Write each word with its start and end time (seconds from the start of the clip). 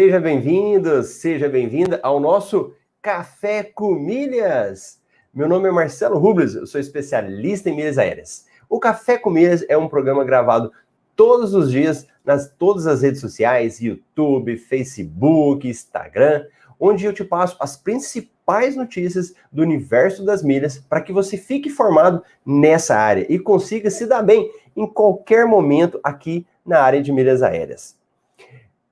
Seja 0.00 0.18
bem-vindo, 0.18 1.02
seja 1.02 1.46
bem-vinda 1.46 2.00
ao 2.02 2.18
nosso 2.18 2.72
Café 3.02 3.62
com 3.62 3.94
Milhas. 3.94 4.98
Meu 5.32 5.46
nome 5.46 5.68
é 5.68 5.70
Marcelo 5.70 6.18
Rubles, 6.18 6.54
eu 6.54 6.66
sou 6.66 6.80
especialista 6.80 7.68
em 7.68 7.76
milhas 7.76 7.98
aéreas. 7.98 8.46
O 8.66 8.80
Café 8.80 9.18
com 9.18 9.28
Milhas 9.28 9.62
é 9.68 9.76
um 9.76 9.90
programa 9.90 10.24
gravado 10.24 10.72
todos 11.14 11.52
os 11.52 11.70
dias 11.70 12.06
nas 12.24 12.48
todas 12.48 12.86
as 12.86 13.02
redes 13.02 13.20
sociais, 13.20 13.78
YouTube, 13.78 14.56
Facebook, 14.56 15.68
Instagram, 15.68 16.46
onde 16.80 17.04
eu 17.04 17.12
te 17.12 17.22
passo 17.22 17.58
as 17.60 17.76
principais 17.76 18.74
notícias 18.74 19.34
do 19.52 19.60
universo 19.60 20.24
das 20.24 20.42
milhas 20.42 20.78
para 20.78 21.02
que 21.02 21.12
você 21.12 21.36
fique 21.36 21.68
formado 21.68 22.22
nessa 22.44 22.96
área 22.96 23.26
e 23.28 23.38
consiga 23.38 23.90
se 23.90 24.06
dar 24.06 24.22
bem 24.22 24.50
em 24.74 24.86
qualquer 24.86 25.44
momento 25.44 26.00
aqui 26.02 26.46
na 26.64 26.80
área 26.80 27.02
de 27.02 27.12
milhas 27.12 27.42
aéreas. 27.42 28.00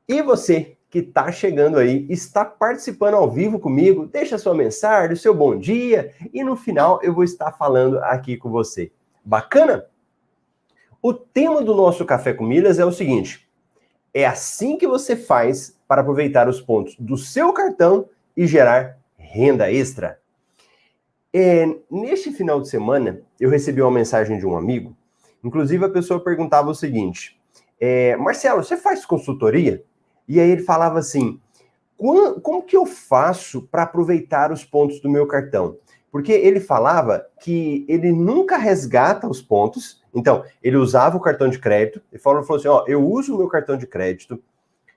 E 0.06 0.20
você 0.20 0.77
que 0.90 1.00
está 1.00 1.30
chegando 1.30 1.78
aí, 1.78 2.06
está 2.08 2.44
participando 2.44 3.14
ao 3.14 3.30
vivo 3.30 3.58
comigo, 3.58 4.06
deixa 4.06 4.38
sua 4.38 4.54
mensagem, 4.54 5.16
seu 5.16 5.34
bom 5.34 5.58
dia, 5.58 6.12
e 6.32 6.42
no 6.42 6.56
final 6.56 6.98
eu 7.02 7.12
vou 7.12 7.24
estar 7.24 7.52
falando 7.52 7.98
aqui 7.98 8.36
com 8.36 8.50
você. 8.50 8.90
Bacana? 9.24 9.86
O 11.02 11.12
tema 11.12 11.62
do 11.62 11.74
nosso 11.74 12.04
Café 12.04 12.32
com 12.32 12.44
Milhas 12.44 12.78
é 12.78 12.84
o 12.84 12.92
seguinte: 12.92 13.48
é 14.14 14.24
assim 14.26 14.78
que 14.78 14.86
você 14.86 15.14
faz 15.14 15.78
para 15.86 16.00
aproveitar 16.00 16.48
os 16.48 16.60
pontos 16.60 16.96
do 16.98 17.16
seu 17.16 17.52
cartão 17.52 18.08
e 18.36 18.46
gerar 18.46 18.98
renda 19.16 19.70
extra. 19.70 20.18
É, 21.32 21.66
neste 21.90 22.32
final 22.32 22.60
de 22.60 22.68
semana, 22.68 23.20
eu 23.38 23.50
recebi 23.50 23.82
uma 23.82 23.90
mensagem 23.90 24.38
de 24.38 24.46
um 24.46 24.56
amigo, 24.56 24.96
inclusive 25.44 25.84
a 25.84 25.90
pessoa 25.90 26.24
perguntava 26.24 26.70
o 26.70 26.74
seguinte: 26.74 27.38
é, 27.78 28.16
Marcelo, 28.16 28.64
você 28.64 28.76
faz 28.76 29.04
consultoria? 29.04 29.84
E 30.28 30.38
aí 30.38 30.50
ele 30.50 30.62
falava 30.62 30.98
assim: 30.98 31.40
como 31.96 32.62
que 32.62 32.76
eu 32.76 32.86
faço 32.86 33.62
para 33.62 33.82
aproveitar 33.82 34.52
os 34.52 34.64
pontos 34.64 35.00
do 35.00 35.10
meu 35.10 35.26
cartão? 35.26 35.76
Porque 36.12 36.32
ele 36.32 36.60
falava 36.60 37.26
que 37.40 37.84
ele 37.88 38.12
nunca 38.12 38.56
resgata 38.56 39.28
os 39.28 39.42
pontos. 39.42 40.02
Então, 40.14 40.44
ele 40.62 40.76
usava 40.76 41.16
o 41.16 41.20
cartão 41.20 41.48
de 41.48 41.58
crédito. 41.58 42.02
Ele 42.12 42.20
falou, 42.20 42.42
falou 42.42 42.58
assim: 42.58 42.68
ó, 42.68 42.84
eu 42.86 43.04
uso 43.04 43.34
o 43.34 43.38
meu 43.38 43.48
cartão 43.48 43.76
de 43.76 43.86
crédito. 43.86 44.40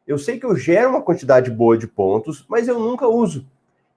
Eu 0.06 0.18
sei 0.18 0.40
que 0.40 0.46
eu 0.46 0.56
gero 0.56 0.90
uma 0.90 1.02
quantidade 1.02 1.50
boa 1.50 1.78
de 1.78 1.88
pontos, 1.88 2.46
mas 2.50 2.68
eu 2.68 2.80
nunca 2.80 3.08
uso. 3.08 3.48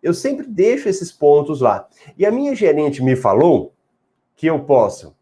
Eu 0.02 0.12
sempre 0.12 0.46
deixo 0.46 0.88
esses 0.88 1.10
pontos 1.10 1.60
lá. 1.60 1.88
E 2.16 2.26
a 2.26 2.30
minha 2.30 2.54
gerente 2.54 3.02
me 3.02 3.16
falou 3.16 3.72
que 4.36 4.46
eu 4.46 4.60
posso 4.64 5.16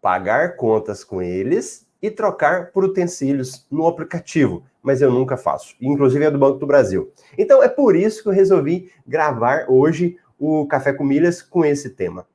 pagar 0.00 0.56
contas 0.56 1.04
com 1.04 1.22
eles 1.22 1.86
e 2.02 2.10
trocar 2.10 2.70
por 2.70 2.84
utensílios 2.84 3.66
no 3.70 3.86
aplicativo, 3.86 4.64
mas 4.82 5.02
eu 5.02 5.10
nunca 5.10 5.36
faço. 5.36 5.74
Inclusive 5.80 6.24
é 6.24 6.30
do 6.30 6.38
Banco 6.38 6.58
do 6.58 6.66
Brasil. 6.66 7.12
Então 7.36 7.62
é 7.62 7.68
por 7.68 7.94
isso 7.94 8.22
que 8.22 8.28
eu 8.28 8.32
resolvi 8.32 8.90
gravar 9.06 9.66
hoje 9.68 10.16
o 10.38 10.66
Café 10.66 10.92
com 10.92 11.04
Milhas 11.04 11.42
com 11.42 11.64
esse 11.64 11.90
tema. 11.90 12.26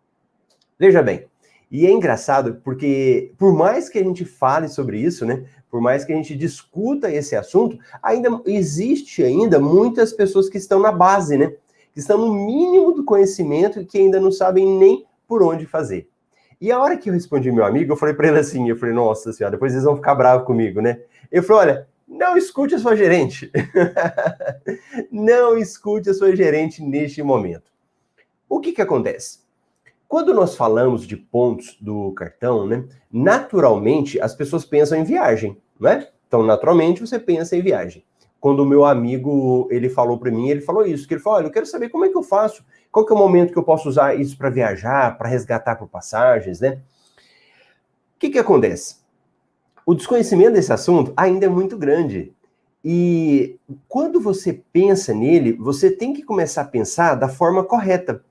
Veja 0.78 1.02
bem, 1.02 1.26
e 1.72 1.86
é 1.86 1.92
engraçado 1.92 2.62
porque 2.64 3.32
por 3.38 3.54
mais 3.54 3.90
que 3.90 3.98
a 3.98 4.04
gente 4.04 4.24
fale 4.24 4.68
sobre 4.68 5.00
isso, 5.00 5.26
né? 5.26 5.46
Por 5.70 5.82
mais 5.82 6.06
que 6.06 6.14
a 6.14 6.16
gente 6.16 6.36
discuta 6.36 7.12
esse 7.12 7.36
assunto, 7.36 7.78
ainda 8.02 8.42
existe 8.46 9.24
ainda 9.24 9.60
muitas 9.60 10.14
pessoas 10.14 10.48
que 10.48 10.58
estão 10.58 10.80
na 10.80 10.92
base, 10.92 11.38
né? 11.38 11.54
Que 11.92 12.00
estão 12.00 12.18
no 12.18 12.34
mínimo 12.34 12.94
do 12.94 13.04
conhecimento 13.04 13.82
e 13.82 13.86
que 13.86 13.98
ainda 13.98 14.20
não 14.20 14.32
sabem 14.32 14.66
nem 14.66 15.06
por 15.28 15.42
onde 15.42 15.66
fazer. 15.66 16.08
E 16.62 16.72
a 16.72 16.80
hora 16.80 16.98
que 16.98 17.10
eu 17.10 17.14
respondi 17.14 17.52
meu 17.52 17.66
amigo, 17.66 17.92
eu 17.92 17.98
falei 17.98 18.16
para 18.16 18.28
ele 18.28 18.40
assim, 18.40 18.70
eu 18.70 18.78
falei, 18.78 18.96
nossa 18.96 19.34
senhora, 19.34 19.56
depois 19.56 19.74
eles 19.74 19.84
vão 19.84 19.96
ficar 19.96 20.16
bravos 20.16 20.46
comigo, 20.46 20.82
né? 20.82 21.02
Eu 21.32 21.44
falei, 21.44 21.74
olha, 21.74 21.88
não 22.08 22.38
escute 22.38 22.76
a 22.76 22.80
sua 22.80 22.96
gerente. 22.96 23.52
não 25.12 25.58
escute 25.58 26.10
a 26.10 26.14
sua 26.14 26.36
gerente 26.36 26.82
neste 26.82 27.22
momento. 27.24 27.72
O 28.48 28.60
que 28.60 28.72
que 28.72 28.82
acontece? 28.82 29.40
Quando 30.08 30.34
nós 30.34 30.56
falamos 30.56 31.06
de 31.06 31.18
pontos 31.18 31.78
do 31.82 32.12
cartão, 32.14 32.68
né, 32.68 32.86
naturalmente 33.12 34.20
as 34.22 34.36
pessoas 34.36 34.64
pensam 34.64 35.00
em 35.00 35.04
viagem, 35.04 35.58
não 35.80 35.90
é? 35.90 36.10
Então, 36.28 36.44
naturalmente 36.44 37.02
você 37.02 37.20
pensa 37.20 37.56
em 37.56 37.62
viagem. 37.62 38.04
Quando 38.40 38.60
o 38.60 38.66
meu 38.66 38.86
amigo, 38.86 39.68
ele 39.72 39.90
falou 39.90 40.20
para 40.20 40.30
mim, 40.30 40.50
ele 40.50 40.62
falou 40.62 40.86
isso, 40.86 41.08
que 41.08 41.16
ele 41.16 41.22
falou, 41.22 41.40
olha, 41.40 41.48
eu 41.48 41.52
quero 41.52 41.66
saber 41.66 41.90
como 41.90 42.06
é 42.06 42.10
que 42.10 42.18
eu 42.18 42.22
faço 42.22 42.64
qual 42.96 43.06
que 43.06 43.12
é 43.12 43.16
o 43.16 43.20
momento 43.20 43.52
que 43.52 43.60
eu 43.60 43.64
posso 43.64 43.90
usar 43.90 44.18
isso 44.18 44.38
para 44.38 44.50
viajar, 44.50 45.18
para 45.18 45.28
resgatar 45.28 45.76
por 45.76 45.86
passagens, 45.86 46.62
né? 46.62 46.80
O 48.16 48.20
que, 48.20 48.30
que 48.30 48.40
acontece? 48.40 49.05
O 49.86 49.94
desconhecimento 49.94 50.54
desse 50.54 50.74
assunto 50.74 51.14
ainda 51.16 51.46
é 51.46 51.50
muito 51.50 51.78
grande. 51.78 52.34
E 52.84 53.60
quando 53.88 54.20
você 54.20 54.62
pensa 54.74 55.14
nele, 55.14 55.54
você 55.54 55.92
tem 55.92 56.12
que 56.12 56.24
começar 56.24 56.62
a 56.62 56.68
pensar 56.68 57.14
da 57.14 57.30
forma 57.30 57.64
correta. 57.64 58.24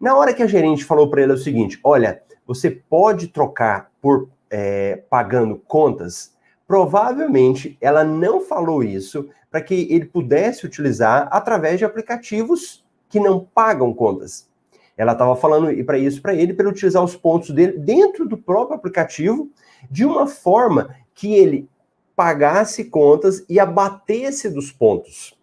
Na 0.00 0.16
hora 0.16 0.32
que 0.32 0.42
a 0.42 0.46
gerente 0.46 0.84
falou 0.84 1.10
para 1.10 1.22
ele 1.22 1.32
o 1.32 1.38
seguinte: 1.38 1.80
olha, 1.82 2.22
você 2.46 2.70
pode 2.70 3.28
trocar 3.28 3.90
por 4.00 4.28
é, 4.48 5.02
pagando 5.10 5.56
contas, 5.66 6.36
provavelmente 6.68 7.76
ela 7.80 8.04
não 8.04 8.40
falou 8.40 8.84
isso 8.84 9.28
para 9.50 9.60
que 9.60 9.88
ele 9.90 10.04
pudesse 10.04 10.64
utilizar 10.64 11.28
através 11.32 11.78
de 11.78 11.84
aplicativos 11.84 12.84
que 13.08 13.18
não 13.18 13.40
pagam 13.40 13.92
contas. 13.92 14.48
Ela 14.96 15.12
estava 15.12 15.34
falando 15.36 15.84
para 15.84 15.98
isso 15.98 16.20
para 16.20 16.34
ele, 16.34 16.52
para 16.52 16.64
ele 16.64 16.72
utilizar 16.72 17.02
os 17.02 17.16
pontos 17.16 17.50
dele 17.50 17.78
dentro 17.78 18.26
do 18.26 18.36
próprio 18.36 18.76
aplicativo, 18.76 19.50
de 19.90 20.04
uma 20.04 20.26
forma 20.26 20.94
que 21.14 21.34
ele 21.34 21.68
pagasse 22.14 22.84
contas 22.84 23.44
e 23.48 23.58
abatesse 23.58 24.50
dos 24.50 24.70
pontos. 24.70 25.36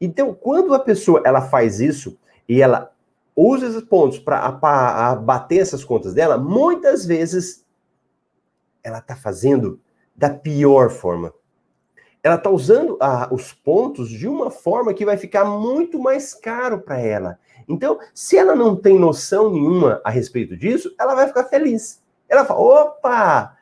Então, 0.00 0.32
quando 0.32 0.74
a 0.74 0.78
pessoa 0.78 1.22
ela 1.24 1.42
faz 1.42 1.80
isso 1.80 2.16
e 2.48 2.62
ela 2.62 2.92
usa 3.36 3.66
esses 3.66 3.82
pontos 3.82 4.18
para 4.18 4.40
abater 4.40 5.60
essas 5.60 5.84
contas 5.84 6.14
dela, 6.14 6.38
muitas 6.38 7.04
vezes 7.04 7.64
ela 8.82 8.98
está 8.98 9.14
fazendo 9.14 9.80
da 10.16 10.30
pior 10.30 10.90
forma 10.90 11.32
ela 12.22 12.36
está 12.36 12.50
usando 12.50 12.96
ah, 13.00 13.28
os 13.30 13.52
pontos 13.52 14.08
de 14.08 14.26
uma 14.26 14.50
forma 14.50 14.92
que 14.92 15.04
vai 15.04 15.16
ficar 15.16 15.44
muito 15.44 15.98
mais 15.98 16.34
caro 16.34 16.80
para 16.80 16.98
ela. 16.98 17.38
Então, 17.68 17.98
se 18.14 18.36
ela 18.38 18.56
não 18.56 18.74
tem 18.74 18.98
noção 18.98 19.50
nenhuma 19.50 20.00
a 20.02 20.10
respeito 20.10 20.56
disso, 20.56 20.94
ela 20.98 21.14
vai 21.14 21.26
ficar 21.26 21.44
feliz. 21.44 22.02
Ela 22.28 22.44
fala: 22.44 22.60
opa, 22.60 23.56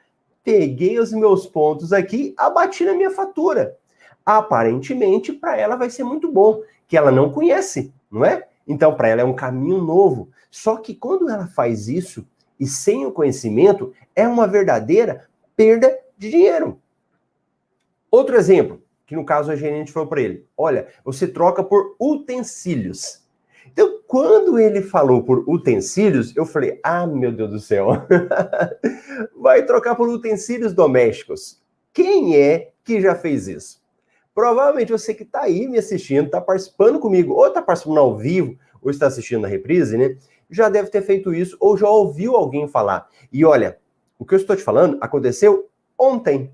peguei 0.44 0.98
os 0.98 1.12
meus 1.12 1.46
pontos 1.46 1.92
aqui, 1.92 2.32
abati 2.36 2.84
na 2.84 2.94
minha 2.94 3.10
fatura. 3.10 3.76
Aparentemente, 4.24 5.32
para 5.32 5.56
ela 5.56 5.76
vai 5.76 5.90
ser 5.90 6.04
muito 6.04 6.30
bom, 6.30 6.62
que 6.86 6.96
ela 6.96 7.10
não 7.10 7.32
conhece, 7.32 7.92
não 8.10 8.24
é? 8.24 8.46
Então, 8.66 8.94
para 8.94 9.08
ela 9.08 9.22
é 9.22 9.24
um 9.24 9.34
caminho 9.34 9.82
novo. 9.82 10.28
Só 10.50 10.76
que 10.76 10.94
quando 10.94 11.28
ela 11.28 11.46
faz 11.46 11.88
isso 11.88 12.26
e 12.58 12.66
sem 12.66 13.04
o 13.04 13.12
conhecimento, 13.12 13.92
é 14.14 14.26
uma 14.26 14.46
verdadeira 14.46 15.28
perda 15.56 15.96
de 16.16 16.30
dinheiro. 16.30 16.80
Outro 18.10 18.36
exemplo, 18.36 18.82
que 19.04 19.14
no 19.14 19.24
caso 19.24 19.50
a 19.50 19.56
gerente 19.56 19.92
falou 19.92 20.08
para 20.08 20.20
ele: 20.20 20.46
olha, 20.56 20.88
você 21.04 21.28
troca 21.28 21.62
por 21.62 21.94
utensílios. 22.00 23.25
Então, 23.76 24.00
quando 24.06 24.58
ele 24.58 24.80
falou 24.80 25.22
por 25.22 25.44
utensílios, 25.46 26.34
eu 26.34 26.46
falei: 26.46 26.80
ah, 26.82 27.06
meu 27.06 27.30
Deus 27.30 27.50
do 27.50 27.60
céu, 27.60 27.88
vai 29.36 29.66
trocar 29.66 29.94
por 29.94 30.08
utensílios 30.08 30.72
domésticos. 30.72 31.60
Quem 31.92 32.34
é 32.34 32.70
que 32.82 33.02
já 33.02 33.14
fez 33.14 33.46
isso? 33.46 33.82
Provavelmente 34.34 34.92
você 34.92 35.12
que 35.12 35.24
está 35.24 35.42
aí 35.42 35.68
me 35.68 35.76
assistindo, 35.76 36.24
está 36.24 36.40
participando 36.40 36.98
comigo, 36.98 37.34
ou 37.34 37.48
está 37.48 37.60
participando 37.60 37.98
ao 37.98 38.16
vivo, 38.16 38.58
ou 38.80 38.90
está 38.90 39.08
assistindo 39.08 39.44
a 39.44 39.48
reprise, 39.48 39.98
né? 39.98 40.16
Já 40.48 40.70
deve 40.70 40.88
ter 40.88 41.02
feito 41.02 41.34
isso, 41.34 41.54
ou 41.60 41.76
já 41.76 41.88
ouviu 41.88 42.34
alguém 42.34 42.66
falar. 42.66 43.10
E 43.30 43.44
olha, 43.44 43.78
o 44.18 44.24
que 44.24 44.32
eu 44.32 44.38
estou 44.38 44.56
te 44.56 44.62
falando 44.62 44.96
aconteceu 45.02 45.68
ontem. 45.98 46.50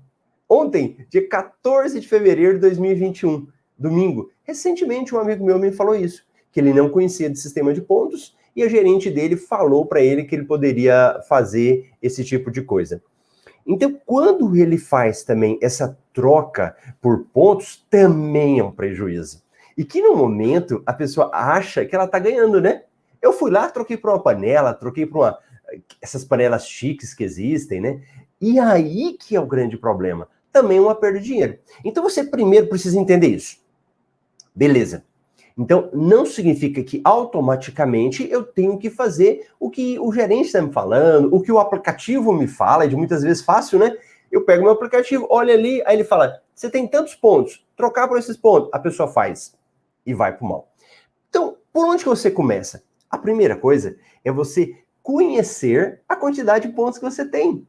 Ontem, 0.49 1.05
dia 1.09 1.25
14 1.25 2.01
de 2.01 2.07
fevereiro 2.07 2.55
de 2.55 2.59
2021, 2.59 3.47
domingo, 3.77 4.29
recentemente 4.43 5.15
um 5.15 5.19
amigo 5.19 5.45
meu 5.45 5.57
me 5.57 5.71
falou 5.71 5.95
isso, 5.95 6.25
que 6.53 6.59
ele 6.61 6.73
não 6.73 6.87
conhecia 6.87 7.29
de 7.29 7.37
sistema 7.37 7.73
de 7.73 7.81
pontos 7.81 8.37
e 8.55 8.63
a 8.63 8.69
gerente 8.69 9.09
dele 9.09 9.35
falou 9.35 9.85
para 9.85 10.01
ele 10.01 10.23
que 10.23 10.33
ele 10.33 10.45
poderia 10.45 11.19
fazer 11.27 11.91
esse 12.01 12.23
tipo 12.23 12.49
de 12.49 12.61
coisa. 12.61 13.03
Então, 13.65 13.99
quando 14.05 14.55
ele 14.55 14.77
faz 14.77 15.23
também 15.23 15.59
essa 15.61 15.97
troca 16.13 16.77
por 17.01 17.25
pontos, 17.33 17.85
também 17.89 18.59
é 18.59 18.63
um 18.63 18.71
prejuízo. 18.71 19.43
E 19.75 19.83
que 19.83 20.01
no 20.01 20.15
momento 20.15 20.81
a 20.85 20.93
pessoa 20.93 21.31
acha 21.33 21.83
que 21.83 21.95
ela 21.95 22.05
está 22.05 22.19
ganhando, 22.19 22.61
né? 22.61 22.83
Eu 23.21 23.33
fui 23.33 23.49
lá, 23.49 23.69
troquei 23.69 23.97
por 23.97 24.11
uma 24.11 24.21
panela, 24.21 24.73
troquei 24.73 25.05
por 25.05 25.19
uma 25.19 25.39
essas 25.99 26.23
panelas 26.23 26.67
chiques 26.67 27.13
que 27.13 27.23
existem, 27.23 27.81
né? 27.81 28.01
E 28.39 28.59
aí 28.59 29.17
que 29.19 29.35
é 29.35 29.39
o 29.39 29.47
grande 29.47 29.75
problema 29.75 30.29
também 30.53 30.77
é 30.77 30.81
uma 30.81 30.95
perda 30.95 31.19
de 31.19 31.25
dinheiro. 31.25 31.57
Então 31.83 32.03
você 32.03 32.23
primeiro 32.23 32.67
precisa 32.67 32.97
entender 32.97 33.27
isso. 33.27 33.57
Beleza. 34.55 35.03
Então 35.57 35.89
não 35.93 36.25
significa 36.25 36.83
que 36.83 37.01
automaticamente 37.03 38.27
eu 38.29 38.43
tenho 38.43 38.77
que 38.77 38.89
fazer 38.89 39.47
o 39.59 39.69
que 39.69 39.99
o 39.99 40.11
gerente 40.11 40.47
está 40.47 40.61
me 40.61 40.71
falando, 40.71 41.33
o 41.33 41.41
que 41.41 41.51
o 41.51 41.59
aplicativo 41.59 42.33
me 42.33 42.47
fala, 42.47 42.85
é 42.85 42.87
de 42.87 42.95
muitas 42.95 43.21
vezes 43.21 43.43
fácil, 43.43 43.77
né? 43.79 43.95
Eu 44.31 44.43
pego 44.43 44.63
meu 44.63 44.71
aplicativo, 44.71 45.27
olho 45.29 45.53
ali, 45.53 45.83
aí 45.85 45.95
ele 45.95 46.03
fala: 46.03 46.41
você 46.55 46.69
tem 46.69 46.87
tantos 46.87 47.13
pontos, 47.13 47.63
trocar 47.75 48.07
por 48.07 48.17
esses 48.17 48.35
pontos. 48.35 48.69
A 48.73 48.79
pessoa 48.79 49.07
faz 49.07 49.55
e 50.05 50.13
vai 50.13 50.35
para 50.35 50.45
o 50.45 50.49
mal. 50.49 50.71
Então, 51.29 51.57
por 51.71 51.87
onde 51.87 52.03
que 52.03 52.09
você 52.09 52.31
começa? 52.31 52.83
A 53.09 53.17
primeira 53.17 53.55
coisa 53.55 53.95
é 54.25 54.31
você 54.31 54.75
conhecer 55.03 56.01
a 56.07 56.15
quantidade 56.15 56.67
de 56.67 56.73
pontos 56.73 56.97
que 56.97 57.05
você 57.05 57.25
tem. 57.25 57.67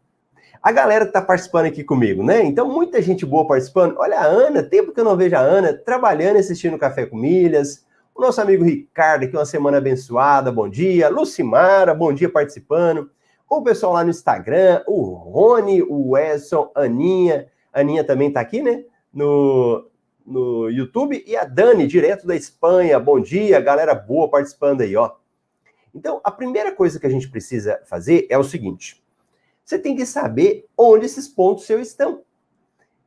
A 0.64 0.72
galera 0.72 1.04
que 1.04 1.10
está 1.10 1.20
participando 1.20 1.66
aqui 1.66 1.84
comigo, 1.84 2.22
né? 2.22 2.42
Então, 2.42 2.66
muita 2.66 3.02
gente 3.02 3.26
boa 3.26 3.46
participando. 3.46 3.98
Olha 3.98 4.18
a 4.18 4.24
Ana, 4.24 4.62
tempo 4.62 4.92
que 4.92 5.00
eu 5.00 5.04
não 5.04 5.14
vejo 5.14 5.36
a 5.36 5.40
Ana, 5.40 5.74
trabalhando 5.74 6.36
e 6.36 6.38
assistindo 6.38 6.78
Café 6.78 7.04
com 7.04 7.18
Milhas. 7.18 7.84
O 8.14 8.22
nosso 8.22 8.40
amigo 8.40 8.64
Ricardo, 8.64 9.24
aqui, 9.24 9.36
uma 9.36 9.44
semana 9.44 9.76
abençoada, 9.76 10.50
bom 10.50 10.66
dia. 10.66 11.10
Lucimara, 11.10 11.92
bom 11.92 12.14
dia 12.14 12.30
participando. 12.30 13.10
O 13.46 13.60
pessoal 13.60 13.92
lá 13.92 14.04
no 14.04 14.08
Instagram, 14.08 14.82
o 14.86 15.02
Rony, 15.12 15.82
o 15.82 16.16
Edson, 16.16 16.70
Aninha. 16.74 17.46
Aninha 17.70 18.02
também 18.02 18.28
está 18.28 18.40
aqui, 18.40 18.62
né? 18.62 18.84
No, 19.12 19.86
no 20.24 20.70
YouTube. 20.70 21.22
E 21.26 21.36
a 21.36 21.44
Dani, 21.44 21.86
direto 21.86 22.26
da 22.26 22.34
Espanha. 22.34 22.98
Bom 22.98 23.20
dia, 23.20 23.60
galera 23.60 23.94
boa 23.94 24.30
participando 24.30 24.80
aí, 24.80 24.96
ó. 24.96 25.12
Então, 25.94 26.22
a 26.24 26.30
primeira 26.30 26.72
coisa 26.72 26.98
que 26.98 27.06
a 27.06 27.10
gente 27.10 27.28
precisa 27.28 27.82
fazer 27.84 28.26
é 28.30 28.38
o 28.38 28.42
seguinte: 28.42 29.03
você 29.64 29.78
tem 29.78 29.96
que 29.96 30.04
saber 30.04 30.66
onde 30.76 31.06
esses 31.06 31.26
pontos 31.26 31.64
seus 31.64 31.88
estão. 31.88 32.20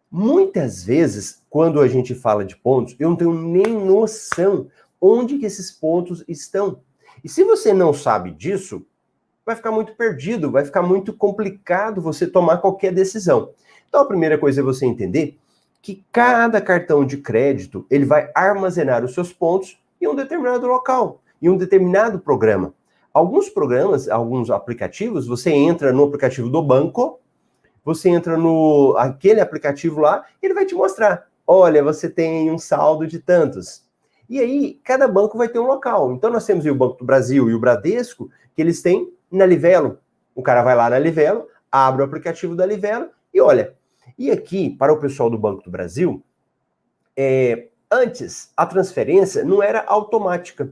Muitas 0.10 0.84
vezes, 0.84 1.44
quando 1.50 1.80
a 1.80 1.88
gente 1.88 2.16
fala 2.16 2.44
de 2.44 2.56
pontos, 2.56 2.96
eu 2.98 3.10
não 3.10 3.16
tenho 3.16 3.34
nem 3.34 3.74
noção 3.74 4.68
onde 5.00 5.38
que 5.38 5.46
esses 5.46 5.72
pontos 5.72 6.24
estão. 6.28 6.80
E 7.24 7.30
se 7.30 7.44
você 7.44 7.74
não 7.74 7.94
sabe 7.94 8.32
disso, 8.32 8.86
vai 9.46 9.56
ficar 9.56 9.72
muito 9.72 9.94
perdido, 9.96 10.52
vai 10.52 10.66
ficar 10.66 10.82
muito 10.82 11.14
complicado 11.14 12.02
você 12.02 12.26
tomar 12.26 12.58
qualquer 12.58 12.94
decisão. 12.94 13.52
Então, 13.88 14.02
a 14.02 14.06
primeira 14.06 14.38
coisa 14.38 14.62
é 14.62 14.64
você 14.64 14.86
entender 14.86 15.38
que 15.82 16.04
cada 16.12 16.60
cartão 16.60 17.06
de 17.06 17.18
crédito 17.18 17.86
ele 17.90 18.06
vai 18.06 18.32
armazenar 18.34 19.06
os 19.06 19.14
seus 19.14 19.32
pontos 19.32 19.80
em 20.02 20.08
um 20.08 20.16
determinado 20.16 20.68
local, 20.68 21.22
em 21.42 21.50
um 21.50 21.58
determinado 21.58 22.20
programa. 22.20 22.74
Alguns 23.18 23.50
programas, 23.50 24.08
alguns 24.08 24.52
aplicativos, 24.52 25.26
você 25.26 25.50
entra 25.50 25.92
no 25.92 26.04
aplicativo 26.04 26.52
do 26.52 26.62
banco, 26.62 27.20
você 27.84 28.10
entra 28.10 28.38
no 28.38 28.96
aquele 28.96 29.42
aplicativo 29.42 30.00
lá, 30.00 30.24
ele 30.40 30.54
vai 30.54 30.68
te 30.68 30.76
mostrar. 30.76 31.28
Olha, 31.48 31.84
você 31.84 32.08
tem 32.12 32.52
um 32.52 32.60
saldo 32.60 33.08
de 33.08 33.18
tantos. 33.18 33.84
E 34.30 34.40
aí, 34.40 34.80
cada 34.84 35.08
banco 35.08 35.36
vai 35.36 35.50
ter 35.50 35.58
um 35.58 35.66
local. 35.66 36.12
Então, 36.12 36.30
nós 36.30 36.46
temos 36.46 36.64
o 36.64 36.76
Banco 36.76 37.00
do 37.00 37.06
Brasil 37.06 37.50
e 37.50 37.56
o 37.56 37.60
Bradesco, 37.60 38.30
que 38.54 38.62
eles 38.62 38.84
têm 38.84 39.12
na 39.32 39.48
Livelo. 39.48 39.98
O 40.36 40.44
cara 40.44 40.62
vai 40.62 40.76
lá 40.76 40.88
na 40.88 41.00
Livelo, 41.00 41.48
abre 41.72 42.04
o 42.04 42.06
aplicativo 42.06 42.56
da 42.56 42.68
Livelo 42.68 43.10
e 43.34 43.42
olha. 43.42 43.74
E 44.16 44.30
aqui, 44.30 44.70
para 44.70 44.94
o 44.94 45.00
pessoal 45.00 45.28
do 45.28 45.40
Banco 45.40 45.64
do 45.64 45.72
Brasil, 45.72 46.24
é, 47.18 47.70
antes 47.90 48.52
a 48.56 48.64
transferência 48.68 49.44
não 49.44 49.64
era 49.64 49.84
automática. 49.88 50.72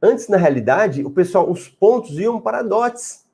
Antes, 0.00 0.28
na 0.28 0.36
realidade, 0.36 1.04
o 1.04 1.10
pessoal, 1.10 1.50
os 1.50 1.68
pontos 1.68 2.18
iam 2.18 2.40
para 2.40 2.62
dots. 2.62 3.24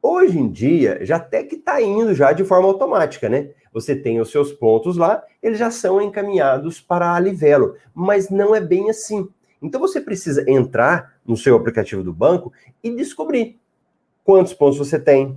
Hoje 0.00 0.38
em 0.38 0.48
dia, 0.48 0.98
já 1.02 1.16
até 1.16 1.42
que 1.42 1.56
está 1.56 1.82
indo 1.82 2.14
já 2.14 2.32
de 2.32 2.44
forma 2.44 2.68
automática, 2.68 3.28
né? 3.28 3.50
Você 3.72 3.94
tem 3.94 4.20
os 4.20 4.30
seus 4.30 4.52
pontos 4.52 4.96
lá, 4.96 5.22
eles 5.42 5.58
já 5.58 5.70
são 5.70 6.00
encaminhados 6.00 6.80
para 6.80 7.12
a 7.12 7.20
Livelo, 7.20 7.74
mas 7.92 8.30
não 8.30 8.54
é 8.54 8.60
bem 8.60 8.88
assim. 8.88 9.28
Então 9.60 9.80
você 9.80 10.00
precisa 10.00 10.48
entrar 10.48 11.14
no 11.26 11.36
seu 11.36 11.56
aplicativo 11.56 12.04
do 12.04 12.12
banco 12.12 12.52
e 12.82 12.94
descobrir 12.94 13.58
quantos 14.24 14.54
pontos 14.54 14.78
você 14.78 14.98
tem, 14.98 15.36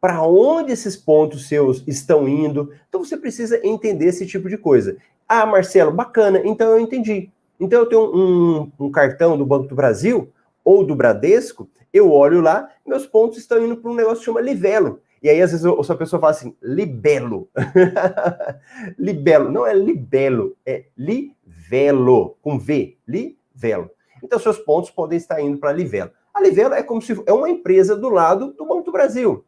para 0.00 0.22
onde 0.22 0.72
esses 0.72 0.96
pontos 0.96 1.46
seus 1.46 1.84
estão 1.86 2.26
indo. 2.26 2.72
Então 2.88 3.04
você 3.04 3.16
precisa 3.16 3.60
entender 3.62 4.06
esse 4.06 4.26
tipo 4.26 4.48
de 4.48 4.56
coisa. 4.56 4.96
Ah, 5.28 5.44
Marcelo, 5.44 5.92
bacana, 5.92 6.40
então 6.44 6.70
eu 6.70 6.80
entendi. 6.80 7.30
Então 7.62 7.78
eu 7.78 7.86
tenho 7.86 8.12
um, 8.12 8.72
um 8.76 8.90
cartão 8.90 9.38
do 9.38 9.46
Banco 9.46 9.68
do 9.68 9.74
Brasil 9.76 10.32
ou 10.64 10.84
do 10.84 10.96
Bradesco, 10.96 11.70
eu 11.92 12.10
olho 12.10 12.40
lá, 12.40 12.68
meus 12.84 13.06
pontos 13.06 13.38
estão 13.38 13.64
indo 13.64 13.76
para 13.76 13.88
um 13.88 13.94
negócio 13.94 14.18
que 14.18 14.24
chama 14.24 14.40
Livelo. 14.40 15.00
E 15.22 15.28
aí, 15.28 15.40
às 15.40 15.52
vezes, 15.52 15.64
a 15.64 15.94
pessoa 15.94 16.18
fala 16.18 16.32
assim, 16.32 16.56
libelo. 16.60 17.48
libelo. 18.98 19.52
Não 19.52 19.64
é 19.64 19.72
libelo, 19.72 20.56
é 20.66 20.86
livelo, 20.98 22.36
com 22.42 22.58
V. 22.58 22.96
Livelo. 23.06 23.88
Então, 24.20 24.40
seus 24.40 24.58
pontos 24.58 24.90
podem 24.90 25.16
estar 25.16 25.40
indo 25.40 25.58
para 25.58 25.70
Livelo. 25.70 26.10
A 26.34 26.40
Livelo 26.40 26.74
é 26.74 26.82
como 26.82 27.00
se 27.00 27.22
é 27.24 27.32
uma 27.32 27.48
empresa 27.48 27.94
do 27.94 28.08
lado 28.08 28.52
do 28.54 28.66
Banco 28.66 28.82
do 28.82 28.92
Brasil. 28.92 29.44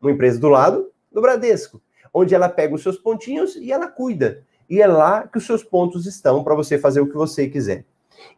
Uma 0.00 0.12
empresa 0.12 0.38
do 0.38 0.48
lado 0.48 0.92
do 1.10 1.20
Bradesco. 1.20 1.82
Onde 2.14 2.32
ela 2.32 2.48
pega 2.48 2.76
os 2.76 2.82
seus 2.82 2.96
pontinhos 2.96 3.56
e 3.56 3.72
ela 3.72 3.88
cuida 3.88 4.44
e 4.68 4.80
é 4.80 4.86
lá 4.86 5.26
que 5.26 5.38
os 5.38 5.46
seus 5.46 5.62
pontos 5.62 6.06
estão 6.06 6.42
para 6.42 6.54
você 6.54 6.78
fazer 6.78 7.00
o 7.00 7.06
que 7.06 7.14
você 7.14 7.48
quiser. 7.48 7.84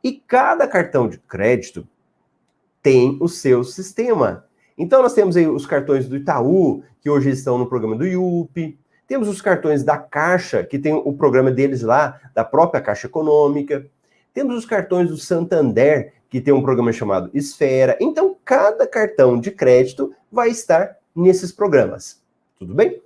E 0.02 0.12
cada 0.12 0.66
cartão 0.66 1.08
de 1.08 1.18
crédito 1.18 1.86
tem 2.82 3.16
o 3.20 3.28
seu 3.28 3.64
sistema. 3.64 4.44
Então 4.76 5.02
nós 5.02 5.14
temos 5.14 5.36
aí 5.36 5.46
os 5.46 5.66
cartões 5.66 6.08
do 6.08 6.16
Itaú, 6.16 6.82
que 7.00 7.10
hoje 7.10 7.30
estão 7.30 7.58
no 7.58 7.66
programa 7.66 7.96
do 7.96 8.06
IUP, 8.06 8.78
temos 9.08 9.26
os 9.26 9.40
cartões 9.40 9.82
da 9.82 9.96
Caixa, 9.96 10.62
que 10.62 10.78
tem 10.78 10.92
o 10.92 11.12
programa 11.14 11.50
deles 11.50 11.80
lá, 11.80 12.20
da 12.34 12.44
própria 12.44 12.80
Caixa 12.80 13.06
Econômica. 13.06 13.86
Temos 14.34 14.54
os 14.54 14.66
cartões 14.66 15.08
do 15.08 15.16
Santander, 15.16 16.12
que 16.28 16.42
tem 16.42 16.52
um 16.52 16.62
programa 16.62 16.92
chamado 16.92 17.30
Esfera. 17.32 17.96
Então, 18.00 18.36
cada 18.44 18.86
cartão 18.86 19.40
de 19.40 19.50
crédito 19.50 20.14
vai 20.30 20.50
estar 20.50 20.98
nesses 21.16 21.50
programas. 21.50 22.22
Tudo 22.58 22.74
bem? 22.74 23.00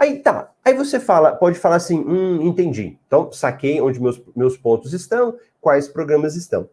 Aí 0.00 0.18
tá. 0.18 0.50
Aí 0.64 0.72
você 0.72 0.98
fala, 0.98 1.36
pode 1.36 1.58
falar 1.58 1.76
assim, 1.76 2.00
hum, 2.00 2.40
entendi. 2.40 2.98
Então, 3.06 3.30
saquei 3.32 3.82
onde 3.82 4.00
meus, 4.00 4.18
meus 4.34 4.56
pontos 4.56 4.94
estão, 4.94 5.38
quais 5.60 5.88
programas 5.88 6.36
estão. 6.36 6.70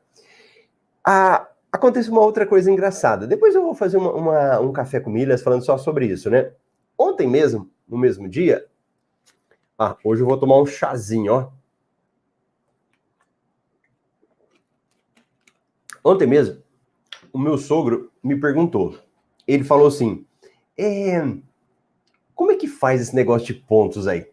Ah, 1.04 1.46
acontece 1.70 2.10
uma 2.10 2.22
outra 2.22 2.46
coisa 2.48 2.72
engraçada. 2.72 3.28
Depois 3.28 3.54
eu 3.54 3.62
vou 3.62 3.76
fazer 3.76 3.98
uma, 3.98 4.14
uma, 4.14 4.60
um 4.62 4.72
café 4.72 5.02
com 5.02 5.10
milhas 5.10 5.42
falando 5.42 5.66
só 5.66 5.78
sobre 5.78 6.06
isso, 6.06 6.30
né? 6.30 6.54
Ontem 6.98 7.28
mesmo, 7.28 7.70
no 7.86 7.98
mesmo 7.98 8.30
dia. 8.30 8.66
Ah, 9.78 9.98
hoje 10.06 10.22
eu 10.22 10.26
vou 10.26 10.38
tomar 10.40 10.62
um 10.62 10.66
chazinho, 10.66 11.34
ó. 11.34 11.52
Ontem 16.02 16.26
mesmo, 16.26 16.64
o 17.34 17.38
meu 17.38 17.58
sogro 17.58 18.10
me 18.24 18.40
perguntou. 18.40 18.98
Ele 19.46 19.66
falou 19.66 19.88
assim: 19.88 20.26
é, 20.78 21.22
como 22.38 22.52
é 22.52 22.56
que 22.56 22.68
faz 22.68 23.02
esse 23.02 23.16
negócio 23.16 23.48
de 23.48 23.56
pontos 23.56 24.08
aí? 24.08 24.28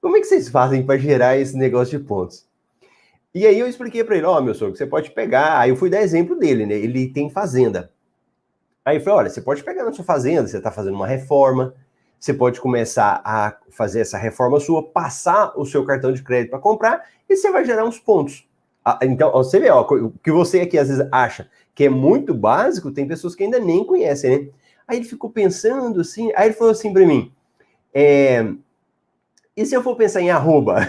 Como 0.00 0.16
é 0.16 0.20
que 0.20 0.26
vocês 0.26 0.48
fazem 0.48 0.84
para 0.84 0.98
gerar 0.98 1.38
esse 1.38 1.56
negócio 1.56 1.96
de 1.96 2.04
pontos? 2.04 2.44
E 3.32 3.46
aí 3.46 3.58
eu 3.58 3.68
expliquei 3.68 4.02
para 4.02 4.16
ele, 4.16 4.26
ó, 4.26 4.38
oh, 4.38 4.42
meu 4.42 4.54
sogro, 4.54 4.76
você 4.76 4.84
pode 4.84 5.12
pegar. 5.12 5.60
Aí 5.60 5.70
eu 5.70 5.76
fui 5.76 5.88
dar 5.88 6.02
exemplo 6.02 6.36
dele, 6.36 6.66
né? 6.66 6.74
Ele 6.74 7.08
tem 7.08 7.30
fazenda. 7.30 7.90
Aí 8.84 8.96
eu 8.96 9.00
falei, 9.00 9.20
olha, 9.20 9.30
você 9.30 9.40
pode 9.40 9.62
pegar 9.62 9.84
na 9.84 9.92
sua 9.92 10.04
fazenda, 10.04 10.48
você 10.48 10.58
está 10.58 10.70
fazendo 10.70 10.94
uma 10.94 11.06
reforma, 11.06 11.74
você 12.18 12.34
pode 12.34 12.60
começar 12.60 13.22
a 13.24 13.56
fazer 13.70 14.00
essa 14.00 14.18
reforma 14.18 14.58
sua, 14.58 14.82
passar 14.82 15.52
o 15.56 15.64
seu 15.64 15.84
cartão 15.84 16.12
de 16.12 16.22
crédito 16.22 16.50
para 16.50 16.58
comprar 16.58 17.08
e 17.28 17.36
você 17.36 17.52
vai 17.52 17.64
gerar 17.64 17.84
uns 17.84 18.00
pontos. 18.00 18.46
Então, 19.00 19.30
você 19.30 19.60
vê, 19.60 19.70
ó, 19.70 19.82
o 19.82 20.10
que 20.10 20.32
você 20.32 20.60
aqui 20.60 20.76
às 20.76 20.88
vezes 20.88 21.06
acha 21.10 21.48
que 21.72 21.84
é 21.84 21.88
muito 21.88 22.34
básico, 22.34 22.90
tem 22.90 23.06
pessoas 23.06 23.34
que 23.34 23.44
ainda 23.44 23.60
nem 23.60 23.84
conhecem, 23.84 24.30
né? 24.30 24.48
Aí 24.86 24.98
ele 24.98 25.06
ficou 25.06 25.30
pensando 25.30 26.00
assim, 26.00 26.30
aí 26.36 26.48
ele 26.48 26.54
falou 26.54 26.72
assim 26.72 26.92
para 26.92 27.06
mim: 27.06 27.32
é... 27.94 28.52
E 29.56 29.64
se 29.64 29.74
eu 29.74 29.82
for 29.82 29.94
pensar 29.94 30.20
em 30.20 30.30
arroba? 30.30 30.80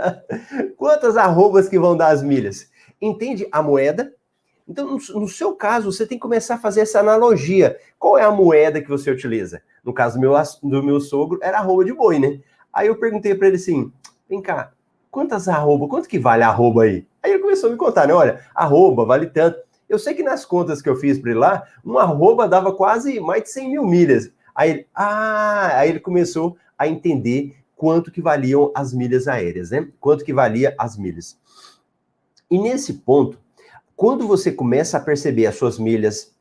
Quantas 0.78 1.18
arrobas 1.18 1.68
que 1.68 1.78
vão 1.78 1.94
dar 1.94 2.08
as 2.08 2.22
milhas? 2.22 2.70
Entende 3.00 3.46
a 3.52 3.62
moeda? 3.62 4.14
Então, 4.66 4.96
no, 5.14 5.28
seu 5.28 5.54
caso, 5.54 5.92
você 5.92 6.06
tem 6.06 6.16
que 6.16 6.22
começar 6.22 6.54
a 6.54 6.58
fazer 6.58 6.80
essa 6.80 7.00
analogia. 7.00 7.76
Qual 7.98 8.16
é 8.16 8.22
a 8.22 8.30
moeda 8.30 8.80
que 8.80 8.88
você 8.88 9.10
utiliza? 9.10 9.60
No 9.84 9.92
caso 9.92 10.14
do 10.14 10.20
meu, 10.20 10.32
do 10.62 10.82
meu 10.82 11.00
sogro, 11.00 11.38
era 11.42 11.58
arroba 11.58 11.84
de 11.84 11.92
boi, 11.92 12.18
né? 12.18 12.40
Aí 12.72 12.86
eu 12.86 12.96
perguntei 12.96 13.34
para 13.34 13.48
ele 13.48 13.56
assim: 13.56 13.92
vem 14.28 14.40
cá, 14.40 14.72
quantas 15.10 15.48
arroba? 15.48 15.88
Quanto 15.88 16.08
que 16.08 16.18
vale 16.18 16.44
arroba 16.44 16.84
aí? 16.84 17.04
Aí 17.22 17.32
ele 17.32 17.40
começou 17.40 17.68
a 17.68 17.72
me 17.72 17.78
contar, 17.78 18.06
né? 18.06 18.14
Olha, 18.14 18.40
arroba 18.54 19.04
vale 19.04 19.26
tanto. 19.26 19.58
Eu 19.88 19.98
sei 19.98 20.14
que 20.14 20.22
nas 20.22 20.44
contas 20.44 20.80
que 20.80 20.88
eu 20.88 20.94
fiz 20.94 21.18
para 21.18 21.32
ele 21.32 21.40
lá, 21.40 21.64
uma 21.84 22.02
arroba 22.02 22.46
dava 22.46 22.72
quase 22.72 23.18
mais 23.18 23.42
de 23.42 23.50
100 23.50 23.70
mil 23.72 23.84
milhas. 23.84 24.30
Aí 24.54 24.70
ele, 24.70 24.86
ah, 24.94 25.78
aí 25.78 25.90
ele 25.90 26.00
começou 26.00 26.56
a 26.78 26.88
entender 26.88 27.56
quanto 27.76 28.10
que 28.10 28.20
valiam 28.20 28.70
as 28.74 28.92
milhas 28.92 29.26
aéreas, 29.26 29.70
né? 29.70 29.88
Quanto 29.98 30.24
que 30.24 30.32
valia 30.32 30.74
as 30.78 30.96
milhas. 30.96 31.38
E 32.50 32.58
nesse 32.58 32.94
ponto, 32.94 33.38
quando 33.96 34.26
você 34.26 34.50
começa 34.50 34.96
a 34.96 35.00
perceber 35.00 35.46
as 35.46 35.56
suas 35.56 35.78
milhas, 35.78 36.34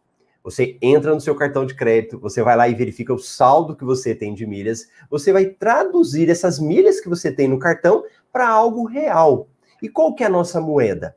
você 0.43 0.77
entra 0.81 1.13
no 1.13 1.21
seu 1.21 1.35
cartão 1.35 1.65
de 1.65 1.75
crédito, 1.75 2.17
você 2.19 2.41
vai 2.41 2.55
lá 2.55 2.67
e 2.67 2.75
verifica 2.75 3.13
o 3.13 3.19
saldo 3.19 3.75
que 3.75 3.83
você 3.83 4.15
tem 4.15 4.33
de 4.33 4.45
milhas, 4.45 4.87
você 5.09 5.31
vai 5.31 5.45
traduzir 5.45 6.29
essas 6.29 6.59
milhas 6.59 6.99
que 6.99 7.09
você 7.09 7.31
tem 7.31 7.47
no 7.47 7.59
cartão 7.59 8.03
para 8.31 8.47
algo 8.47 8.85
real. 8.85 9.47
E 9.81 9.89
qual 9.89 10.15
que 10.15 10.23
é 10.23 10.27
a 10.27 10.29
nossa 10.29 10.59
moeda? 10.59 11.15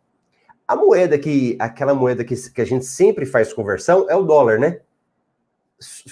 A 0.67 0.77
moeda 0.77 1.19
que, 1.19 1.57
aquela 1.59 1.95
moeda 1.95 2.25
que, 2.25 2.35
que 2.51 2.61
a 2.61 2.65
gente 2.65 2.85
sempre 2.85 3.27
faz 3.27 3.53
conversão 3.53 4.07
é 4.09 4.17
o 4.17 4.23
dólar, 4.23 4.59
né? 4.59 4.81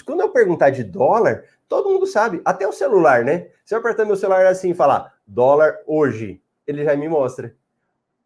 Quando 0.05 0.21
eu 0.21 0.29
perguntar 0.29 0.69
de 0.69 0.83
dólar, 0.83 1.43
todo 1.67 1.89
mundo 1.89 2.05
sabe, 2.05 2.41
até 2.43 2.67
o 2.67 2.71
celular, 2.71 3.23
né? 3.23 3.47
Se 3.65 3.73
eu 3.73 3.79
apertar 3.79 4.05
meu 4.05 4.15
celular 4.15 4.45
assim 4.45 4.71
e 4.71 4.75
falar 4.75 5.13
dólar 5.25 5.77
hoje, 5.85 6.41
ele 6.67 6.83
já 6.83 6.95
me 6.95 7.07
mostra. 7.07 7.55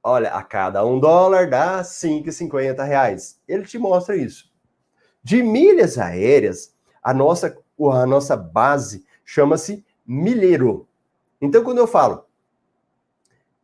Olha, 0.04 0.30
a 0.30 0.44
cada 0.44 0.86
um 0.86 1.00
dólar 1.00 1.50
dá 1.50 1.82
5,50 1.82 2.84
reais. 2.86 3.42
Ele 3.48 3.64
te 3.64 3.78
mostra 3.78 4.16
isso. 4.16 4.52
De 5.24 5.42
milhas 5.42 5.98
aéreas, 5.98 6.76
a 7.02 7.14
nossa, 7.14 7.58
a 7.92 8.06
nossa 8.06 8.36
base 8.36 9.04
chama-se 9.24 9.84
milheiro. 10.06 10.88
Então, 11.42 11.64
quando 11.64 11.80
eu 11.80 11.88
falo, 11.88 12.26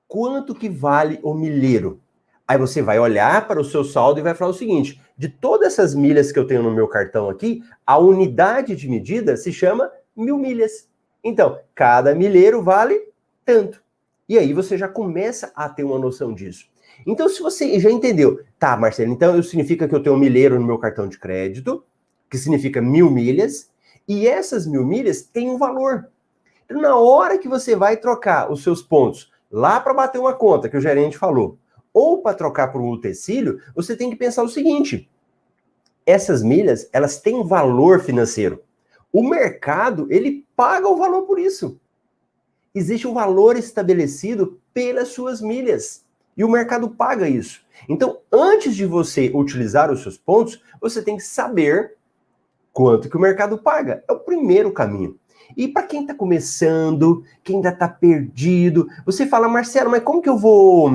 quanto 0.07 0.55
que 0.55 0.67
vale 0.67 1.19
o 1.21 1.33
milheiro? 1.33 2.01
Aí 2.47 2.57
você 2.57 2.81
vai 2.81 2.99
olhar 2.99 3.47
para 3.47 3.61
o 3.61 3.63
seu 3.63 3.83
saldo 3.83 4.19
e 4.19 4.23
vai 4.23 4.33
falar 4.33 4.51
o 4.51 4.55
seguinte: 4.55 5.01
de 5.21 5.29
todas 5.29 5.67
essas 5.67 5.93
milhas 5.93 6.31
que 6.31 6.39
eu 6.39 6.47
tenho 6.47 6.63
no 6.63 6.71
meu 6.71 6.87
cartão 6.87 7.29
aqui, 7.29 7.63
a 7.85 7.95
unidade 7.95 8.75
de 8.75 8.89
medida 8.89 9.37
se 9.37 9.53
chama 9.53 9.91
mil 10.17 10.35
milhas. 10.35 10.89
Então, 11.23 11.59
cada 11.75 12.15
milheiro 12.15 12.63
vale 12.63 12.99
tanto. 13.45 13.83
E 14.27 14.35
aí 14.35 14.51
você 14.51 14.79
já 14.79 14.87
começa 14.87 15.51
a 15.55 15.69
ter 15.69 15.83
uma 15.83 15.99
noção 15.99 16.33
disso. 16.33 16.65
Então, 17.05 17.29
se 17.29 17.39
você 17.39 17.79
já 17.79 17.91
entendeu, 17.91 18.39
tá, 18.57 18.75
Marcelo, 18.75 19.11
então 19.11 19.37
isso 19.37 19.51
significa 19.51 19.87
que 19.87 19.93
eu 19.93 20.01
tenho 20.01 20.15
um 20.15 20.19
milheiro 20.19 20.59
no 20.59 20.65
meu 20.65 20.79
cartão 20.79 21.07
de 21.07 21.19
crédito, 21.19 21.83
que 22.27 22.39
significa 22.39 22.81
mil 22.81 23.11
milhas, 23.11 23.69
e 24.07 24.27
essas 24.27 24.65
mil 24.65 24.83
milhas 24.83 25.21
têm 25.21 25.51
um 25.51 25.57
valor. 25.59 26.09
Então, 26.65 26.81
na 26.81 26.95
hora 26.95 27.37
que 27.37 27.47
você 27.47 27.75
vai 27.75 27.95
trocar 27.95 28.51
os 28.51 28.63
seus 28.63 28.81
pontos 28.81 29.31
lá 29.51 29.79
para 29.79 29.93
bater 29.93 30.17
uma 30.17 30.33
conta, 30.33 30.67
que 30.67 30.77
o 30.77 30.81
gerente 30.81 31.15
falou, 31.15 31.59
ou 31.93 32.23
para 32.23 32.35
trocar 32.35 32.71
por 32.71 32.81
um 32.81 32.89
utensílio, 32.89 33.59
você 33.75 33.95
tem 33.95 34.09
que 34.09 34.15
pensar 34.15 34.43
o 34.43 34.49
seguinte: 34.49 35.10
essas 36.05 36.43
milhas, 36.43 36.89
elas 36.91 37.19
têm 37.19 37.35
um 37.35 37.43
valor 37.43 38.01
financeiro. 38.01 38.61
O 39.11 39.27
mercado, 39.27 40.07
ele 40.09 40.45
paga 40.55 40.87
o 40.87 40.97
valor 40.97 41.23
por 41.23 41.39
isso. 41.39 41.79
Existe 42.73 43.07
um 43.07 43.13
valor 43.13 43.57
estabelecido 43.57 44.59
pelas 44.73 45.09
suas 45.09 45.41
milhas. 45.41 46.05
E 46.37 46.43
o 46.43 46.49
mercado 46.49 46.89
paga 46.89 47.27
isso. 47.27 47.61
Então, 47.89 48.19
antes 48.31 48.75
de 48.75 48.85
você 48.85 49.29
utilizar 49.33 49.91
os 49.91 50.01
seus 50.01 50.17
pontos, 50.17 50.61
você 50.79 51.01
tem 51.01 51.17
que 51.17 51.23
saber 51.23 51.95
quanto 52.71 53.09
que 53.09 53.17
o 53.17 53.19
mercado 53.19 53.57
paga. 53.57 54.03
É 54.07 54.13
o 54.13 54.19
primeiro 54.19 54.71
caminho. 54.71 55.19
E 55.57 55.67
para 55.67 55.83
quem 55.83 56.01
está 56.01 56.13
começando, 56.13 57.25
quem 57.43 57.57
ainda 57.57 57.69
está 57.69 57.87
perdido, 57.87 58.87
você 59.05 59.25
fala, 59.25 59.49
Marcelo, 59.49 59.91
mas 59.91 60.03
como 60.03 60.21
que 60.21 60.29
eu 60.29 60.37
vou 60.37 60.89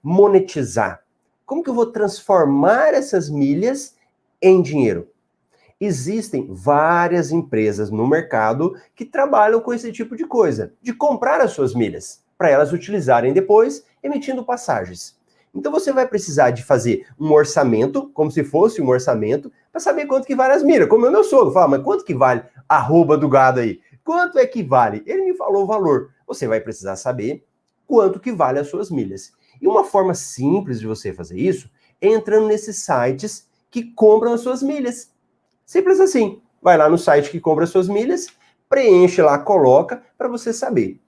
monetizar? 0.00 1.02
Como 1.44 1.62
que 1.62 1.70
eu 1.70 1.74
vou 1.74 1.86
transformar 1.86 2.94
essas 2.94 3.28
milhas 3.28 3.95
em 4.40 4.62
dinheiro? 4.62 5.08
Existem 5.80 6.46
várias 6.50 7.30
empresas 7.30 7.90
no 7.90 8.06
mercado 8.06 8.74
que 8.94 9.04
trabalham 9.04 9.60
com 9.60 9.74
esse 9.74 9.92
tipo 9.92 10.16
de 10.16 10.24
coisa, 10.24 10.72
de 10.80 10.94
comprar 10.94 11.40
as 11.40 11.52
suas 11.52 11.74
milhas, 11.74 12.24
para 12.38 12.48
elas 12.48 12.72
utilizarem 12.72 13.34
depois, 13.34 13.84
emitindo 14.02 14.44
passagens. 14.44 15.16
Então 15.54 15.72
você 15.72 15.92
vai 15.92 16.06
precisar 16.06 16.50
de 16.50 16.62
fazer 16.62 17.06
um 17.18 17.32
orçamento, 17.32 18.10
como 18.14 18.30
se 18.30 18.44
fosse 18.44 18.80
um 18.80 18.88
orçamento, 18.88 19.50
para 19.72 19.80
saber 19.80 20.06
quanto 20.06 20.26
que 20.26 20.34
vale 20.34 20.54
as 20.54 20.62
milhas. 20.62 20.88
Como 20.88 21.06
o 21.06 21.10
meu 21.10 21.24
sogro 21.24 21.52
fala, 21.52 21.68
mas 21.68 21.82
quanto 21.82 22.04
que 22.04 22.14
vale 22.14 22.42
a 22.68 22.76
arroba 22.76 23.16
do 23.16 23.28
gado 23.28 23.60
aí? 23.60 23.80
Quanto 24.04 24.38
é 24.38 24.46
que 24.46 24.62
vale? 24.62 25.02
Ele 25.06 25.24
me 25.24 25.36
falou 25.36 25.64
o 25.64 25.66
valor. 25.66 26.10
Você 26.26 26.46
vai 26.46 26.60
precisar 26.60 26.96
saber 26.96 27.44
quanto 27.86 28.20
que 28.20 28.32
vale 28.32 28.58
as 28.58 28.68
suas 28.68 28.90
milhas. 28.90 29.32
E 29.60 29.66
uma 29.66 29.84
forma 29.84 30.14
simples 30.14 30.80
de 30.80 30.86
você 30.86 31.12
fazer 31.12 31.38
isso 31.38 31.70
é 32.00 32.08
entrando 32.08 32.46
nesses 32.46 32.84
sites 32.84 33.45
que 33.70 33.84
compram 33.92 34.32
as 34.32 34.40
suas 34.40 34.62
milhas. 34.62 35.10
Simples 35.64 36.00
assim. 36.00 36.40
Vai 36.62 36.76
lá 36.76 36.88
no 36.88 36.98
site 36.98 37.30
que 37.30 37.40
compra 37.40 37.64
as 37.64 37.70
suas 37.70 37.88
milhas, 37.88 38.28
preenche 38.68 39.22
lá, 39.22 39.38
coloca 39.38 40.02
para 40.18 40.28
você 40.28 40.52
saber. 40.52 41.00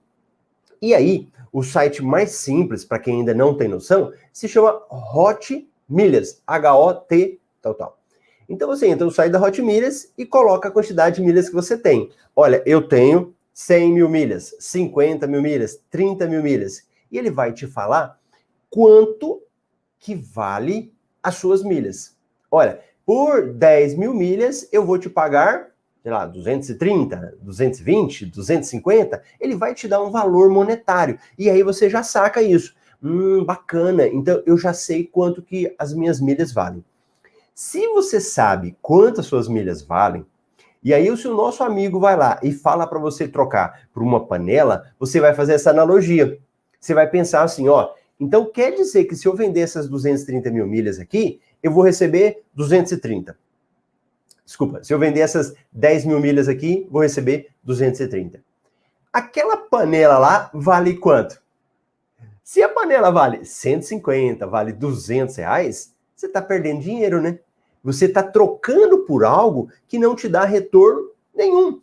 E 0.81 0.93
aí, 0.93 1.27
o 1.51 1.63
site 1.63 2.03
mais 2.03 2.31
simples, 2.31 2.85
para 2.85 2.99
quem 2.99 3.19
ainda 3.19 3.33
não 3.33 3.55
tem 3.55 3.67
noção, 3.67 4.13
se 4.31 4.47
chama 4.47 4.81
Hot 4.89 5.67
Milhas. 5.87 6.41
H-O-T, 6.45 7.39
tal, 7.61 7.73
tal. 7.73 7.99
Então 8.47 8.67
você 8.67 8.87
entra 8.87 9.05
no 9.05 9.11
site 9.11 9.31
da 9.31 9.41
Hot 9.41 9.61
Milhas 9.61 10.11
e 10.17 10.25
coloca 10.25 10.69
a 10.69 10.71
quantidade 10.71 11.17
de 11.17 11.21
milhas 11.21 11.49
que 11.49 11.55
você 11.55 11.77
tem. 11.77 12.09
Olha, 12.35 12.63
eu 12.65 12.87
tenho 12.87 13.33
100 13.53 13.93
mil 13.93 14.09
milhas, 14.09 14.55
50 14.59 15.27
mil 15.27 15.41
milhas, 15.41 15.81
30 15.89 16.27
mil 16.27 16.41
milhas. 16.41 16.87
E 17.11 17.17
ele 17.17 17.29
vai 17.29 17.51
te 17.51 17.67
falar 17.67 18.19
quanto 18.69 19.41
que 19.99 20.15
vale 20.15 20.93
as 21.21 21.35
suas 21.35 21.63
milhas. 21.63 22.15
Olha, 22.51 22.79
por 23.05 23.53
10 23.53 23.95
mil 23.95 24.13
milhas 24.13 24.67
eu 24.71 24.85
vou 24.85 24.97
te 24.97 25.09
pagar, 25.09 25.69
sei 26.01 26.11
lá, 26.11 26.25
230, 26.25 27.37
220, 27.41 28.25
250. 28.27 29.21
Ele 29.39 29.55
vai 29.55 29.73
te 29.73 29.87
dar 29.87 30.01
um 30.01 30.11
valor 30.11 30.49
monetário. 30.49 31.19
E 31.37 31.49
aí 31.49 31.63
você 31.63 31.89
já 31.89 32.03
saca 32.03 32.41
isso. 32.41 32.75
Hum, 33.01 33.43
bacana. 33.43 34.07
Então 34.07 34.43
eu 34.45 34.57
já 34.57 34.73
sei 34.73 35.05
quanto 35.05 35.41
que 35.41 35.73
as 35.77 35.93
minhas 35.93 36.19
milhas 36.19 36.51
valem. 36.51 36.83
Se 37.53 37.87
você 37.87 38.21
sabe 38.21 38.77
quantas 38.81 39.25
suas 39.25 39.47
milhas 39.47 39.81
valem, 39.81 40.25
e 40.81 40.93
aí, 40.93 41.15
se 41.17 41.27
o 41.27 41.35
nosso 41.35 41.61
amigo 41.61 41.99
vai 41.99 42.15
lá 42.15 42.39
e 42.41 42.53
fala 42.53 42.87
para 42.87 42.99
você 42.99 43.27
trocar 43.27 43.89
por 43.93 44.01
uma 44.01 44.25
panela, 44.25 44.85
você 44.97 45.19
vai 45.19 45.33
fazer 45.33 45.53
essa 45.53 45.71
analogia. 45.71 46.39
Você 46.79 46.93
vai 46.93 47.09
pensar 47.09 47.43
assim, 47.43 47.67
ó, 47.67 47.89
então 48.17 48.49
quer 48.49 48.71
dizer 48.71 49.03
que 49.03 49.15
se 49.15 49.27
eu 49.27 49.35
vender 49.35 49.59
essas 49.59 49.89
230 49.89 50.49
mil 50.51 50.65
milhas 50.65 50.97
aqui, 50.97 51.41
eu 51.61 51.71
vou 51.71 51.83
receber 51.83 52.43
230. 52.53 53.37
Desculpa, 54.45 54.83
se 54.83 54.93
eu 54.93 54.99
vender 54.99 55.19
essas 55.19 55.53
10 55.71 56.05
mil 56.05 56.19
milhas 56.19 56.47
aqui, 56.47 56.87
vou 56.89 57.01
receber 57.01 57.49
230. 57.63 58.43
Aquela 59.13 59.57
panela 59.57 60.17
lá 60.17 60.49
vale 60.53 60.97
quanto? 60.97 61.41
Se 62.43 62.63
a 62.63 62.69
panela 62.69 63.11
vale 63.11 63.45
150, 63.45 64.47
vale 64.47 64.73
200 64.73 65.35
reais, 65.35 65.93
você 66.15 66.25
está 66.25 66.41
perdendo 66.41 66.81
dinheiro, 66.81 67.21
né? 67.21 67.39
Você 67.83 68.05
está 68.05 68.23
trocando 68.23 69.05
por 69.05 69.23
algo 69.23 69.69
que 69.87 69.99
não 69.99 70.15
te 70.15 70.27
dá 70.27 70.45
retorno 70.45 71.11
nenhum. 71.33 71.81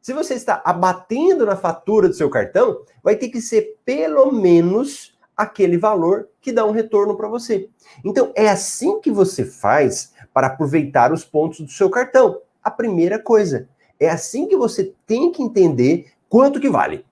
Se 0.00 0.12
você 0.12 0.34
está 0.34 0.62
abatendo 0.64 1.44
na 1.44 1.56
fatura 1.56 2.08
do 2.08 2.14
seu 2.14 2.30
cartão, 2.30 2.82
vai 3.02 3.16
ter 3.16 3.28
que 3.28 3.40
ser 3.40 3.76
pelo 3.84 4.32
menos 4.32 5.15
aquele 5.36 5.76
valor 5.76 6.28
que 6.40 6.52
dá 6.52 6.64
um 6.64 6.70
retorno 6.70 7.16
para 7.16 7.28
você. 7.28 7.68
Então, 8.04 8.32
é 8.34 8.48
assim 8.48 9.00
que 9.00 9.10
você 9.10 9.44
faz 9.44 10.14
para 10.32 10.46
aproveitar 10.46 11.12
os 11.12 11.24
pontos 11.24 11.60
do 11.60 11.70
seu 11.70 11.90
cartão. 11.90 12.40
A 12.62 12.70
primeira 12.70 13.18
coisa. 13.18 13.68
É 13.98 14.08
assim 14.08 14.48
que 14.48 14.56
você 14.56 14.94
tem 15.06 15.30
que 15.30 15.42
entender 15.42 16.12
quanto 16.28 16.60
que 16.60 16.70
vale. 16.70 17.04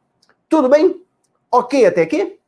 Tudo 0.49 0.69
bem? 0.69 1.03
Ok 1.51 1.87
até 1.87 2.03
aqui? 2.03 2.39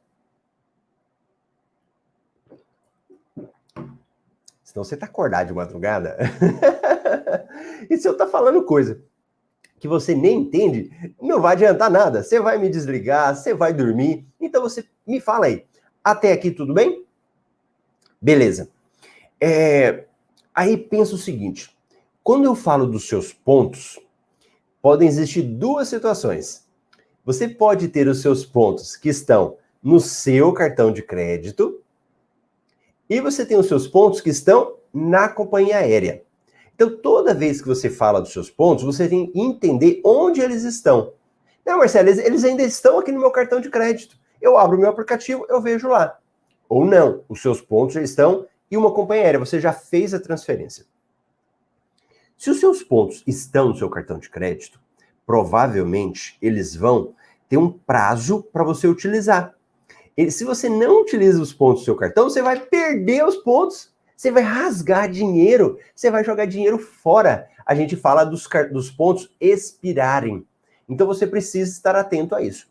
Senão 4.62 4.84
você 4.84 4.94
está 4.94 5.06
acordado 5.06 5.48
de 5.48 5.54
madrugada. 5.54 6.18
e 7.88 7.96
se 7.96 8.06
eu 8.06 8.16
tá 8.16 8.26
falando 8.26 8.64
coisa 8.64 9.00
que 9.78 9.86
você 9.86 10.14
nem 10.14 10.40
entende, 10.40 10.90
não 11.20 11.40
vai 11.40 11.52
adiantar 11.52 11.90
nada. 11.90 12.22
Você 12.22 12.40
vai 12.40 12.58
me 12.58 12.68
desligar, 12.68 13.34
você 13.34 13.54
vai 13.54 13.72
dormir. 13.72 14.26
Então 14.40 14.62
você 14.62 14.84
me 15.06 15.20
fala 15.20 15.46
aí. 15.46 15.64
Até 16.02 16.32
aqui 16.32 16.50
tudo 16.50 16.72
bem? 16.72 17.04
Beleza. 18.20 18.68
É, 19.40 20.04
aí 20.54 20.76
pensa 20.76 21.14
o 21.14 21.18
seguinte: 21.18 21.76
quando 22.22 22.44
eu 22.44 22.54
falo 22.54 22.86
dos 22.86 23.06
seus 23.06 23.32
pontos, 23.32 24.00
podem 24.80 25.08
existir 25.08 25.42
duas 25.42 25.88
situações. 25.88 26.66
Você 27.24 27.48
pode 27.48 27.88
ter 27.88 28.08
os 28.08 28.22
seus 28.22 28.44
pontos 28.44 28.96
que 28.96 29.08
estão 29.08 29.56
no 29.82 30.00
seu 30.00 30.52
cartão 30.52 30.92
de 30.92 31.02
crédito 31.02 31.82
e 33.08 33.20
você 33.20 33.44
tem 33.44 33.56
os 33.56 33.66
seus 33.66 33.86
pontos 33.86 34.20
que 34.20 34.30
estão 34.30 34.76
na 34.92 35.28
companhia 35.28 35.78
aérea. 35.78 36.22
Então, 36.76 36.94
toda 36.94 37.32
vez 37.32 37.62
que 37.62 37.66
você 37.66 37.88
fala 37.88 38.20
dos 38.20 38.34
seus 38.34 38.50
pontos, 38.50 38.84
você 38.84 39.08
tem 39.08 39.32
que 39.32 39.40
entender 39.40 40.02
onde 40.04 40.42
eles 40.42 40.62
estão. 40.62 41.14
Não, 41.64 41.78
Marcelo, 41.78 42.10
eles, 42.10 42.44
ainda 42.44 42.62
estão 42.62 42.98
aqui 42.98 43.10
no 43.10 43.18
meu 43.18 43.30
cartão 43.30 43.62
de 43.62 43.70
crédito. 43.70 44.18
Eu 44.42 44.58
abro 44.58 44.76
o 44.76 44.80
meu 44.80 44.90
aplicativo, 44.90 45.46
eu 45.48 45.58
vejo 45.58 45.88
lá. 45.88 46.18
Ou 46.68 46.84
não, 46.84 47.24
os 47.30 47.40
seus 47.40 47.62
pontos 47.62 47.94
já 47.94 48.02
estão 48.02 48.46
em 48.70 48.76
uma 48.76 48.92
companhia 48.92 49.24
aérea, 49.24 49.40
você 49.40 49.58
já 49.58 49.72
fez 49.72 50.12
a 50.12 50.20
transferência. 50.20 50.84
Se 52.36 52.50
os 52.50 52.60
seus 52.60 52.82
pontos 52.82 53.22
estão 53.26 53.70
no 53.70 53.76
seu 53.76 53.88
cartão 53.88 54.18
de 54.18 54.28
crédito, 54.28 54.78
provavelmente 55.24 56.36
eles 56.42 56.76
vão 56.76 57.14
ter 57.48 57.56
um 57.56 57.70
prazo 57.70 58.42
para 58.52 58.62
você 58.62 58.86
utilizar. 58.86 59.54
E 60.14 60.30
se 60.30 60.44
você 60.44 60.68
não 60.68 61.00
utiliza 61.00 61.40
os 61.40 61.54
pontos 61.54 61.82
do 61.82 61.84
seu 61.86 61.96
cartão, 61.96 62.28
você 62.28 62.42
vai 62.42 62.60
perder 62.60 63.24
os 63.24 63.36
pontos 63.36 63.95
você 64.16 64.30
vai 64.30 64.42
rasgar 64.42 65.10
dinheiro, 65.10 65.78
você 65.94 66.10
vai 66.10 66.24
jogar 66.24 66.46
dinheiro 66.46 66.78
fora. 66.78 67.48
A 67.64 67.74
gente 67.74 67.94
fala 67.96 68.24
dos, 68.24 68.48
dos 68.72 68.90
pontos 68.90 69.30
expirarem. 69.40 70.46
Então 70.88 71.06
você 71.06 71.26
precisa 71.26 71.70
estar 71.70 71.94
atento 71.94 72.34
a 72.34 72.42
isso. 72.42 72.68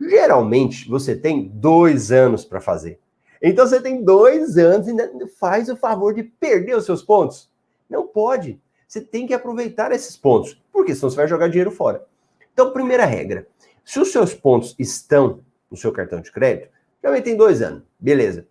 Geralmente 0.00 0.88
você 0.88 1.16
tem 1.16 1.48
dois 1.48 2.12
anos 2.12 2.44
para 2.44 2.60
fazer. 2.60 3.00
Então 3.42 3.66
você 3.66 3.80
tem 3.80 4.02
dois 4.02 4.56
anos 4.56 4.86
e 4.86 4.90
ainda 4.90 5.10
faz 5.38 5.68
o 5.68 5.76
favor 5.76 6.14
de 6.14 6.22
perder 6.22 6.76
os 6.76 6.84
seus 6.84 7.02
pontos. 7.02 7.50
Não 7.88 8.06
pode. 8.06 8.60
Você 8.86 9.00
tem 9.00 9.26
que 9.26 9.34
aproveitar 9.34 9.90
esses 9.92 10.16
pontos, 10.16 10.62
porque 10.72 10.94
senão 10.94 11.10
você 11.10 11.16
vai 11.16 11.28
jogar 11.28 11.48
dinheiro 11.48 11.70
fora. 11.70 12.06
Então, 12.52 12.72
primeira 12.72 13.04
regra: 13.04 13.46
se 13.84 13.98
os 13.98 14.12
seus 14.12 14.32
pontos 14.32 14.76
estão 14.78 15.40
no 15.68 15.76
seu 15.76 15.90
cartão 15.90 16.20
de 16.20 16.30
crédito, 16.30 16.70
Geralmente 17.06 17.24
tem 17.24 17.36
dois 17.36 17.62
anos. 17.62 17.84
Beleza. 18.00 18.48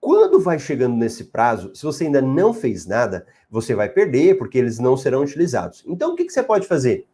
Quando 0.00 0.40
vai 0.40 0.58
chegando 0.58 0.96
nesse 0.96 1.24
prazo, 1.24 1.74
se 1.74 1.82
você 1.82 2.04
ainda 2.04 2.22
não 2.22 2.52
fez 2.54 2.86
nada, 2.86 3.26
você 3.50 3.74
vai 3.74 3.88
perder, 3.88 4.38
porque 4.38 4.58
eles 4.58 4.78
não 4.78 4.96
serão 4.96 5.22
utilizados. 5.22 5.84
Então, 5.86 6.12
o 6.12 6.16
que, 6.16 6.24
que 6.24 6.32
você 6.32 6.42
pode 6.42 6.66
fazer? 6.66 7.06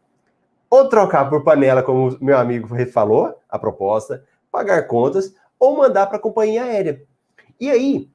Ou 0.68 0.88
trocar 0.88 1.28
por 1.28 1.44
panela, 1.44 1.82
como 1.82 2.16
meu 2.20 2.36
amigo 2.36 2.68
falou, 2.90 3.34
a 3.48 3.58
proposta, 3.58 4.24
pagar 4.50 4.86
contas, 4.86 5.34
ou 5.58 5.76
mandar 5.76 6.06
para 6.06 6.16
a 6.16 6.20
companhia 6.20 6.64
aérea. 6.64 7.02
E 7.60 7.70
aí, 7.70 8.10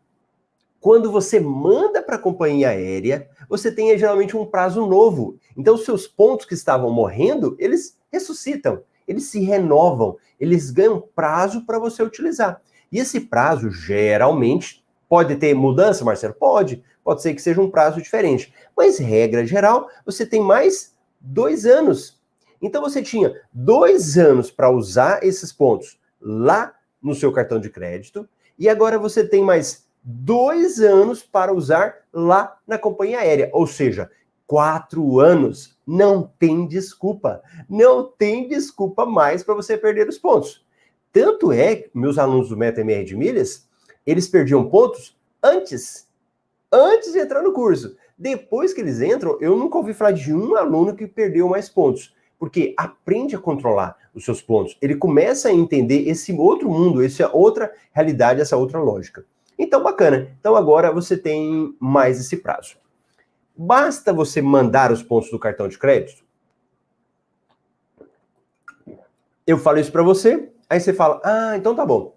quando 0.80 1.12
você 1.12 1.40
manda 1.40 2.02
para 2.02 2.16
a 2.16 2.20
companhia 2.20 2.70
aérea, 2.70 3.30
você 3.50 3.72
tem 3.72 3.98
geralmente 3.98 4.36
um 4.36 4.46
prazo 4.46 4.86
novo. 4.86 5.38
Então, 5.56 5.76
os 5.76 5.86
seus 5.86 6.08
pontos 6.08 6.46
que 6.46 6.54
estavam 6.54 6.92
morrendo, 6.92 7.56
eles 7.60 7.98
ressuscitam, 8.12 8.84
eles 9.08 9.26
se 9.26 9.40
renovam, 9.40 10.18
eles 10.40 10.70
ganham 10.70 11.02
prazo 11.16 11.66
para 11.66 11.80
você 11.80 12.04
utilizar. 12.04 12.62
E 12.91 13.00
esse 13.00 13.22
prazo, 13.22 13.70
geralmente, 13.70 14.84
pode 15.10 15.36
ter 15.36 15.53
mudança, 15.53 16.06
Marcelo? 16.06 16.34
Pode. 16.34 16.84
Pode 17.03 17.22
ser 17.22 17.34
que 17.34 17.41
seja 17.41 17.62
um 17.62 17.72
prazo 17.72 18.01
diferente. 18.01 18.53
Mas, 18.75 18.98
regra 18.98 19.46
geral, 19.46 19.89
você 20.06 20.25
tem 20.25 20.41
mais 20.41 20.96
dois 21.20 21.65
anos. 21.65 22.20
Então, 22.62 22.82
você 22.82 23.01
tinha 23.01 23.34
dois 23.53 24.17
anos 24.17 24.51
para 24.51 24.70
usar 24.70 25.24
esses 25.24 25.51
pontos 25.51 26.00
lá 26.20 26.74
no 27.01 27.13
seu 27.13 27.32
cartão 27.32 27.60
de 27.60 27.70
crédito. 27.70 28.27
E 28.58 28.67
agora 28.67 28.98
você 28.98 29.25
tem 29.25 29.44
mais 29.44 29.88
dois 30.03 30.79
anos 30.79 31.22
para 31.24 31.53
usar 31.53 31.96
lá 32.12 32.58
na 32.65 32.77
companhia 32.77 33.20
aérea. 33.20 33.50
Ou 33.53 33.67
seja, 33.67 34.10
quatro 34.48 35.20
anos. 35.20 35.77
Não 35.86 36.32
tem 36.39 36.67
desculpa. 36.67 37.41
Não 37.70 38.03
tem 38.03 38.48
desculpa 38.48 39.06
mais 39.06 39.44
para 39.44 39.53
você 39.53 39.77
perder 39.77 40.08
os 40.08 40.17
pontos. 40.17 40.65
Tanto 41.20 41.52
é 41.52 41.78
que 41.78 41.90
meus 41.96 42.20
alunos 42.20 42.50
do 42.50 42.56
MetaMR 42.56 43.04
de 43.04 43.16
milhas, 43.16 43.68
eles 44.06 44.28
perdiam 44.28 44.70
pontos 44.70 45.18
antes, 45.42 46.08
antes 46.72 47.12
de 47.12 47.18
entrar 47.18 47.42
no 47.42 47.54
curso. 47.54 47.98
Depois 48.16 48.72
que 48.72 48.82
eles 48.82 49.02
entram, 49.02 49.36
eu 49.42 49.58
nunca 49.58 49.80
ouvi 49.80 49.96
falar 49.96 50.12
de 50.12 50.32
um 50.32 50.56
aluno 50.56 50.96
que 50.96 51.08
perdeu 51.08 51.50
mais 51.50 51.70
pontos, 51.70 52.16
porque 52.38 52.76
aprende 52.78 53.36
a 53.36 53.40
controlar 53.40 53.98
os 54.14 54.26
seus 54.26 54.44
pontos. 54.44 54.78
Ele 54.80 54.94
começa 54.94 55.50
a 55.50 55.52
entender 55.52 56.08
esse 56.08 56.32
outro 56.34 56.70
mundo, 56.70 57.04
essa 57.04 57.36
outra 57.36 57.74
realidade, 57.92 58.40
essa 58.40 58.56
outra 58.56 58.80
lógica. 58.80 59.26
Então, 59.58 59.82
bacana. 59.82 60.38
Então, 60.40 60.56
agora 60.56 60.92
você 60.92 61.18
tem 61.18 61.76
mais 61.80 62.20
esse 62.20 62.38
prazo. 62.38 62.78
Basta 63.56 64.14
você 64.14 64.40
mandar 64.40 64.92
os 64.92 65.02
pontos 65.02 65.32
do 65.32 65.40
cartão 65.40 65.68
de 65.68 65.80
crédito. 65.80 66.24
Eu 69.48 69.58
falo 69.58 69.80
isso 69.80 69.92
para 69.92 70.04
você, 70.04 70.52
Aí 70.70 70.80
você 70.80 70.94
fala: 70.94 71.22
ah, 71.24 71.56
então 71.56 71.76
tá 71.76 71.86
bom. 71.86 72.16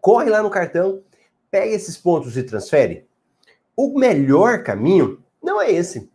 Corre 0.00 0.30
lá 0.30 0.42
no 0.42 0.50
cartão, 0.50 1.02
pega 1.50 1.74
esses 1.74 1.96
pontos 1.96 2.36
e 2.36 2.42
transfere. 2.42 3.06
O 3.76 3.98
melhor 3.98 4.62
caminho 4.62 5.22
não 5.42 5.60
é 5.60 5.70
esse. 5.70 6.10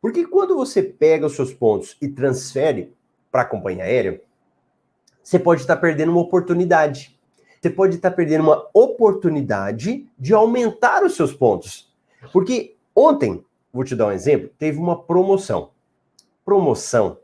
Porque 0.00 0.26
quando 0.26 0.56
você 0.56 0.82
pega 0.82 1.26
os 1.26 1.34
seus 1.34 1.52
pontos 1.52 1.96
e 2.00 2.08
transfere 2.08 2.94
para 3.30 3.42
a 3.42 3.46
companhia 3.46 3.84
aérea, 3.84 4.22
você 5.22 5.38
pode 5.38 5.60
estar 5.60 5.76
perdendo 5.76 6.10
uma 6.10 6.22
oportunidade. 6.22 7.18
Você 7.60 7.68
pode 7.68 7.96
estar 7.96 8.10
perdendo 8.12 8.42
uma 8.42 8.68
oportunidade 8.72 10.08
de 10.18 10.32
aumentar 10.32 11.04
os 11.04 11.14
seus 11.14 11.32
pontos. 11.32 11.92
Porque 12.32 12.76
ontem, 12.96 13.44
vou 13.72 13.84
te 13.84 13.94
dar 13.94 14.06
um 14.06 14.12
exemplo, 14.12 14.50
teve 14.58 14.78
uma 14.78 15.02
promoção. 15.02 15.70
Promoção 16.44 17.18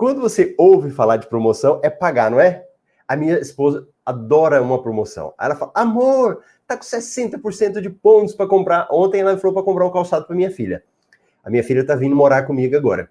quando 0.00 0.18
você 0.18 0.54
ouve 0.56 0.90
falar 0.90 1.18
de 1.18 1.26
promoção, 1.26 1.78
é 1.84 1.90
pagar, 1.90 2.30
não 2.30 2.40
é? 2.40 2.64
A 3.06 3.14
minha 3.14 3.38
esposa 3.38 3.86
adora 4.02 4.62
uma 4.62 4.82
promoção. 4.82 5.34
Ela 5.38 5.54
fala: 5.54 5.70
amor, 5.74 6.42
tá 6.66 6.74
com 6.74 6.82
60% 6.82 7.82
de 7.82 7.90
pontos 7.90 8.34
para 8.34 8.48
comprar. 8.48 8.88
Ontem 8.90 9.20
ela 9.20 9.36
falou 9.36 9.52
para 9.52 9.62
comprar 9.62 9.86
um 9.86 9.92
calçado 9.92 10.24
para 10.24 10.34
minha 10.34 10.50
filha. 10.50 10.82
A 11.44 11.50
minha 11.50 11.62
filha 11.62 11.84
tá 11.84 11.94
vindo 11.94 12.16
morar 12.16 12.44
comigo 12.44 12.74
agora. 12.74 13.10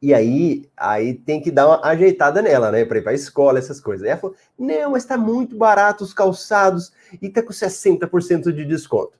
E 0.00 0.14
aí, 0.14 0.66
aí 0.74 1.12
tem 1.12 1.38
que 1.38 1.50
dar 1.50 1.66
uma 1.66 1.86
ajeitada 1.86 2.40
nela, 2.40 2.72
né? 2.72 2.86
Para 2.86 2.96
ir 2.96 3.02
para 3.02 3.12
escola, 3.12 3.58
essas 3.58 3.78
coisas. 3.78 4.08
Ela 4.08 4.16
falou: 4.16 4.34
não, 4.58 4.92
mas 4.92 5.04
tá 5.04 5.18
muito 5.18 5.54
barato 5.54 6.02
os 6.02 6.14
calçados 6.14 6.94
e 7.20 7.28
tá 7.28 7.42
com 7.42 7.52
60% 7.52 8.50
de 8.52 8.64
desconto. 8.64 9.18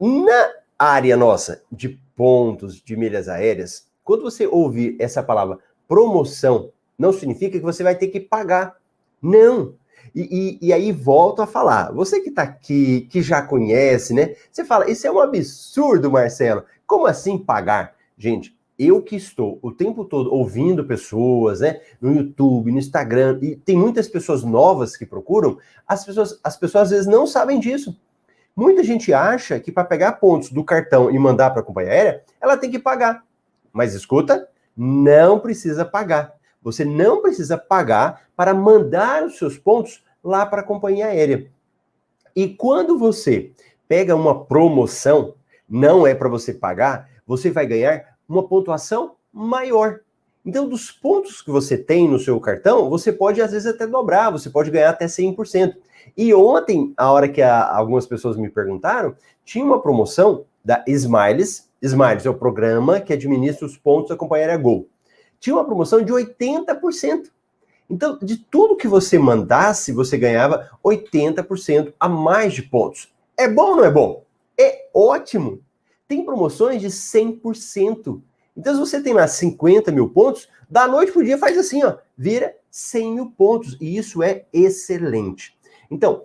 Na 0.00 0.52
área 0.78 1.16
nossa 1.16 1.64
de 1.72 2.00
pontos 2.14 2.80
de 2.80 2.96
milhas 2.96 3.28
aéreas, 3.28 3.92
quando 4.04 4.22
você 4.22 4.46
ouvir 4.46 4.96
essa 5.00 5.22
palavra 5.22 5.58
promoção, 5.88 6.70
não 6.98 7.12
significa 7.12 7.58
que 7.58 7.64
você 7.64 7.82
vai 7.82 7.94
ter 7.94 8.08
que 8.08 8.20
pagar. 8.20 8.76
Não. 9.20 9.74
E, 10.14 10.58
e, 10.60 10.68
e 10.68 10.72
aí 10.72 10.92
volto 10.92 11.42
a 11.42 11.46
falar. 11.46 11.92
Você 11.92 12.20
que 12.20 12.28
está 12.28 12.42
aqui, 12.42 13.02
que 13.10 13.22
já 13.22 13.42
conhece, 13.42 14.14
né? 14.14 14.34
Você 14.50 14.64
fala, 14.64 14.90
isso 14.90 15.06
é 15.06 15.10
um 15.10 15.18
absurdo, 15.18 16.10
Marcelo. 16.10 16.64
Como 16.86 17.06
assim 17.06 17.38
pagar? 17.38 17.94
Gente, 18.16 18.56
eu 18.78 19.02
que 19.02 19.16
estou 19.16 19.58
o 19.62 19.70
tempo 19.72 20.04
todo 20.04 20.32
ouvindo 20.32 20.84
pessoas, 20.84 21.60
né, 21.60 21.80
no 22.00 22.12
YouTube, 22.14 22.72
no 22.72 22.78
Instagram, 22.78 23.38
e 23.40 23.56
tem 23.56 23.76
muitas 23.76 24.08
pessoas 24.08 24.42
novas 24.42 24.96
que 24.96 25.06
procuram, 25.06 25.58
as 25.86 26.04
pessoas, 26.04 26.38
as 26.42 26.56
pessoas 26.56 26.84
às 26.84 26.90
vezes 26.90 27.06
não 27.06 27.26
sabem 27.26 27.58
disso. 27.60 27.96
Muita 28.56 28.84
gente 28.84 29.12
acha 29.12 29.58
que 29.58 29.72
para 29.72 29.84
pegar 29.84 30.12
pontos 30.12 30.50
do 30.50 30.62
cartão 30.62 31.10
e 31.10 31.18
mandar 31.18 31.50
para 31.50 31.60
a 31.60 31.64
companhia 31.64 31.92
aérea, 31.92 32.22
ela 32.40 32.56
tem 32.56 32.70
que 32.70 32.78
pagar. 32.78 33.24
Mas 33.74 33.92
escuta, 33.92 34.48
não 34.76 35.40
precisa 35.40 35.84
pagar. 35.84 36.32
Você 36.62 36.84
não 36.84 37.20
precisa 37.20 37.58
pagar 37.58 38.22
para 38.34 38.54
mandar 38.54 39.24
os 39.24 39.36
seus 39.36 39.58
pontos 39.58 40.02
lá 40.22 40.46
para 40.46 40.62
a 40.62 40.64
companhia 40.64 41.06
aérea. 41.06 41.50
E 42.34 42.48
quando 42.48 42.96
você 42.96 43.52
pega 43.86 44.16
uma 44.16 44.44
promoção, 44.44 45.34
não 45.68 46.06
é 46.06 46.14
para 46.14 46.28
você 46.28 46.54
pagar, 46.54 47.10
você 47.26 47.50
vai 47.50 47.66
ganhar 47.66 48.16
uma 48.28 48.46
pontuação 48.46 49.16
maior. 49.32 50.00
Então, 50.46 50.68
dos 50.68 50.90
pontos 50.90 51.42
que 51.42 51.50
você 51.50 51.76
tem 51.76 52.08
no 52.08 52.18
seu 52.18 52.38
cartão, 52.38 52.88
você 52.88 53.12
pode 53.12 53.42
às 53.42 53.52
vezes 53.52 53.66
até 53.66 53.86
dobrar, 53.86 54.30
você 54.30 54.48
pode 54.50 54.70
ganhar 54.70 54.90
até 54.90 55.06
100%. 55.06 55.74
E 56.16 56.34
ontem, 56.34 56.92
a 56.96 57.10
hora 57.10 57.28
que 57.28 57.42
a, 57.42 57.74
algumas 57.74 58.06
pessoas 58.06 58.36
me 58.36 58.50
perguntaram, 58.50 59.14
tinha 59.44 59.64
uma 59.64 59.80
promoção 59.80 60.44
da 60.64 60.84
Smiles 60.86 61.68
Smiles 61.84 62.24
é 62.24 62.30
o 62.30 62.34
programa 62.34 62.98
que 62.98 63.12
administra 63.12 63.66
os 63.66 63.76
pontos 63.76 64.08
da 64.08 64.16
companhia 64.16 64.46
aérea 64.46 64.56
Gol. 64.56 64.88
Tinha 65.38 65.54
uma 65.54 65.66
promoção 65.66 66.02
de 66.02 66.10
80%. 66.10 67.30
Então, 67.90 68.18
de 68.22 68.38
tudo 68.38 68.76
que 68.76 68.88
você 68.88 69.18
mandasse, 69.18 69.92
você 69.92 70.16
ganhava 70.16 70.70
80% 70.82 71.92
a 72.00 72.08
mais 72.08 72.54
de 72.54 72.62
pontos. 72.62 73.12
É 73.36 73.46
bom 73.46 73.72
ou 73.72 73.76
não 73.76 73.84
é 73.84 73.90
bom? 73.90 74.24
É 74.58 74.88
ótimo. 74.94 75.60
Tem 76.08 76.24
promoções 76.24 76.80
de 76.80 76.88
100%. 76.88 78.22
Então, 78.56 78.72
se 78.72 78.80
você 78.80 79.02
tem 79.02 79.12
lá 79.12 79.28
50 79.28 79.92
mil 79.92 80.08
pontos, 80.08 80.48
da 80.70 80.88
noite 80.88 81.12
para 81.12 81.20
o 81.20 81.24
dia 81.24 81.36
faz 81.36 81.58
assim, 81.58 81.84
ó, 81.84 81.98
vira 82.16 82.56
100 82.70 83.14
mil 83.14 83.30
pontos. 83.30 83.76
E 83.78 83.98
isso 83.98 84.22
é 84.22 84.46
excelente. 84.50 85.54
Então, 85.90 86.24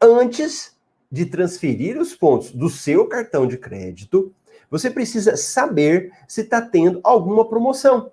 antes 0.00 0.74
de 1.12 1.26
transferir 1.26 2.00
os 2.00 2.14
pontos 2.14 2.50
do 2.50 2.70
seu 2.70 3.06
cartão 3.06 3.46
de 3.46 3.58
crédito, 3.58 4.32
você 4.70 4.90
precisa 4.90 5.36
saber 5.36 6.12
se 6.26 6.42
está 6.42 6.60
tendo 6.60 7.00
alguma 7.02 7.48
promoção. 7.48 8.10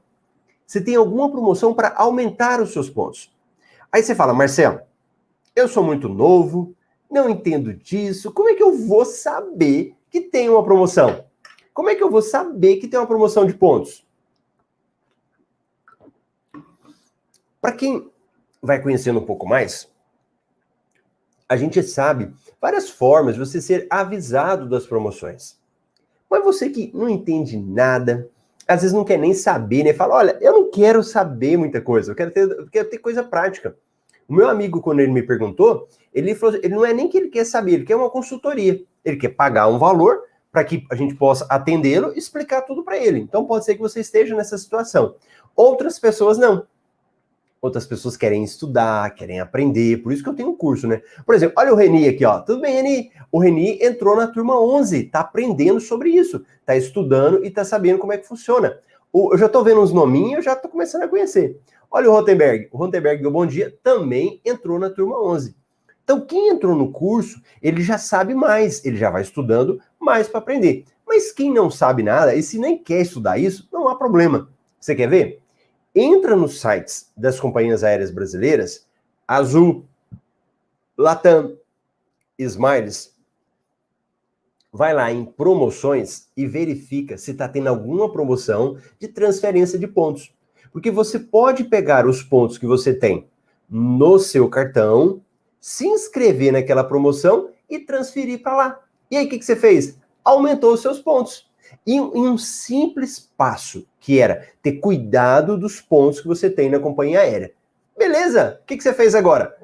Se 0.65 0.81
tem 0.81 0.95
alguma 0.95 1.29
promoção 1.29 1.73
para 1.73 1.93
aumentar 1.95 2.61
os 2.61 2.71
seus 2.71 2.89
pontos. 2.89 3.33
Aí 3.91 4.01
você 4.01 4.15
fala, 4.15 4.33
Marcelo, 4.33 4.81
eu 5.55 5.67
sou 5.67 5.83
muito 5.83 6.09
novo, 6.09 6.75
não 7.09 7.29
entendo 7.29 7.73
disso. 7.73 8.31
Como 8.31 8.49
é 8.49 8.55
que 8.55 8.63
eu 8.63 8.75
vou 8.77 9.05
saber 9.05 9.95
que 10.09 10.21
tem 10.21 10.49
uma 10.49 10.63
promoção? 10.63 11.25
Como 11.73 11.89
é 11.89 11.95
que 11.95 12.03
eu 12.03 12.09
vou 12.09 12.21
saber 12.21 12.77
que 12.77 12.87
tem 12.87 12.99
uma 12.99 13.07
promoção 13.07 13.45
de 13.45 13.53
pontos? 13.53 14.05
Para 17.59 17.71
quem 17.71 18.11
vai 18.61 18.81
conhecendo 18.81 19.19
um 19.19 19.25
pouco 19.25 19.47
mais, 19.47 19.89
a 21.47 21.55
gente 21.55 21.81
sabe 21.83 22.33
várias 22.59 22.89
formas 22.89 23.35
de 23.35 23.39
você 23.39 23.61
ser 23.61 23.87
avisado 23.89 24.67
das 24.67 24.85
promoções. 24.85 25.57
Mas 26.33 26.43
você 26.43 26.67
que 26.67 26.89
não 26.95 27.07
entende 27.07 27.55
nada, 27.55 28.27
às 28.67 28.81
vezes 28.81 28.91
não 28.91 29.03
quer 29.03 29.19
nem 29.19 29.35
saber, 29.35 29.83
né? 29.83 29.93
Fala, 29.93 30.15
olha, 30.15 30.37
eu 30.41 30.51
não 30.51 30.71
quero 30.71 31.03
saber 31.03 31.57
muita 31.57 31.79
coisa, 31.79 32.11
eu 32.11 32.15
quero 32.15 32.31
ter, 32.31 32.49
eu 32.49 32.67
quero 32.71 32.89
ter 32.89 32.97
coisa 32.97 33.21
prática. 33.21 33.77
O 34.27 34.33
meu 34.33 34.49
amigo, 34.49 34.81
quando 34.81 35.01
ele 35.01 35.11
me 35.11 35.21
perguntou, 35.21 35.87
ele 36.11 36.33
falou, 36.33 36.55
ele 36.55 36.73
não 36.73 36.83
é 36.83 36.91
nem 36.91 37.07
que 37.07 37.19
ele 37.19 37.27
quer 37.27 37.45
saber, 37.45 37.73
ele 37.73 37.83
quer 37.83 37.95
uma 37.95 38.09
consultoria. 38.09 38.81
Ele 39.05 39.17
quer 39.17 39.29
pagar 39.29 39.67
um 39.67 39.77
valor 39.77 40.23
para 40.51 40.63
que 40.63 40.83
a 40.89 40.95
gente 40.95 41.13
possa 41.13 41.45
atendê-lo 41.47 42.11
e 42.15 42.17
explicar 42.17 42.63
tudo 42.63 42.81
para 42.81 42.97
ele. 42.97 43.19
Então 43.19 43.45
pode 43.45 43.63
ser 43.63 43.75
que 43.75 43.81
você 43.81 43.99
esteja 43.99 44.35
nessa 44.35 44.57
situação. 44.57 45.13
Outras 45.55 45.99
pessoas 45.99 46.39
não 46.39 46.65
outras 47.63 47.85
pessoas 47.85 48.17
querem 48.17 48.43
estudar, 48.43 49.15
querem 49.15 49.39
aprender, 49.39 50.03
por 50.03 50.11
isso 50.11 50.21
que 50.21 50.27
eu 50.27 50.35
tenho 50.35 50.49
um 50.49 50.55
curso, 50.55 50.85
né? 50.85 51.01
Por 51.25 51.33
exemplo, 51.33 51.55
olha 51.57 51.71
o 51.71 51.75
Reni 51.75 52.09
aqui, 52.09 52.25
ó. 52.25 52.39
Tudo 52.41 52.61
bem, 52.61 52.75
Reni? 52.75 53.11
O 53.31 53.39
Reni 53.39 53.79
entrou 53.81 54.17
na 54.17 54.27
turma 54.27 54.59
11, 54.59 55.05
tá 55.05 55.21
aprendendo 55.21 55.79
sobre 55.79 56.09
isso, 56.09 56.45
tá 56.65 56.75
estudando 56.75 57.43
e 57.45 57.49
tá 57.49 57.63
sabendo 57.63 57.99
como 57.99 58.11
é 58.11 58.17
que 58.17 58.27
funciona. 58.27 58.79
eu 59.13 59.37
já 59.37 59.47
tô 59.47 59.63
vendo 59.63 59.81
uns 59.81 59.93
nominhos, 59.93 60.33
eu 60.37 60.41
já 60.41 60.55
tô 60.57 60.67
começando 60.67 61.03
a 61.03 61.07
conhecer. 61.07 61.57
Olha 61.89 62.09
o 62.09 62.13
Rotenberg. 62.13 62.67
O 62.71 62.77
Rotenberg 62.77 63.21
deu 63.21 63.31
bom 63.31 63.45
dia, 63.45 63.73
também 63.81 64.41
entrou 64.43 64.77
na 64.77 64.89
turma 64.89 65.23
11. 65.23 65.55
Então, 66.03 66.19
quem 66.19 66.49
entrou 66.49 66.75
no 66.75 66.91
curso, 66.91 67.41
ele 67.61 67.81
já 67.81 67.97
sabe 67.97 68.33
mais, 68.33 68.83
ele 68.83 68.97
já 68.97 69.09
vai 69.09 69.21
estudando 69.21 69.79
mais 69.97 70.27
para 70.27 70.39
aprender. 70.39 70.83
Mas 71.07 71.31
quem 71.31 71.53
não 71.53 71.71
sabe 71.71 72.03
nada, 72.03 72.35
e 72.35 72.43
se 72.43 72.59
nem 72.59 72.77
quer 72.77 73.01
estudar 73.01 73.37
isso, 73.37 73.69
não 73.71 73.87
há 73.87 73.95
problema. 73.95 74.49
Você 74.79 74.95
quer 74.95 75.07
ver? 75.07 75.42
Entra 75.95 76.35
nos 76.35 76.59
sites 76.59 77.11
das 77.15 77.39
companhias 77.39 77.83
aéreas 77.83 78.09
brasileiras, 78.09 78.87
Azul, 79.27 79.85
Latam, 80.97 81.55
Smiles, 82.37 83.15
vai 84.71 84.91
lá 84.91 85.11
em 85.11 85.23
promoções 85.23 86.29
e 86.35 86.47
verifica 86.47 87.15
se 87.15 87.31
está 87.31 87.47
tendo 87.47 87.67
alguma 87.67 88.11
promoção 88.11 88.77
de 88.99 89.07
transferência 89.07 89.77
de 89.77 89.87
pontos. 89.87 90.33
Porque 90.71 90.89
você 90.89 91.19
pode 91.19 91.65
pegar 91.65 92.07
os 92.07 92.23
pontos 92.23 92.57
que 92.57 92.65
você 92.65 92.91
tem 92.91 93.27
no 93.69 94.17
seu 94.17 94.49
cartão, 94.49 95.21
se 95.59 95.85
inscrever 95.85 96.51
naquela 96.51 96.83
promoção 96.83 97.49
e 97.69 97.77
transferir 97.77 98.41
para 98.41 98.55
lá. 98.55 98.79
E 99.11 99.17
aí, 99.17 99.27
o 99.27 99.29
que, 99.29 99.37
que 99.37 99.45
você 99.45 99.55
fez? 99.55 99.99
Aumentou 100.23 100.73
os 100.73 100.81
seus 100.81 100.99
pontos. 100.99 101.47
E 101.85 101.99
um 101.99 102.37
simples 102.37 103.19
passo, 103.19 103.85
que 103.99 104.19
era 104.19 104.47
ter 104.61 104.73
cuidado 104.73 105.57
dos 105.57 105.81
pontos 105.81 106.21
que 106.21 106.27
você 106.27 106.49
tem 106.49 106.69
na 106.69 106.79
companhia 106.79 107.19
aérea. 107.19 107.53
Beleza? 107.97 108.59
O 108.61 108.65
que, 108.65 108.77
que 108.77 108.83
você 108.83 108.93
fez 108.93 109.13
agora? 109.13 109.55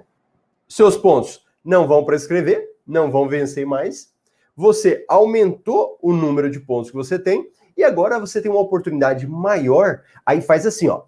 Seus 0.68 0.98
pontos 0.98 1.46
não 1.64 1.88
vão 1.88 2.04
prescrever, 2.04 2.76
não 2.86 3.10
vão 3.10 3.28
vencer 3.28 3.66
mais. 3.66 4.14
Você 4.56 5.06
aumentou 5.08 5.98
o 6.02 6.12
número 6.12 6.50
de 6.50 6.60
pontos 6.60 6.92
que 6.92 6.98
você 6.98 7.18
tem 7.18 7.50
e 7.78 7.84
agora 7.84 8.20
você 8.20 8.42
tem 8.42 8.52
uma 8.52 8.60
oportunidade 8.60 9.26
maior. 9.26 10.02
Aí 10.26 10.42
faz 10.42 10.66
assim, 10.66 10.90
ó. 10.90 11.04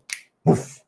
Uf, 0.46 0.82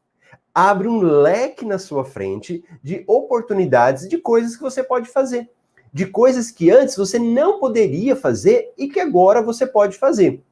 abre 0.53 0.87
um 0.87 1.01
leque 1.01 1.65
na 1.65 1.77
sua 1.77 2.05
frente 2.05 2.63
de 2.81 3.03
oportunidades 3.05 4.07
de 4.07 4.17
coisas 4.17 4.55
que 4.55 4.61
você 4.61 4.81
pode 4.81 5.09
fazer. 5.09 5.49
De 5.93 6.07
coisas 6.07 6.49
que 6.49 6.71
antes 6.71 6.97
você 6.97 7.19
não 7.19 7.59
poderia 7.59 8.15
fazer 8.15 8.73
e 8.77 8.87
que 8.87 8.99
agora 8.99 9.41
você 9.41 9.67
pode 9.67 9.97
fazer. 9.97 10.43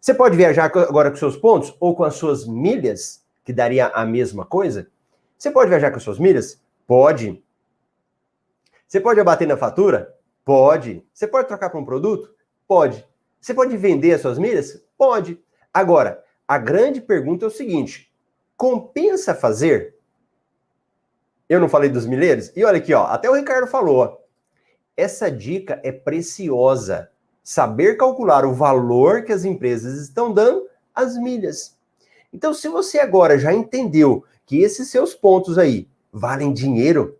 Você 0.00 0.12
pode 0.12 0.36
viajar 0.36 0.64
agora 0.64 1.10
com 1.10 1.16
seus 1.16 1.36
pontos 1.36 1.76
ou 1.78 1.94
com 1.94 2.02
as 2.02 2.14
suas 2.16 2.44
milhas, 2.44 3.22
que 3.44 3.52
daria 3.52 3.86
a 3.86 4.04
mesma 4.04 4.44
coisa? 4.44 4.88
Você 5.38 5.50
pode 5.50 5.70
viajar 5.70 5.90
com 5.92 5.98
as 5.98 6.02
suas 6.02 6.18
milhas? 6.18 6.60
Pode. 6.86 7.42
Você 8.88 9.00
pode 9.00 9.20
abater 9.20 9.46
na 9.46 9.56
fatura? 9.56 10.12
Pode. 10.44 11.06
Você 11.14 11.26
pode 11.26 11.46
trocar 11.46 11.70
para 11.70 11.78
um 11.78 11.84
produto? 11.84 12.34
Pode. 12.66 13.06
Você 13.40 13.54
pode 13.54 13.76
vender 13.76 14.14
as 14.14 14.20
suas 14.20 14.38
milhas? 14.38 14.84
Pode. 14.98 15.40
Agora, 15.72 16.22
a 16.46 16.58
grande 16.58 17.00
pergunta 17.00 17.44
é 17.44 17.48
o 17.48 17.50
seguinte: 17.50 18.12
compensa 18.56 19.34
fazer? 19.34 19.96
Eu 21.48 21.60
não 21.60 21.68
falei 21.68 21.90
dos 21.90 22.06
milheiros? 22.06 22.52
E 22.56 22.64
olha 22.64 22.78
aqui, 22.78 22.92
ó, 22.92 23.04
até 23.06 23.30
o 23.30 23.34
Ricardo 23.34 23.66
falou. 23.66 23.98
Ó, 23.98 24.16
essa 24.96 25.30
dica 25.30 25.80
é 25.82 25.92
preciosa. 25.92 27.10
Saber 27.42 27.96
calcular 27.96 28.44
o 28.44 28.54
valor 28.54 29.24
que 29.24 29.32
as 29.32 29.44
empresas 29.44 30.00
estão 30.00 30.32
dando 30.32 30.68
às 30.94 31.16
milhas. 31.16 31.76
Então, 32.32 32.54
se 32.54 32.68
você 32.68 32.98
agora 32.98 33.38
já 33.38 33.52
entendeu 33.52 34.24
que 34.46 34.60
esses 34.60 34.88
seus 34.90 35.14
pontos 35.14 35.58
aí 35.58 35.88
valem 36.12 36.52
dinheiro, 36.52 37.18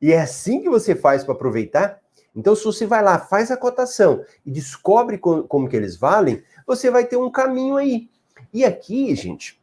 e 0.00 0.12
é 0.12 0.20
assim 0.20 0.60
que 0.60 0.68
você 0.68 0.94
faz 0.94 1.24
para 1.24 1.34
aproveitar, 1.34 2.00
então, 2.34 2.54
se 2.54 2.64
você 2.64 2.86
vai 2.86 3.02
lá, 3.02 3.18
faz 3.18 3.50
a 3.50 3.56
cotação 3.56 4.24
e 4.46 4.50
descobre 4.50 5.18
como, 5.18 5.42
como 5.42 5.68
que 5.68 5.74
eles 5.74 5.96
valem, 5.96 6.42
você 6.64 6.88
vai 6.90 7.04
ter 7.04 7.16
um 7.16 7.30
caminho 7.30 7.76
aí. 7.76 8.08
E 8.52 8.64
aqui, 8.64 9.12
gente, 9.16 9.60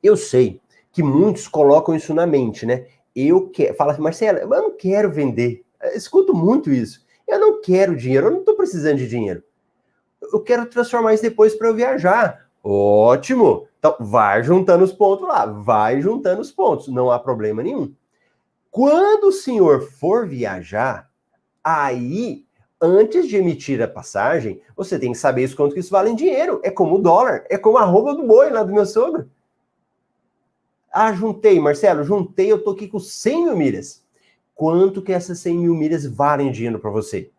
eu 0.00 0.16
sei 0.16 0.60
que 0.92 1.02
muitos 1.02 1.48
colocam 1.48 1.94
isso 1.94 2.14
na 2.14 2.26
mente, 2.28 2.64
né? 2.64 2.86
Eu 3.16 3.48
quero. 3.48 3.74
Fala 3.74 3.92
assim, 3.92 4.02
Marcela, 4.02 4.38
eu 4.38 4.48
não 4.48 4.76
quero 4.76 5.10
vender. 5.10 5.63
Escuto 5.94 6.34
muito 6.34 6.70
isso. 6.70 7.04
Eu 7.26 7.38
não 7.38 7.60
quero 7.60 7.96
dinheiro, 7.96 8.26
eu 8.26 8.30
não 8.32 8.40
estou 8.40 8.56
precisando 8.56 8.98
de 8.98 9.08
dinheiro. 9.08 9.42
Eu 10.20 10.40
quero 10.40 10.66
transformar 10.66 11.14
isso 11.14 11.22
depois 11.22 11.54
para 11.54 11.68
eu 11.68 11.74
viajar. 11.74 12.48
Ótimo! 12.62 13.68
Então, 13.78 13.96
vai 14.00 14.42
juntando 14.42 14.84
os 14.84 14.92
pontos 14.92 15.28
lá, 15.28 15.44
vai 15.44 16.00
juntando 16.00 16.40
os 16.40 16.50
pontos, 16.50 16.88
não 16.88 17.10
há 17.10 17.18
problema 17.18 17.62
nenhum. 17.62 17.94
Quando 18.70 19.24
o 19.24 19.32
senhor 19.32 19.82
for 19.82 20.26
viajar, 20.26 21.10
Aí, 21.64 22.44
antes 22.78 23.26
de 23.26 23.38
emitir 23.38 23.80
a 23.80 23.88
passagem, 23.88 24.60
você 24.76 24.98
tem 24.98 25.12
que 25.12 25.18
saber 25.18 25.52
quanto 25.54 25.72
que 25.72 25.80
isso 25.80 25.90
vale 25.90 26.10
em 26.10 26.14
dinheiro. 26.14 26.60
É 26.62 26.70
como 26.70 26.96
o 26.96 27.00
dólar, 27.00 27.46
é 27.48 27.56
como 27.56 27.78
a 27.78 27.84
roupa 27.84 28.14
do 28.14 28.26
boi 28.26 28.50
lá 28.50 28.62
do 28.62 28.72
meu 28.72 28.84
sogro. 28.84 29.30
Ah, 30.92 31.10
juntei, 31.14 31.58
Marcelo, 31.58 32.04
juntei, 32.04 32.52
eu 32.52 32.62
tô 32.62 32.72
aqui 32.72 32.86
com 32.86 33.00
100 33.00 33.46
mil 33.46 33.56
milhas. 33.56 34.03
Quanto 34.54 35.02
que 35.02 35.12
essas 35.12 35.38
100 35.40 35.58
mil 35.58 35.74
milhas 35.74 36.06
valem 36.06 36.52
dinheiro 36.52 36.78
para 36.78 36.90
você? 36.90 37.30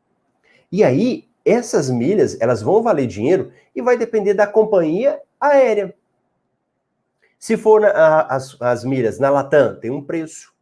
E 0.71 0.83
aí, 0.83 1.27
essas 1.45 1.89
milhas, 1.89 2.39
elas 2.41 2.61
vão 2.61 2.81
valer 2.81 3.07
dinheiro 3.07 3.51
e 3.75 3.81
vai 3.81 3.97
depender 3.97 4.33
da 4.33 4.47
companhia 4.47 5.21
aérea. 5.39 5.93
Se 7.37 7.55
for 7.55 7.81
na, 7.81 7.89
a, 7.89 8.35
as, 8.35 8.59
as 8.59 8.83
milhas 8.83 9.19
na 9.19 9.29
Latam, 9.29 9.79
tem 9.79 9.91
um 9.91 10.03
preço. 10.03 10.53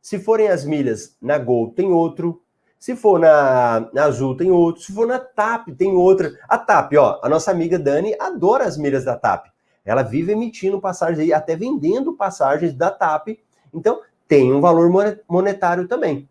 Se 0.00 0.18
forem 0.18 0.48
as 0.48 0.64
milhas 0.64 1.16
na 1.20 1.36
Gol, 1.36 1.72
tem 1.72 1.90
outro. 1.90 2.40
Se 2.78 2.94
for 2.94 3.18
na, 3.18 3.90
na, 3.92 4.04
Azul, 4.04 4.36
tem 4.36 4.50
outro. 4.50 4.82
Se 4.82 4.92
for 4.92 5.06
na 5.06 5.18
TAP, 5.18 5.70
tem 5.76 5.92
outra. 5.92 6.32
A 6.48 6.56
TAP, 6.56 6.92
ó, 6.94 7.20
a 7.22 7.28
nossa 7.28 7.50
amiga 7.50 7.78
Dani 7.78 8.14
adora 8.20 8.64
as 8.64 8.78
milhas 8.78 9.04
da 9.04 9.16
TAP. 9.16 9.48
Ela 9.84 10.02
vive 10.02 10.32
emitindo 10.32 10.80
passagens 10.80 11.18
aí, 11.18 11.32
até 11.32 11.56
vendendo 11.56 12.14
passagens 12.14 12.72
da 12.72 12.90
TAP. 12.90 13.38
Então, 13.74 14.00
tem 14.28 14.52
um 14.52 14.60
valor 14.60 14.90
monetário 15.28 15.88
também. 15.88 16.28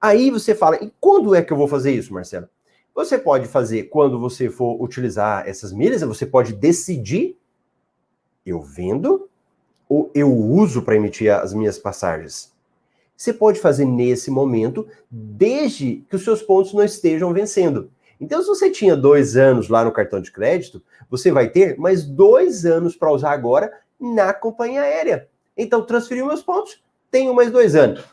Aí 0.00 0.30
você 0.30 0.54
fala, 0.54 0.82
e 0.82 0.90
quando 0.98 1.34
é 1.34 1.42
que 1.42 1.52
eu 1.52 1.56
vou 1.56 1.68
fazer 1.68 1.92
isso, 1.92 2.12
Marcelo? 2.12 2.48
Você 2.94 3.16
pode 3.18 3.46
fazer 3.46 3.84
quando 3.84 4.18
você 4.18 4.48
for 4.50 4.82
utilizar 4.82 5.46
essas 5.46 5.72
milhas, 5.72 6.02
você 6.02 6.26
pode 6.26 6.52
decidir, 6.54 7.36
eu 8.44 8.60
vendo 8.60 9.28
ou 9.88 10.10
eu 10.14 10.32
uso 10.34 10.82
para 10.82 10.96
emitir 10.96 11.32
as 11.32 11.54
minhas 11.54 11.78
passagens. 11.78 12.52
Você 13.16 13.32
pode 13.32 13.58
fazer 13.58 13.84
nesse 13.84 14.30
momento, 14.30 14.86
desde 15.10 16.04
que 16.08 16.16
os 16.16 16.24
seus 16.24 16.42
pontos 16.42 16.72
não 16.72 16.84
estejam 16.84 17.32
vencendo. 17.32 17.90
Então, 18.20 18.40
se 18.40 18.48
você 18.48 18.70
tinha 18.70 18.96
dois 18.96 19.36
anos 19.36 19.68
lá 19.68 19.84
no 19.84 19.92
cartão 19.92 20.20
de 20.20 20.32
crédito, 20.32 20.82
você 21.10 21.30
vai 21.30 21.48
ter 21.48 21.78
mais 21.78 22.04
dois 22.04 22.64
anos 22.64 22.96
para 22.96 23.12
usar 23.12 23.32
agora 23.32 23.72
na 23.98 24.32
companhia 24.32 24.82
aérea. 24.82 25.28
Então, 25.56 25.84
transferiu 25.84 26.26
meus 26.26 26.42
pontos, 26.42 26.82
tenho 27.10 27.34
mais 27.34 27.50
dois 27.50 27.74
anos. 27.74 28.04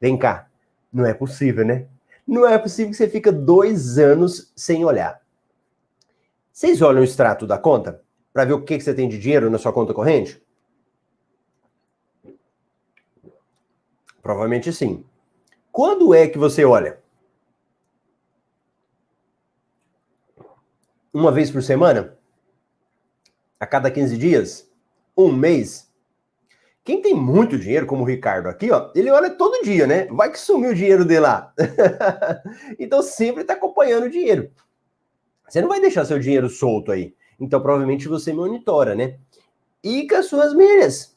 Vem 0.00 0.16
cá, 0.16 0.48
não 0.92 1.06
é 1.06 1.14
possível, 1.14 1.64
né? 1.64 1.86
Não 2.26 2.46
é 2.46 2.58
possível 2.58 2.90
que 2.90 2.96
você 2.96 3.08
fica 3.08 3.32
dois 3.32 3.98
anos 3.98 4.52
sem 4.54 4.84
olhar. 4.84 5.20
Vocês 6.52 6.82
olham 6.82 7.00
o 7.00 7.04
extrato 7.04 7.46
da 7.46 7.58
conta 7.58 8.02
para 8.32 8.44
ver 8.44 8.52
o 8.52 8.62
que 8.62 8.80
você 8.80 8.94
tem 8.94 9.08
de 9.08 9.18
dinheiro 9.18 9.50
na 9.50 9.58
sua 9.58 9.72
conta 9.72 9.94
corrente? 9.94 10.42
Provavelmente 14.22 14.72
sim. 14.72 15.04
Quando 15.72 16.14
é 16.14 16.28
que 16.28 16.38
você 16.38 16.64
olha? 16.64 17.00
Uma 21.12 21.32
vez 21.32 21.50
por 21.50 21.62
semana? 21.62 22.16
A 23.58 23.66
cada 23.66 23.90
15 23.90 24.16
dias? 24.16 24.70
Um 25.16 25.32
mês? 25.32 25.89
Quem 26.82 27.02
tem 27.02 27.14
muito 27.14 27.58
dinheiro, 27.58 27.86
como 27.86 28.02
o 28.02 28.06
Ricardo 28.06 28.48
aqui, 28.48 28.70
ó, 28.70 28.90
ele 28.94 29.10
olha 29.10 29.30
todo 29.30 29.62
dia, 29.62 29.86
né? 29.86 30.06
Vai 30.06 30.30
que 30.30 30.38
sumiu 30.38 30.70
o 30.70 30.74
dinheiro 30.74 31.04
dele 31.04 31.20
lá. 31.20 31.52
então 32.78 33.02
sempre 33.02 33.42
está 33.42 33.54
acompanhando 33.54 34.04
o 34.04 34.10
dinheiro. 34.10 34.50
Você 35.46 35.60
não 35.60 35.68
vai 35.68 35.80
deixar 35.80 36.04
seu 36.04 36.18
dinheiro 36.18 36.48
solto 36.48 36.90
aí. 36.90 37.14
Então 37.38 37.60
provavelmente 37.60 38.08
você 38.08 38.32
monitora, 38.32 38.94
né? 38.94 39.18
E 39.82 40.06
com 40.06 40.16
as 40.16 40.26
suas 40.26 40.54
milhas. 40.54 41.16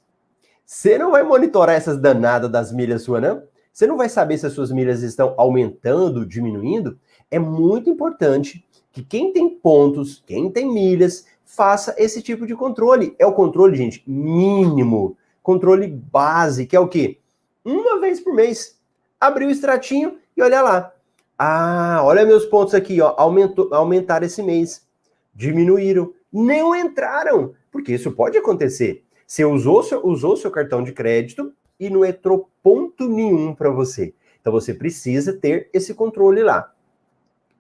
Você 0.66 0.98
não 0.98 1.12
vai 1.12 1.24
monitorar 1.24 1.76
essas 1.76 1.98
danadas 1.98 2.50
das 2.50 2.72
milhas 2.72 3.04
suas, 3.04 3.22
não? 3.22 3.44
Você 3.72 3.88
não 3.88 3.98
vai 3.98 4.10
saber 4.10 4.38
se 4.38 4.46
as 4.46 4.54
suas 4.54 4.72
milhas 4.72 5.02
estão 5.02 5.34
aumentando, 5.38 6.26
diminuindo? 6.26 7.00
É 7.32 7.40
muito 7.40 7.90
importante 7.90 8.66
que 8.92 9.04
quem 9.04 9.34
tem 9.34 9.50
pontos, 9.50 10.24
quem 10.26 10.52
tem 10.52 10.72
milhas, 10.72 11.26
faça 11.44 11.96
esse 11.98 12.22
tipo 12.22 12.46
de 12.46 12.56
controle. 12.56 13.16
É 13.18 13.26
o 13.26 13.34
controle, 13.34 13.76
gente, 13.76 14.04
mínimo. 14.06 15.18
Controle 15.44 15.88
base, 15.88 16.66
que 16.66 16.76
é 16.76 16.80
o 16.80 16.88
quê? 16.88 17.20
Uma 17.64 18.00
vez 18.00 18.22
por 18.22 18.34
mês. 18.34 18.80
Abrir 19.20 19.46
o 19.46 19.52
extratinho 19.52 20.18
e 20.36 20.42
olha 20.42 20.62
lá. 20.62 20.94
Ah, 21.38 22.00
olha 22.04 22.26
meus 22.26 22.46
pontos 22.46 22.74
aqui, 22.74 23.02
ó. 23.02 23.14
Aumentou, 23.18 23.68
aumentaram 23.74 24.26
esse 24.26 24.42
mês. 24.42 24.88
Diminuíram. 25.36 26.14
Não 26.32 26.74
entraram. 26.74 27.54
Porque 27.70 27.94
isso 27.94 28.12
pode 28.14 28.38
acontecer. 28.38 29.04
Você 29.28 29.44
usou 29.44 29.84
usou 30.04 30.38
seu 30.38 30.50
cartão 30.50 30.82
de 30.82 30.94
crédito 30.94 31.54
e 31.80 31.90
não 31.90 32.06
entrou 32.06 32.50
ponto 32.62 33.08
nenhum 33.10 33.54
para 33.54 33.70
você. 33.70 34.14
Então 34.40 34.54
você 34.54 34.74
precisa 34.74 35.34
ter 35.34 35.70
esse 35.74 35.94
controle 35.94 36.42
lá. 36.42 36.72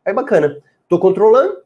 Aí 0.05 0.13
bacana. 0.13 0.61
Estou 0.83 0.99
controlando, 0.99 1.57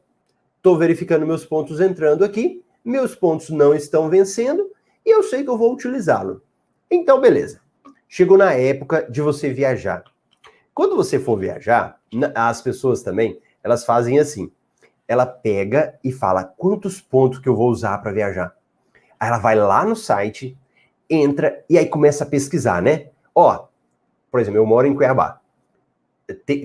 estou 0.56 0.78
verificando 0.78 1.26
meus 1.26 1.44
pontos 1.44 1.80
entrando 1.80 2.24
aqui, 2.24 2.64
meus 2.84 3.14
pontos 3.14 3.50
não 3.50 3.74
estão 3.74 4.08
vencendo 4.08 4.70
e 5.08 5.10
eu 5.10 5.22
sei 5.22 5.42
que 5.42 5.48
eu 5.48 5.56
vou 5.56 5.72
utilizá-lo. 5.72 6.42
Então, 6.90 7.18
beleza. 7.18 7.62
Chegou 8.06 8.36
na 8.36 8.52
época 8.52 9.10
de 9.10 9.22
você 9.22 9.50
viajar. 9.50 10.04
Quando 10.74 10.94
você 10.94 11.18
for 11.18 11.38
viajar, 11.38 11.98
as 12.34 12.60
pessoas 12.60 13.02
também, 13.02 13.40
elas 13.62 13.86
fazem 13.86 14.18
assim. 14.18 14.52
Ela 15.06 15.24
pega 15.24 15.98
e 16.04 16.12
fala 16.12 16.44
quantos 16.44 17.00
pontos 17.00 17.38
que 17.38 17.48
eu 17.48 17.56
vou 17.56 17.70
usar 17.70 17.96
para 17.98 18.12
viajar. 18.12 18.54
Aí 19.18 19.28
ela 19.28 19.38
vai 19.38 19.56
lá 19.56 19.82
no 19.84 19.96
site, 19.96 20.56
entra 21.08 21.64
e 21.70 21.78
aí 21.78 21.86
começa 21.86 22.24
a 22.24 22.26
pesquisar, 22.26 22.82
né? 22.82 23.08
Ó, 23.34 23.66
por 24.30 24.40
exemplo, 24.40 24.58
eu 24.58 24.66
moro 24.66 24.86
em 24.86 24.94
Cuiabá. 24.94 25.40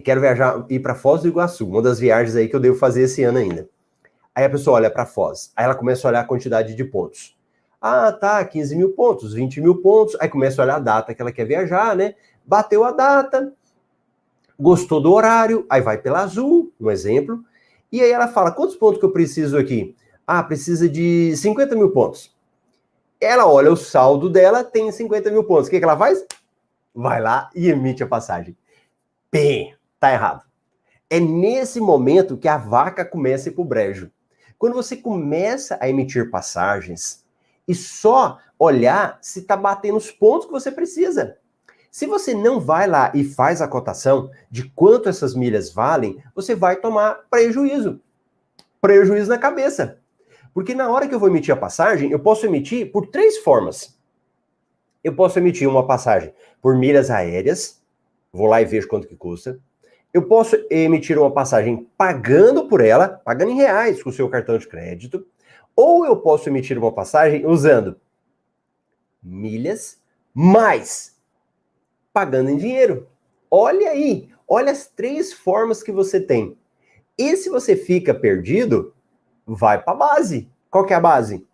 Quero 0.03 0.19
viajar, 0.19 0.65
ir 0.69 0.81
para 0.81 0.95
Foz 0.95 1.21
do 1.21 1.29
Iguaçu, 1.29 1.65
uma 1.65 1.81
das 1.81 1.97
viagens 1.97 2.35
aí 2.35 2.49
que 2.49 2.55
eu 2.55 2.59
devo 2.59 2.77
fazer 2.77 3.03
esse 3.03 3.23
ano 3.23 3.37
ainda. 3.37 3.69
Aí 4.35 4.43
a 4.43 4.49
pessoa 4.49 4.75
olha 4.75 4.91
para 4.91 5.05
Foz, 5.05 5.53
aí 5.55 5.63
ela 5.63 5.75
começa 5.75 6.05
a 6.05 6.09
olhar 6.09 6.19
a 6.19 6.25
quantidade 6.25 6.75
de 6.75 6.83
pontos. 6.83 7.37
Ah, 7.85 8.13
tá, 8.13 8.45
15 8.45 8.77
mil 8.77 8.93
pontos, 8.93 9.33
20 9.33 9.59
mil 9.59 9.81
pontos. 9.81 10.15
Aí 10.21 10.29
começa 10.29 10.61
a 10.61 10.63
olhar 10.63 10.75
a 10.77 10.79
data 10.79 11.13
que 11.13 11.21
ela 11.21 11.33
quer 11.33 11.43
viajar, 11.43 11.93
né? 11.93 12.15
Bateu 12.45 12.85
a 12.85 12.91
data, 12.91 13.51
gostou 14.57 15.01
do 15.01 15.11
horário, 15.11 15.65
aí 15.69 15.81
vai 15.81 15.97
pela 15.97 16.21
Azul, 16.21 16.71
um 16.79 16.89
exemplo. 16.89 17.43
E 17.91 17.99
aí 17.99 18.09
ela 18.09 18.29
fala: 18.29 18.53
quantos 18.53 18.77
pontos 18.77 18.99
que 18.99 19.05
eu 19.05 19.11
preciso 19.11 19.57
aqui? 19.57 19.97
Ah, 20.25 20.41
precisa 20.41 20.87
de 20.87 21.35
50 21.35 21.75
mil 21.75 21.91
pontos. 21.91 22.33
Ela 23.19 23.45
olha 23.51 23.69
o 23.69 23.75
saldo 23.75 24.29
dela, 24.29 24.63
tem 24.63 24.89
50 24.89 25.29
mil 25.29 25.43
pontos. 25.43 25.67
O 25.67 25.69
que, 25.69 25.77
que 25.77 25.83
ela 25.83 25.97
faz? 25.97 26.25
Vai 26.95 27.21
lá 27.21 27.49
e 27.53 27.67
emite 27.67 28.01
a 28.01 28.07
passagem. 28.07 28.55
P, 29.29 29.75
tá 29.99 30.13
errado. 30.13 30.45
É 31.09 31.19
nesse 31.19 31.81
momento 31.81 32.37
que 32.37 32.47
a 32.47 32.55
vaca 32.57 33.03
começa 33.03 33.49
a 33.49 33.51
ir 33.51 33.55
pro 33.55 33.65
brejo. 33.65 34.09
Quando 34.57 34.73
você 34.73 34.95
começa 34.95 35.77
a 35.81 35.89
emitir 35.89 36.31
passagens 36.31 37.22
e 37.67 37.73
só 37.73 38.39
olhar 38.57 39.17
se 39.21 39.39
está 39.39 39.55
batendo 39.55 39.97
os 39.97 40.11
pontos 40.11 40.45
que 40.45 40.51
você 40.51 40.71
precisa. 40.71 41.37
Se 41.91 42.07
você 42.07 42.33
não 42.33 42.59
vai 42.59 42.87
lá 42.87 43.11
e 43.13 43.23
faz 43.23 43.61
a 43.61 43.67
cotação 43.67 44.31
de 44.49 44.69
quanto 44.71 45.09
essas 45.09 45.35
milhas 45.35 45.71
valem, 45.71 46.17
você 46.33 46.55
vai 46.55 46.77
tomar 46.77 47.25
prejuízo. 47.29 48.01
Prejuízo 48.81 49.29
na 49.29 49.37
cabeça. 49.37 49.99
Porque 50.53 50.73
na 50.73 50.89
hora 50.89 51.07
que 51.07 51.13
eu 51.13 51.19
vou 51.19 51.29
emitir 51.29 51.53
a 51.53 51.57
passagem, 51.57 52.11
eu 52.11 52.19
posso 52.19 52.45
emitir 52.45 52.91
por 52.91 53.07
três 53.07 53.37
formas. 53.37 53.97
Eu 55.03 55.15
posso 55.15 55.37
emitir 55.37 55.67
uma 55.67 55.85
passagem 55.85 56.33
por 56.61 56.75
milhas 56.75 57.11
aéreas, 57.11 57.81
vou 58.31 58.47
lá 58.47 58.61
e 58.61 58.65
vejo 58.65 58.87
quanto 58.87 59.07
que 59.07 59.15
custa. 59.15 59.59
Eu 60.13 60.23
posso 60.23 60.55
emitir 60.69 61.17
uma 61.17 61.31
passagem 61.31 61.87
pagando 61.97 62.67
por 62.67 62.81
ela, 62.81 63.07
pagando 63.07 63.51
em 63.51 63.55
reais 63.55 64.01
com 64.01 64.09
o 64.09 64.13
seu 64.13 64.29
cartão 64.29 64.57
de 64.57 64.67
crédito, 64.67 65.25
ou 65.75 66.05
eu 66.05 66.17
posso 66.17 66.49
emitir 66.49 66.77
uma 66.77 66.91
passagem 66.91 67.45
usando 67.45 67.99
milhas 69.21 70.01
mais 70.33 71.17
pagando 72.11 72.49
em 72.49 72.57
dinheiro. 72.57 73.07
Olha 73.49 73.89
aí, 73.89 74.29
olha 74.47 74.71
as 74.71 74.87
três 74.87 75.33
formas 75.33 75.81
que 75.81 75.91
você 75.91 76.19
tem. 76.19 76.57
E 77.17 77.35
se 77.37 77.49
você 77.49 77.75
fica 77.75 78.13
perdido, 78.13 78.93
vai 79.45 79.81
para 79.81 79.93
a 79.93 79.95
base. 79.95 80.49
Qual 80.69 80.85
que 80.85 80.93
é 80.93 80.95
a 80.95 81.01
base? 81.01 81.45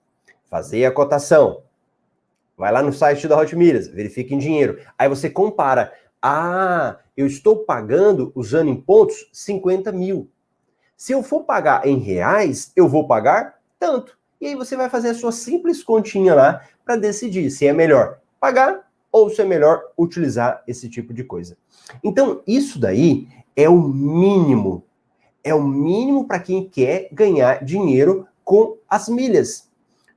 Fazer 0.46 0.86
a 0.86 0.92
cotação. 0.92 1.64
Vai 2.58 2.72
lá 2.72 2.82
no 2.82 2.92
site 2.92 3.28
da 3.28 3.38
Hot 3.38 3.56
Milhas, 3.56 3.88
verifica 3.88 4.34
em 4.34 4.38
dinheiro. 4.38 4.80
Aí 4.98 5.08
você 5.08 5.30
compara. 5.30 5.94
Ah, 6.22 7.00
eu 7.16 7.26
estou 7.26 7.64
pagando, 7.64 8.32
usando 8.36 8.70
em 8.70 8.76
pontos, 8.76 9.30
50 9.32 9.92
mil. 9.92 10.30
Se 10.98 11.14
eu 11.14 11.24
for 11.24 11.46
pagar 11.46 11.88
em 11.88 11.98
reais, 11.98 12.74
eu 12.76 12.88
vou 12.90 13.08
pagar 13.08 13.59
tanto. 13.80 14.18
E 14.42 14.48
aí 14.48 14.56
você 14.56 14.76
vai 14.76 14.90
fazer 14.90 15.10
a 15.10 15.14
sua 15.14 15.32
simples 15.32 15.84
continha 15.84 16.36
lá 16.36 16.62
para 16.86 16.96
decidir 16.96 17.50
se 17.50 17.66
é 17.66 17.74
melhor 17.74 18.20
pagar 18.40 18.88
ou 19.12 19.30
se 19.30 19.42
é 19.42 19.46
melhor 19.46 19.82
utilizar 19.98 20.64
esse 20.68 20.90
tipo 20.90 21.14
de 21.14 21.24
coisa. 21.24 21.58
Então, 22.04 22.42
isso 22.48 22.80
daí 22.80 23.28
é 23.56 23.68
o 23.68 23.82
mínimo. 23.82 24.84
É 25.44 25.54
o 25.54 25.64
mínimo 25.64 26.28
para 26.28 26.40
quem 26.40 26.68
quer 26.68 27.10
ganhar 27.12 27.64
dinheiro 27.64 28.28
com 28.44 28.78
as 28.88 29.10
milhas. 29.10 29.70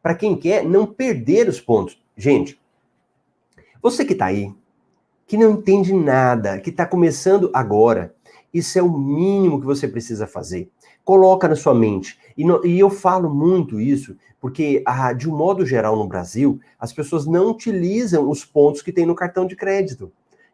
Para 0.03 0.15
quem 0.15 0.37
quer 0.37 0.65
não 0.65 0.87
perder 0.87 1.49
os 1.49 1.61
pontos. 1.61 2.01
Gente, 2.17 2.61
você 3.83 4.05
que 4.05 4.13
está 4.13 4.27
aí, 4.27 4.55
que 5.27 5.37
não 5.37 5.53
entende 5.53 5.93
nada, 5.93 6.61
que 6.61 6.71
está 6.71 6.85
começando 6.85 7.51
agora, 7.55 8.15
isso 8.53 8.79
é 8.79 8.83
o 8.83 8.93
mínimo 8.93 9.59
que 9.59 9.67
você 9.67 9.89
precisa 9.89 10.27
fazer. 10.27 10.71
Coloca 11.05 11.49
na 11.49 11.57
sua 11.57 11.75
mente. 11.75 12.19
E, 12.37 12.45
e 12.65 12.79
eu 12.79 12.91
falo 12.91 13.33
muito 13.33 13.81
isso 13.81 14.17
porque, 14.41 14.83
ah, 14.85 15.13
de 15.13 15.31
um 15.31 15.37
modo 15.37 15.65
geral, 15.65 15.97
no 15.97 16.09
Brasil, 16.09 16.59
as 16.77 16.93
pessoas 16.93 17.27
não 17.27 17.51
utilizam 17.51 18.29
os 18.29 18.45
pontos 18.45 18.83
que 18.83 18.91
tem 18.91 19.07
no 19.07 19.15
cartão 19.15 19.47
de 19.47 19.55
crédito. 19.55 20.11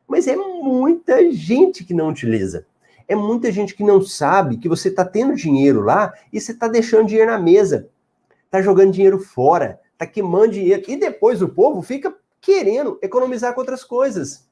Mas 0.07 0.29
é 0.29 0.37
muita 0.37 1.33
gente 1.33 1.83
que 1.85 1.95
não 1.95 2.11
utiliza. 2.11 2.67
É 3.09 3.17
muita 3.17 3.51
gente 3.51 3.75
que 3.75 3.83
não 3.83 4.03
sabe 4.03 4.59
que 4.59 4.69
você 4.69 4.89
está 4.89 5.05
tendo 5.05 5.35
dinheiro 5.35 5.81
lá 5.81 6.13
e 6.31 6.39
você 6.39 6.53
está 6.53 6.69
deixando 6.69 7.07
dinheiro 7.07 7.31
na 7.31 7.39
mesa. 7.39 7.89
Está 8.45 8.61
jogando 8.61 8.93
dinheiro 8.93 9.19
fora, 9.19 9.81
está 9.95 10.07
queimando 10.07 10.53
dinheiro. 10.53 10.83
E 10.87 10.97
depois 10.97 11.41
o 11.41 11.49
povo 11.49 11.81
fica 11.81 12.15
querendo 12.43 12.99
economizar 13.01 13.55
com 13.55 13.61
outras 13.61 13.83
coisas. 13.85 14.47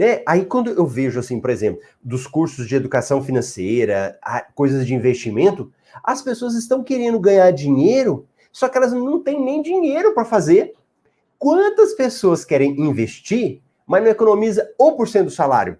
Né? 0.00 0.22
Aí 0.26 0.46
quando 0.46 0.70
eu 0.70 0.86
vejo, 0.86 1.20
assim, 1.20 1.38
por 1.38 1.50
exemplo, 1.50 1.82
dos 2.02 2.26
cursos 2.26 2.66
de 2.66 2.74
educação 2.74 3.22
financeira, 3.22 4.18
coisas 4.54 4.86
de 4.86 4.94
investimento, 4.94 5.70
as 6.02 6.22
pessoas 6.22 6.54
estão 6.54 6.82
querendo 6.82 7.20
ganhar 7.20 7.50
dinheiro, 7.50 8.26
só 8.50 8.66
que 8.66 8.78
elas 8.78 8.94
não 8.94 9.22
têm 9.22 9.38
nem 9.38 9.60
dinheiro 9.60 10.14
para 10.14 10.24
fazer. 10.24 10.72
Quantas 11.38 11.92
pessoas 11.92 12.46
querem 12.46 12.80
investir, 12.80 13.60
mas 13.86 14.02
não 14.02 14.10
economiza 14.10 14.72
1% 14.80 15.24
do 15.24 15.30
salário? 15.30 15.78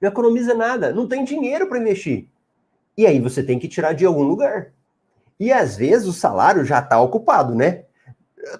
Não 0.00 0.08
economiza 0.08 0.54
nada, 0.54 0.92
não 0.92 1.08
tem 1.08 1.24
dinheiro 1.24 1.68
para 1.68 1.80
investir. 1.80 2.28
E 2.96 3.08
aí 3.08 3.18
você 3.18 3.42
tem 3.42 3.58
que 3.58 3.66
tirar 3.66 3.92
de 3.92 4.06
algum 4.06 4.22
lugar. 4.22 4.72
E 5.36 5.50
às 5.50 5.74
vezes 5.76 6.06
o 6.06 6.12
salário 6.12 6.64
já 6.64 6.78
está 6.78 7.00
ocupado, 7.00 7.56
né? 7.56 7.86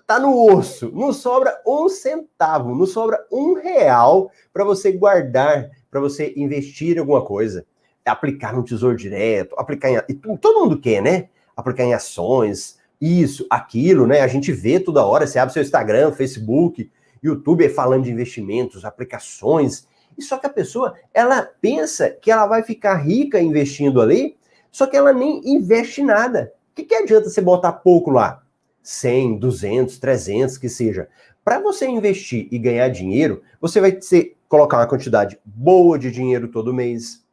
Tá 0.06 0.18
no 0.18 0.54
osso, 0.54 0.90
não 0.94 1.12
sobra 1.12 1.60
um 1.66 1.88
centavo, 1.88 2.74
não 2.74 2.86
sobra 2.86 3.24
um 3.30 3.54
real 3.54 4.30
para 4.52 4.64
você 4.64 4.92
guardar, 4.92 5.70
para 5.90 6.00
você 6.00 6.32
investir 6.36 6.96
em 6.96 7.00
alguma 7.00 7.24
coisa, 7.24 7.64
aplicar 8.04 8.54
no 8.54 8.64
tesouro 8.64 8.96
direto, 8.96 9.54
aplicar 9.58 9.90
em. 9.90 10.14
Todo 10.38 10.60
mundo 10.60 10.80
quer, 10.80 11.02
né? 11.02 11.28
Aplicar 11.56 11.84
em 11.84 11.94
ações, 11.94 12.78
isso, 13.00 13.46
aquilo, 13.48 14.06
né? 14.06 14.20
A 14.20 14.26
gente 14.26 14.52
vê 14.52 14.78
toda 14.78 15.04
hora, 15.04 15.26
você 15.26 15.38
abre 15.38 15.52
seu 15.52 15.62
Instagram, 15.62 16.12
Facebook, 16.12 16.90
YouTube 17.22 17.68
falando 17.68 18.04
de 18.04 18.10
investimentos, 18.10 18.84
aplicações. 18.84 19.86
E 20.16 20.22
só 20.22 20.36
que 20.38 20.46
a 20.46 20.50
pessoa, 20.50 20.94
ela 21.14 21.42
pensa 21.60 22.10
que 22.10 22.30
ela 22.30 22.46
vai 22.46 22.62
ficar 22.62 22.96
rica 22.96 23.40
investindo 23.40 24.00
ali, 24.00 24.36
só 24.70 24.86
que 24.86 24.96
ela 24.96 25.12
nem 25.12 25.40
investe 25.44 26.02
nada. 26.02 26.52
O 26.72 26.74
que, 26.74 26.84
que 26.84 26.94
adianta 26.94 27.28
você 27.28 27.40
botar 27.40 27.72
pouco 27.72 28.10
lá? 28.10 28.42
100, 28.82 29.38
200, 29.38 29.98
300, 29.98 30.58
que 30.58 30.68
seja. 30.68 31.08
Para 31.44 31.58
você 31.60 31.86
investir 31.86 32.48
e 32.50 32.58
ganhar 32.58 32.88
dinheiro, 32.88 33.42
você 33.60 33.80
vai 33.80 33.92
ter, 33.92 34.36
colocar 34.48 34.78
uma 34.78 34.86
quantidade 34.86 35.38
boa 35.44 35.98
de 35.98 36.10
dinheiro 36.10 36.48
todo 36.48 36.74
mês, 36.74 37.24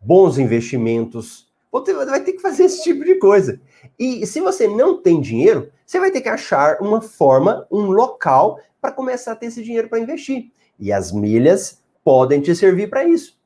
bons 0.00 0.38
investimentos. 0.38 1.46
Você 1.70 1.92
vai 1.92 2.22
ter 2.22 2.32
que 2.32 2.40
fazer 2.40 2.64
esse 2.64 2.82
tipo 2.82 3.04
de 3.04 3.16
coisa. 3.16 3.60
E 3.98 4.26
se 4.26 4.40
você 4.40 4.66
não 4.66 5.00
tem 5.00 5.20
dinheiro, 5.20 5.70
você 5.86 6.00
vai 6.00 6.10
ter 6.10 6.20
que 6.20 6.28
achar 6.28 6.80
uma 6.80 7.00
forma, 7.02 7.66
um 7.70 7.90
local 7.90 8.60
para 8.80 8.92
começar 8.92 9.32
a 9.32 9.36
ter 9.36 9.46
esse 9.46 9.62
dinheiro 9.62 9.88
para 9.88 10.00
investir. 10.00 10.50
E 10.78 10.92
as 10.92 11.12
milhas 11.12 11.82
podem 12.02 12.40
te 12.40 12.54
servir 12.54 12.88
para 12.88 13.04
isso. 13.04 13.36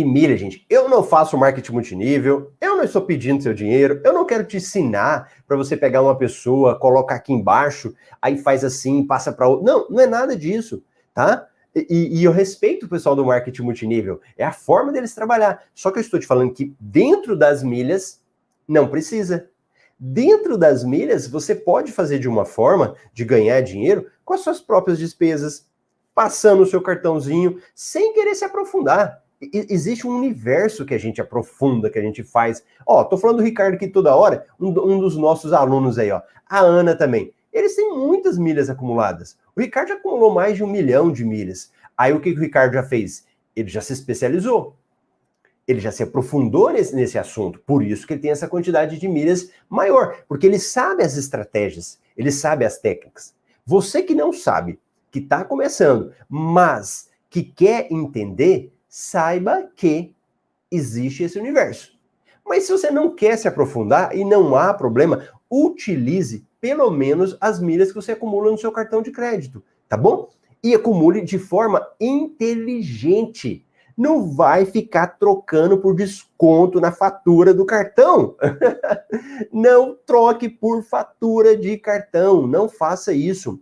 E 0.00 0.36
gente, 0.36 0.64
eu 0.70 0.88
não 0.88 1.02
faço 1.02 1.36
marketing 1.36 1.72
multinível, 1.72 2.52
eu 2.60 2.76
não 2.76 2.84
estou 2.84 3.02
pedindo 3.02 3.42
seu 3.42 3.52
dinheiro, 3.52 4.00
eu 4.04 4.12
não 4.12 4.24
quero 4.24 4.44
te 4.44 4.58
ensinar 4.58 5.32
para 5.44 5.56
você 5.56 5.76
pegar 5.76 6.02
uma 6.02 6.16
pessoa, 6.16 6.78
colocar 6.78 7.16
aqui 7.16 7.32
embaixo, 7.32 7.92
aí 8.22 8.38
faz 8.38 8.62
assim, 8.62 9.04
passa 9.04 9.32
para 9.32 9.48
outro. 9.48 9.64
Não, 9.66 9.88
não 9.90 9.98
é 9.98 10.06
nada 10.06 10.36
disso, 10.36 10.84
tá? 11.12 11.48
E, 11.74 12.20
e, 12.20 12.22
eu 12.22 12.30
respeito 12.30 12.86
o 12.86 12.88
pessoal 12.88 13.16
do 13.16 13.26
marketing 13.26 13.62
multinível, 13.62 14.20
é 14.36 14.44
a 14.44 14.52
forma 14.52 14.92
deles 14.92 15.16
trabalhar. 15.16 15.64
Só 15.74 15.90
que 15.90 15.98
eu 15.98 16.00
estou 16.00 16.20
te 16.20 16.28
falando 16.28 16.54
que 16.54 16.72
dentro 16.78 17.36
das 17.36 17.64
milhas, 17.64 18.22
não 18.68 18.86
precisa. 18.86 19.50
Dentro 19.98 20.56
das 20.56 20.84
milhas, 20.84 21.26
você 21.26 21.56
pode 21.56 21.90
fazer 21.90 22.20
de 22.20 22.28
uma 22.28 22.44
forma 22.44 22.94
de 23.12 23.24
ganhar 23.24 23.60
dinheiro 23.62 24.06
com 24.24 24.34
as 24.34 24.42
suas 24.42 24.60
próprias 24.60 24.96
despesas, 24.96 25.66
passando 26.14 26.62
o 26.62 26.66
seu 26.66 26.80
cartãozinho, 26.80 27.60
sem 27.74 28.12
querer 28.12 28.36
se 28.36 28.44
aprofundar 28.44 29.26
existe 29.40 30.06
um 30.06 30.16
universo 30.16 30.84
que 30.84 30.94
a 30.94 30.98
gente 30.98 31.20
aprofunda, 31.20 31.90
que 31.90 31.98
a 31.98 32.02
gente 32.02 32.22
faz. 32.24 32.62
Ó, 32.86 33.04
tô 33.04 33.16
falando 33.16 33.38
do 33.38 33.42
Ricardo 33.42 33.74
aqui 33.74 33.88
toda 33.88 34.14
hora, 34.14 34.46
um, 34.58 34.68
um, 34.68 34.98
dos 34.98 35.16
nossos 35.16 35.52
alunos 35.52 35.98
aí, 35.98 36.10
ó. 36.10 36.20
A 36.48 36.60
Ana 36.60 36.96
também. 36.96 37.32
Eles 37.52 37.74
têm 37.76 37.96
muitas 37.96 38.38
milhas 38.38 38.68
acumuladas. 38.68 39.38
O 39.56 39.60
Ricardo 39.60 39.88
já 39.88 39.94
acumulou 39.94 40.32
mais 40.32 40.56
de 40.56 40.64
um 40.64 40.66
milhão 40.66 41.10
de 41.10 41.24
milhas. 41.24 41.72
Aí 41.96 42.12
o 42.12 42.20
que, 42.20 42.32
que 42.32 42.38
o 42.38 42.42
Ricardo 42.42 42.74
já 42.74 42.82
fez? 42.82 43.26
Ele 43.54 43.68
já 43.68 43.80
se 43.80 43.92
especializou. 43.92 44.76
Ele 45.66 45.80
já 45.80 45.92
se 45.92 46.02
aprofundou 46.02 46.70
nesse, 46.72 46.94
nesse 46.96 47.18
assunto, 47.18 47.60
por 47.60 47.82
isso 47.82 48.06
que 48.06 48.14
ele 48.14 48.22
tem 48.22 48.30
essa 48.30 48.48
quantidade 48.48 48.98
de 48.98 49.06
milhas 49.06 49.50
maior, 49.68 50.24
porque 50.26 50.46
ele 50.46 50.58
sabe 50.58 51.02
as 51.02 51.18
estratégias, 51.18 51.98
ele 52.16 52.32
sabe 52.32 52.64
as 52.64 52.78
técnicas. 52.78 53.34
Você 53.66 54.02
que 54.02 54.14
não 54.14 54.32
sabe, 54.32 54.80
que 55.10 55.18
está 55.18 55.44
começando, 55.44 56.10
mas 56.26 57.10
que 57.28 57.42
quer 57.42 57.86
entender, 57.90 58.72
saiba 58.88 59.70
que 59.76 60.14
existe 60.70 61.22
esse 61.22 61.38
universo. 61.38 61.98
Mas 62.46 62.64
se 62.64 62.72
você 62.72 62.90
não 62.90 63.14
quer 63.14 63.36
se 63.36 63.46
aprofundar 63.46 64.16
e 64.16 64.24
não 64.24 64.56
há 64.56 64.72
problema, 64.72 65.28
utilize 65.50 66.46
pelo 66.60 66.90
menos 66.90 67.36
as 67.40 67.60
milhas 67.60 67.88
que 67.88 67.94
você 67.94 68.12
acumula 68.12 68.50
no 68.50 68.58
seu 68.58 68.72
cartão 68.72 69.02
de 69.02 69.12
crédito, 69.12 69.62
tá 69.88 69.96
bom? 69.96 70.28
E 70.62 70.74
acumule 70.74 71.20
de 71.20 71.38
forma 71.38 71.86
inteligente. 72.00 73.64
Não 73.96 74.30
vai 74.30 74.64
ficar 74.64 75.18
trocando 75.18 75.78
por 75.78 75.94
desconto 75.94 76.80
na 76.80 76.90
fatura 76.90 77.52
do 77.52 77.66
cartão. 77.66 78.36
não 79.52 79.96
troque 80.06 80.48
por 80.48 80.82
fatura 80.82 81.56
de 81.56 81.76
cartão. 81.76 82.46
Não 82.46 82.68
faça 82.68 83.12
isso. 83.12 83.60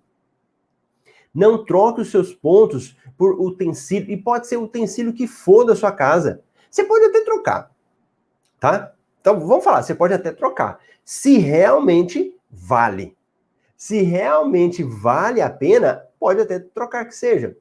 Não 1.37 1.63
troque 1.63 2.01
os 2.01 2.11
seus 2.11 2.33
pontos 2.33 2.97
por 3.19 3.39
utensílio. 3.39 4.11
E 4.11 4.17
pode 4.17 4.47
ser 4.47 4.57
utensílio 4.57 5.13
que 5.13 5.27
for 5.27 5.67
da 5.67 5.77
sua 5.77 5.93
casa. 5.93 6.43
Você 6.71 6.83
pode 6.83 7.05
até 7.05 7.21
trocar, 7.21 7.71
tá? 8.59 8.95
Então 9.21 9.39
vamos 9.47 9.63
falar, 9.63 9.83
você 9.83 9.95
pode 9.95 10.15
até 10.15 10.33
trocar. 10.33 10.79
Se 11.05 11.37
realmente 11.37 12.35
vale. 12.51 13.15
Se 13.77 14.01
realmente 14.01 14.83
vale 14.83 15.43
a 15.43 15.51
pena, 15.51 16.07
pode 16.19 16.41
até 16.41 16.59
trocar 16.59 17.05
que 17.05 17.15
seja. 17.15 17.55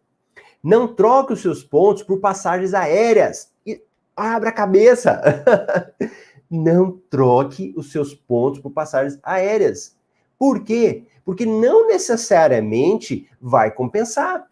Não 0.64 0.88
troque 0.88 1.34
os 1.34 1.42
seus 1.42 1.62
pontos 1.62 2.02
por 2.02 2.22
passagens 2.22 2.74
aéreas. 2.74 3.52
E 3.66 3.84
abra 4.16 4.50
a 4.50 4.54
cabeça. 4.54 5.22
Não 6.50 6.98
troque 7.10 7.74
os 7.76 7.92
seus 7.92 8.14
pontos 8.14 8.62
por 8.62 8.72
passagens 8.72 9.20
aéreas. 9.22 9.98
Por 10.38 10.63
quê? 10.63 11.04
Porque 11.24 11.45
não 11.45 11.88
necessariamente 11.88 13.30
vai 13.41 13.71
compensar. 13.71 14.48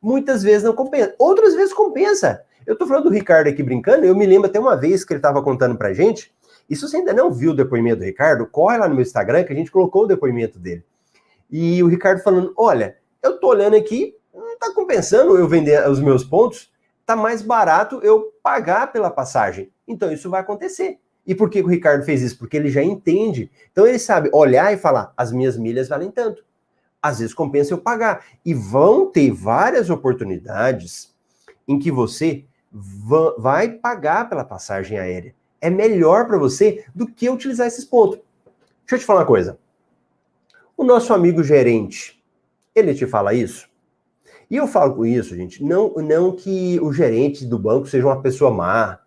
Muitas 0.00 0.42
vezes 0.42 0.62
não 0.62 0.74
compensa. 0.74 1.14
Outras 1.18 1.54
vezes 1.54 1.72
compensa. 1.72 2.44
Eu 2.66 2.76
tô 2.76 2.86
falando 2.86 3.04
do 3.04 3.10
Ricardo 3.10 3.48
aqui 3.48 3.62
brincando, 3.62 4.06
eu 4.06 4.16
me 4.16 4.24
lembro 4.24 4.48
até 4.48 4.58
uma 4.58 4.74
vez 4.74 5.04
que 5.04 5.12
ele 5.12 5.18
estava 5.18 5.42
contando 5.42 5.76
pra 5.76 5.92
gente. 5.92 6.32
E 6.68 6.74
se 6.74 6.82
você 6.82 6.96
ainda 6.96 7.12
não 7.12 7.30
viu 7.30 7.50
o 7.50 7.54
depoimento 7.54 7.98
do 7.98 8.04
Ricardo, 8.04 8.46
corre 8.46 8.78
lá 8.78 8.88
no 8.88 8.94
meu 8.94 9.02
Instagram 9.02 9.44
que 9.44 9.52
a 9.52 9.56
gente 9.56 9.70
colocou 9.70 10.04
o 10.04 10.06
depoimento 10.06 10.58
dele. 10.58 10.82
E 11.50 11.82
o 11.82 11.86
Ricardo 11.86 12.22
falando: 12.22 12.54
olha, 12.56 12.96
eu 13.22 13.38
tô 13.38 13.48
olhando 13.48 13.76
aqui, 13.76 14.16
não 14.32 14.58
tá 14.58 14.72
compensando 14.74 15.36
eu 15.36 15.46
vender 15.46 15.86
os 15.88 16.00
meus 16.00 16.24
pontos, 16.24 16.72
tá 17.04 17.14
mais 17.14 17.42
barato 17.42 18.00
eu 18.02 18.32
pagar 18.42 18.92
pela 18.92 19.10
passagem. 19.10 19.70
Então 19.86 20.10
isso 20.10 20.30
vai 20.30 20.40
acontecer. 20.40 20.98
E 21.26 21.34
por 21.34 21.48
que 21.48 21.60
o 21.60 21.66
Ricardo 21.66 22.04
fez 22.04 22.22
isso? 22.22 22.38
Porque 22.38 22.56
ele 22.56 22.70
já 22.70 22.82
entende. 22.82 23.50
Então 23.72 23.86
ele 23.86 23.98
sabe 23.98 24.28
olhar 24.32 24.72
e 24.72 24.76
falar: 24.76 25.12
as 25.16 25.32
minhas 25.32 25.56
milhas 25.56 25.88
valem 25.88 26.10
tanto. 26.10 26.44
Às 27.02 27.18
vezes 27.18 27.34
compensa 27.34 27.72
eu 27.72 27.78
pagar. 27.78 28.24
E 28.44 28.52
vão 28.54 29.06
ter 29.06 29.30
várias 29.30 29.90
oportunidades 29.90 31.14
em 31.66 31.78
que 31.78 31.90
você 31.90 32.44
vai 33.38 33.68
pagar 33.68 34.28
pela 34.28 34.44
passagem 34.44 34.98
aérea. 34.98 35.34
É 35.60 35.70
melhor 35.70 36.26
para 36.26 36.36
você 36.36 36.84
do 36.94 37.06
que 37.06 37.30
utilizar 37.30 37.66
esses 37.66 37.84
pontos. 37.84 38.18
Deixa 38.80 38.96
eu 38.96 38.98
te 38.98 39.04
falar 39.04 39.20
uma 39.20 39.26
coisa. 39.26 39.58
O 40.76 40.84
nosso 40.84 41.14
amigo 41.14 41.42
gerente, 41.42 42.22
ele 42.74 42.94
te 42.94 43.06
fala 43.06 43.32
isso? 43.32 43.68
E 44.50 44.56
eu 44.56 44.66
falo 44.66 44.94
com 44.94 45.06
isso, 45.06 45.34
gente, 45.34 45.64
não, 45.64 45.94
não 45.94 46.34
que 46.34 46.78
o 46.80 46.92
gerente 46.92 47.46
do 47.46 47.58
banco 47.58 47.86
seja 47.86 48.06
uma 48.06 48.20
pessoa 48.20 48.50
má, 48.50 48.98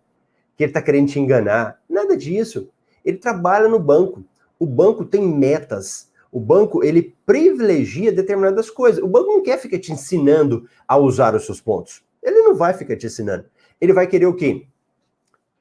que 0.58 0.64
ele 0.64 0.72
está 0.72 0.82
querendo 0.82 1.10
te 1.10 1.20
enganar. 1.20 1.80
Nada 1.88 2.18
disso. 2.18 2.70
Ele 3.06 3.18
trabalha 3.18 3.68
no 3.68 3.80
banco. 3.80 4.26
O 4.60 4.66
banco 4.66 5.06
tem 5.06 5.22
metas. 5.22 6.12
O 6.32 6.40
banco, 6.40 6.84
ele 6.84 7.16
privilegia 7.26 8.12
determinadas 8.12 8.70
coisas. 8.70 9.02
O 9.02 9.08
banco 9.08 9.28
não 9.28 9.44
quer 9.44 9.60
ficar 9.60 9.80
te 9.80 9.94
ensinando 9.94 10.68
a 10.88 10.98
usar 10.98 11.36
os 11.36 11.46
seus 11.46 11.62
pontos. 11.62 12.04
Ele 12.22 12.42
não 12.42 12.56
vai 12.56 12.74
ficar 12.74 12.98
te 12.98 13.06
ensinando. 13.06 13.46
Ele 13.80 13.94
vai 13.94 14.08
querer 14.08 14.26
o 14.26 14.36
quê? 14.36 14.66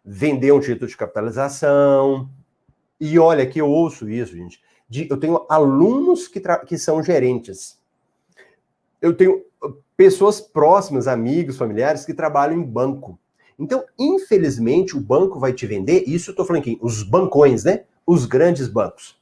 Vender 0.03 0.51
um 0.53 0.61
título 0.61 0.89
de 0.89 0.97
capitalização. 0.97 2.29
E 2.99 3.19
olha 3.19 3.47
que 3.47 3.61
eu 3.61 3.69
ouço 3.69 4.09
isso, 4.09 4.35
gente. 4.35 4.61
De, 4.89 5.07
eu 5.11 5.19
tenho 5.19 5.45
alunos 5.49 6.27
que, 6.27 6.41
que 6.67 6.79
são 6.79 7.03
gerentes. 7.03 7.79
Eu 9.01 9.15
tenho 9.15 9.45
pessoas 9.97 10.41
próximas, 10.41 11.07
amigos, 11.07 11.59
familiares 11.59 12.05
que 12.05 12.15
trabalham 12.15 12.59
em 12.59 12.63
banco. 12.63 13.19
Então, 13.59 13.85
infelizmente, 13.99 14.97
o 14.97 15.01
banco 15.01 15.39
vai 15.39 15.53
te 15.53 15.67
vender, 15.67 16.05
isso 16.07 16.31
eu 16.31 16.35
tô 16.35 16.45
falando 16.45 16.63
aqui, 16.63 16.79
os 16.81 17.03
bancões, 17.03 17.65
né? 17.65 17.85
Os 18.07 18.27
grandes 18.27 18.69
bancos. 18.69 19.19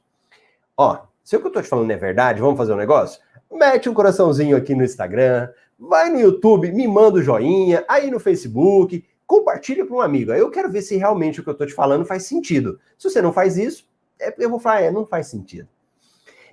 Ó, 0.77 1.03
se 1.23 1.35
o 1.35 1.41
que 1.41 1.47
eu 1.47 1.51
tô 1.51 1.61
te 1.61 1.67
falando 1.67 1.89
é 1.89 1.97
verdade, 1.97 2.41
vamos 2.41 2.57
fazer 2.57 2.73
um 2.73 2.77
negócio? 2.77 3.21
Mete 3.51 3.89
um 3.89 3.93
coraçãozinho 3.93 4.57
aqui 4.57 4.75
no 4.75 4.83
Instagram, 4.83 5.49
vai 5.79 6.09
no 6.09 6.19
YouTube, 6.19 6.71
me 6.71 6.87
manda 6.87 7.17
o 7.17 7.21
um 7.21 7.23
joinha, 7.23 7.85
aí 7.87 8.11
no 8.11 8.19
Facebook, 8.19 9.03
compartilha 9.25 9.85
para 9.85 9.95
um 9.95 10.01
amigo. 10.01 10.31
Aí 10.31 10.39
eu 10.39 10.51
quero 10.51 10.69
ver 10.69 10.81
se 10.81 10.97
realmente 10.97 11.39
o 11.39 11.43
que 11.43 11.49
eu 11.49 11.55
tô 11.55 11.65
te 11.65 11.73
falando 11.73 12.05
faz 12.05 12.23
sentido. 12.23 12.79
Se 12.97 13.09
você 13.09 13.21
não 13.21 13.31
faz 13.31 13.57
isso, 13.57 13.87
é, 14.19 14.33
eu 14.37 14.49
vou 14.49 14.59
falar, 14.59 14.81
é, 14.81 14.91
não 14.91 15.05
faz 15.05 15.27
sentido. 15.27 15.67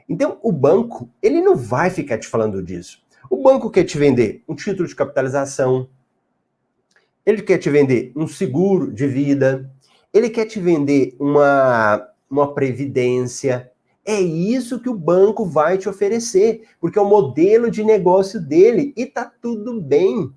Então, 0.09 0.38
o 0.42 0.53
banco, 0.53 1.09
ele 1.23 1.40
não 1.40 1.57
vai 1.57 1.90
ficar 1.90 2.18
te 2.18 2.27
falando 2.27 2.62
disso. 2.62 3.03
O 3.31 3.42
banco 3.42 3.71
quer 3.71 3.85
te 3.85 3.97
vender 3.97 4.42
um 4.49 4.55
título 4.55 4.87
de 4.87 4.95
capitalização, 4.95 5.88
ele 7.24 7.42
quer 7.42 7.58
te 7.58 7.70
vender 7.70 8.12
um 8.16 8.26
seguro 8.26 8.92
de 8.92 9.06
vida, 9.06 9.70
ele 10.12 10.28
quer 10.28 10.46
te 10.46 10.61
vender 10.61 11.14
uma, 11.18 12.06
uma 12.28 12.52
previdência. 12.52 13.70
É 14.04 14.20
isso 14.20 14.80
que 14.80 14.88
o 14.88 14.94
banco 14.94 15.46
vai 15.46 15.78
te 15.78 15.88
oferecer, 15.88 16.62
porque 16.80 16.98
é 16.98 17.02
o 17.02 17.08
modelo 17.08 17.70
de 17.70 17.85
negócio 17.85 18.40
dele 18.40 18.92
e 18.96 19.06
tá 19.06 19.30
tudo 19.40 19.80
bem. 19.80 20.32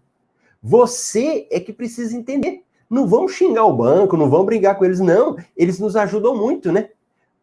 Você 0.61 1.47
é 1.51 1.59
que 1.59 1.73
precisa 1.73 2.15
entender. 2.15 2.63
Não 2.89 3.07
vão 3.07 3.27
xingar 3.27 3.65
o 3.65 3.75
banco, 3.75 4.15
não 4.15 4.29
vão 4.29 4.45
brigar 4.45 4.77
com 4.77 4.85
eles, 4.85 4.99
não. 4.99 5.35
Eles 5.57 5.79
nos 5.79 5.95
ajudam 5.95 6.37
muito, 6.37 6.71
né? 6.71 6.89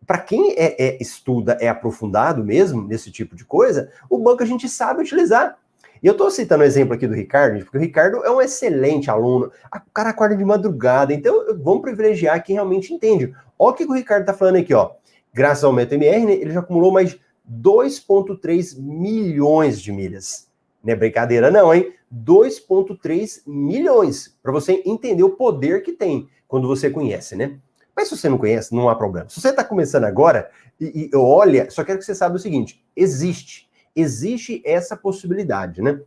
Para 0.07 0.19
quem 0.19 0.53
é, 0.53 0.77
é, 0.79 0.99
estuda, 1.01 1.57
é 1.61 1.69
aprofundado 1.69 2.45
mesmo 2.45 2.83
nesse 2.83 3.11
tipo 3.11 3.37
de 3.37 3.45
coisa, 3.45 3.91
o 4.09 4.19
banco 4.19 4.43
a 4.43 4.47
gente 4.47 4.69
sabe 4.69 5.03
utilizar. 5.03 5.57
E 6.03 6.07
eu 6.07 6.13
estou 6.13 6.31
citando 6.31 6.65
o 6.65 6.67
exemplo 6.67 6.95
aqui 6.95 7.07
do 7.07 7.15
Ricardo, 7.15 7.61
porque 7.61 7.79
o 7.79 7.81
Ricardo 7.81 8.25
é 8.25 8.31
um 8.31 8.41
excelente 8.41 9.09
aluno. 9.09 9.53
O 9.73 9.93
cara 9.95 10.11
acorda 10.11 10.37
de 10.37 10.45
madrugada, 10.45 11.15
então 11.15 11.57
vamos 11.63 11.83
privilegiar 11.83 12.43
quem 12.43 12.55
realmente 12.55 12.93
entende. 12.93 13.33
Olha 13.57 13.73
o 13.73 13.77
que 13.77 13.85
o 13.85 13.93
Ricardo 13.93 14.23
está 14.23 14.35
falando 14.35 14.57
aqui, 14.57 14.75
ó. 14.75 14.91
Graças 15.33 15.63
ao 15.63 15.73
MetaMR, 15.73 16.27
né, 16.27 16.33
ele 16.33 16.51
já 16.51 16.61
acumulou 16.61 16.91
mais 16.91 17.17
2,3 17.49 18.77
milhões 18.81 19.81
de 19.81 19.93
milhas. 19.93 20.49
Não 20.83 20.93
é 20.93 20.97
brincadeira, 20.97 21.51
não, 21.51 21.73
hein? 21.73 21.93
2,3 22.13 23.43
milhões. 23.47 24.37
Para 24.43 24.51
você 24.51 24.83
entender 24.85 25.23
o 25.23 25.31
poder 25.31 25.83
que 25.83 25.93
tem 25.93 26.29
quando 26.49 26.67
você 26.67 26.91
conhece, 26.91 27.37
né? 27.37 27.59
Mas 27.95 28.09
se 28.09 28.17
você 28.17 28.29
não 28.29 28.39
conhece, 28.39 28.75
não 28.75 28.89
há 28.89 28.97
problema. 28.97 29.29
Se 29.29 29.41
você 29.41 29.51
está 29.51 29.63
começando 29.63 30.05
agora 30.05 30.51
e, 30.81 31.09
e 31.13 31.17
olha, 31.17 31.71
só 31.71 31.85
quero 31.85 31.99
que 31.99 32.05
você 32.05 32.15
saiba 32.15 32.35
o 32.35 32.41
seguinte: 32.41 32.85
existe 32.97 33.71
existe 33.95 34.63
essa 34.65 34.97
possibilidade, 34.97 35.83
né? 35.83 36.01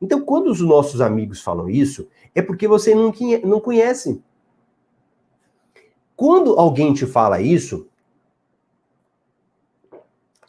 Então, 0.00 0.20
quando 0.20 0.50
os 0.50 0.60
nossos 0.60 1.00
amigos 1.00 1.40
falam 1.40 1.68
isso, 1.68 2.08
é 2.34 2.42
porque 2.42 2.68
você 2.68 2.94
não, 2.94 3.12
não 3.44 3.60
conhece. 3.60 4.22
Quando 6.16 6.58
alguém 6.58 6.92
te 6.92 7.06
fala 7.06 7.40
isso, 7.40 7.88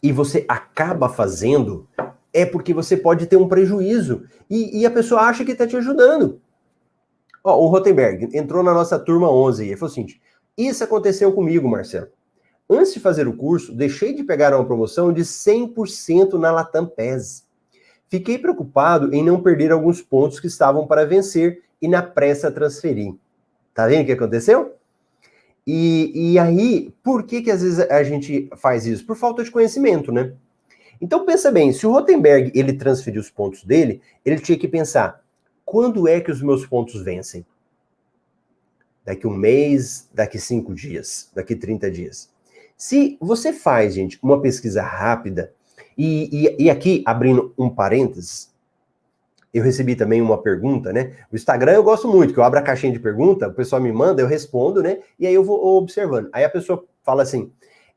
e 0.05 0.11
você 0.11 0.45
acaba 0.47 1.09
fazendo, 1.09 1.87
é 2.31 2.45
porque 2.45 2.73
você 2.73 2.95
pode 2.95 3.25
ter 3.25 3.37
um 3.37 3.47
prejuízo. 3.47 4.23
E, 4.47 4.81
e 4.81 4.85
a 4.85 4.91
pessoa 4.91 5.21
acha 5.21 5.43
que 5.43 5.53
está 5.53 5.65
te 5.65 5.75
ajudando. 5.75 6.39
Ó, 7.43 7.57
o 7.59 7.67
Rotenberg 7.67 8.29
entrou 8.37 8.61
na 8.61 8.73
nossa 8.73 8.99
turma 8.99 9.31
11 9.31 9.71
e 9.71 9.75
falou 9.75 9.91
assim: 9.91 10.05
Isso 10.55 10.83
aconteceu 10.83 11.33
comigo, 11.33 11.67
Marcelo. 11.67 12.07
Antes 12.69 12.93
de 12.93 12.99
fazer 12.99 13.27
o 13.27 13.35
curso, 13.35 13.73
deixei 13.73 14.13
de 14.13 14.23
pegar 14.23 14.55
uma 14.55 14.65
promoção 14.65 15.13
de 15.13 15.21
100% 15.21 16.33
na 16.33 16.51
Latam 16.51 16.87
PES. 16.87 17.45
Fiquei 18.09 18.39
preocupado 18.39 19.13
em 19.13 19.23
não 19.23 19.41
perder 19.41 19.71
alguns 19.71 20.01
pontos 20.01 20.39
que 20.39 20.47
estavam 20.47 20.87
para 20.87 21.05
vencer 21.05 21.63
e 21.81 21.87
na 21.87 22.01
pressa 22.01 22.51
transferir. 22.51 23.13
Tá 23.73 23.87
vendo 23.87 24.03
o 24.03 24.05
que 24.05 24.11
aconteceu? 24.11 24.75
E, 25.67 26.33
e 26.33 26.39
aí, 26.39 26.93
por 27.03 27.23
que 27.23 27.41
que 27.41 27.51
às 27.51 27.61
vezes 27.61 27.79
a 27.79 28.03
gente 28.03 28.49
faz 28.55 28.85
isso? 28.85 29.05
Por 29.05 29.15
falta 29.15 29.43
de 29.43 29.51
conhecimento, 29.51 30.11
né? 30.11 30.33
Então 31.01 31.25
pensa 31.25 31.51
bem, 31.51 31.73
se 31.73 31.85
o 31.85 31.91
Rotenberg 31.91 32.51
ele 32.55 32.73
transferiu 32.73 33.19
os 33.19 33.29
pontos 33.29 33.63
dele, 33.63 34.01
ele 34.23 34.39
tinha 34.39 34.57
que 34.57 34.67
pensar, 34.67 35.23
quando 35.65 36.07
é 36.07 36.21
que 36.21 36.31
os 36.31 36.41
meus 36.41 36.65
pontos 36.65 37.01
vencem? 37.01 37.45
Daqui 39.03 39.27
um 39.27 39.35
mês, 39.35 40.09
daqui 40.13 40.39
cinco 40.39 40.73
dias, 40.73 41.29
daqui 41.35 41.55
30 41.55 41.91
dias. 41.91 42.34
Se 42.77 43.17
você 43.21 43.53
faz, 43.53 43.93
gente, 43.93 44.19
uma 44.21 44.41
pesquisa 44.41 44.81
rápida, 44.81 45.53
e, 45.97 46.47
e, 46.47 46.65
e 46.65 46.69
aqui 46.69 47.03
abrindo 47.05 47.53
um 47.57 47.69
parênteses, 47.69 48.53
eu 49.53 49.63
recebi 49.63 49.95
também 49.95 50.21
uma 50.21 50.41
pergunta, 50.41 50.91
né? 50.91 51.15
O 51.31 51.35
Instagram 51.35 51.71
eu 51.71 51.83
gosto 51.83 52.09
muito, 52.09 52.33
que 52.33 52.39
eu 52.39 52.43
abro 52.43 52.59
a 52.59 52.61
caixinha 52.61 52.91
de 52.91 52.99
pergunta, 52.99 53.47
o 53.47 53.53
pessoal 53.53 53.81
me 53.81 53.91
manda, 53.91 54.21
eu 54.21 54.27
respondo, 54.27 54.83
né? 54.83 54.99
E 55.17 55.25
aí 55.25 55.33
eu 55.33 55.45
vou 55.45 55.77
observando. 55.77 56.29
Aí 56.33 56.43
a 56.43 56.49
pessoa 56.49 56.83
fala 57.03 57.23
assim: 57.23 57.49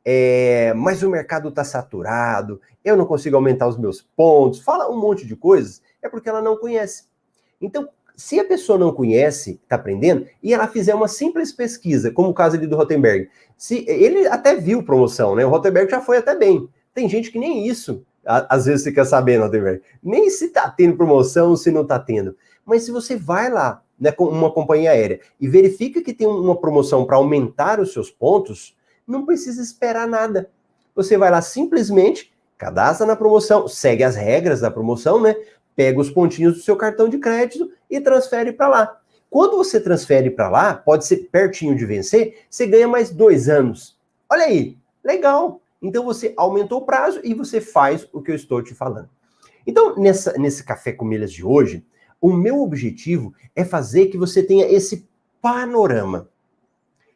é, 0.05 0.73
mas 0.75 1.03
o 1.03 1.11
mercado 1.11 1.49
está 1.49 1.65
saturado, 1.65 2.61
eu 2.85 2.97
não 2.97 3.05
consigo 3.05 3.35
aumentar 3.35 3.67
os 3.67 3.77
meus 3.77 4.01
pontos, 4.01 4.61
fala 4.61 4.89
um 4.89 5.01
monte 5.01 5.27
de 5.27 5.35
coisas, 5.35 5.83
é 6.01 6.09
porque 6.09 6.29
ela 6.29 6.41
não 6.41 6.57
conhece. 6.57 7.09
Então, 7.61 7.89
se 8.19 8.41
a 8.41 8.45
pessoa 8.45 8.77
não 8.77 8.93
conhece, 8.93 9.61
está 9.63 9.77
aprendendo, 9.77 10.27
e 10.43 10.53
ela 10.53 10.67
fizer 10.67 10.93
uma 10.93 11.07
simples 11.07 11.53
pesquisa, 11.53 12.11
como 12.11 12.31
o 12.31 12.35
caso 12.35 12.57
ali 12.57 12.67
do 12.67 12.75
Rotenberg, 12.75 13.31
se 13.57 13.85
ele 13.89 14.27
até 14.27 14.57
viu 14.57 14.83
promoção, 14.83 15.37
né? 15.37 15.47
O 15.47 15.49
Rotenberg 15.49 15.89
já 15.89 16.01
foi 16.01 16.17
até 16.17 16.35
bem. 16.35 16.69
Tem 16.93 17.09
gente 17.09 17.31
que 17.31 17.39
nem 17.39 17.69
isso, 17.69 18.05
às 18.25 18.67
vezes 18.67 18.83
fica 18.83 19.05
sabendo, 19.05 19.45
Rotenberg, 19.45 19.83
nem 20.03 20.29
se 20.31 20.47
está 20.47 20.69
tendo 20.69 20.97
promoção, 20.97 21.55
se 21.55 21.71
não 21.71 21.83
está 21.83 21.97
tendo. 21.97 22.37
Mas 22.67 22.83
se 22.83 22.91
você 22.91 23.15
vai 23.15 23.49
lá, 23.49 23.85
né, 23.99 24.11
com 24.11 24.25
uma 24.25 24.51
companhia 24.51 24.91
aérea 24.91 25.21
e 25.41 25.47
verifica 25.47 26.03
que 26.03 26.13
tem 26.13 26.27
uma 26.27 26.61
promoção 26.61 27.05
para 27.05 27.17
aumentar 27.17 27.79
os 27.79 27.93
seus 27.93 28.11
pontos, 28.11 28.77
não 29.07 29.25
precisa 29.25 29.63
esperar 29.63 30.09
nada. 30.09 30.51
Você 30.93 31.17
vai 31.17 31.31
lá 31.31 31.41
simplesmente, 31.41 32.33
cadastra 32.57 33.07
na 33.07 33.15
promoção, 33.15 33.69
segue 33.69 34.03
as 34.03 34.17
regras 34.17 34.61
da 34.61 34.73
promoção, 34.73 35.23
né? 35.23 35.37
Pega 35.77 36.01
os 36.01 36.11
pontinhos 36.11 36.55
do 36.55 36.61
seu 36.63 36.75
cartão 36.75 37.09
de 37.09 37.19
crédito 37.19 37.71
e 37.91 38.01
transfere 38.01 38.53
para 38.53 38.69
lá. 38.69 39.01
Quando 39.31 39.57
você 39.57 39.81
transfere 39.81 40.31
para 40.31 40.49
lá, 40.49 40.75
pode 40.75 41.07
ser 41.07 41.29
pertinho 41.31 41.77
de 41.77 41.85
vencer, 41.85 42.45
você 42.49 42.67
ganha 42.67 42.89
mais 42.89 43.11
dois 43.11 43.49
anos. 43.49 43.99
Olha 44.31 44.45
aí, 44.45 44.77
legal. 45.05 45.61
Então 45.83 46.05
você 46.05 46.33
aumentou 46.37 46.81
o 46.81 46.87
prazo 46.87 47.21
e 47.23 47.35
você 47.35 47.61
faz 47.61 48.09
o 48.13 48.23
que 48.23 48.31
eu 48.31 48.35
estou 48.35 48.63
te 48.63 48.75
falando. 48.75 49.09
Então, 49.67 49.97
nessa, 49.97 50.33
nesse 50.39 50.65
café 50.65 50.93
com 50.93 51.05
milhas 51.05 51.31
de 51.31 51.45
hoje, 51.45 51.85
o 52.21 52.33
meu 52.33 52.61
objetivo 52.63 53.35
é 53.55 53.65
fazer 53.65 54.07
que 54.07 54.17
você 54.17 54.43
tenha 54.43 54.67
esse 54.67 55.07
panorama. 55.43 56.29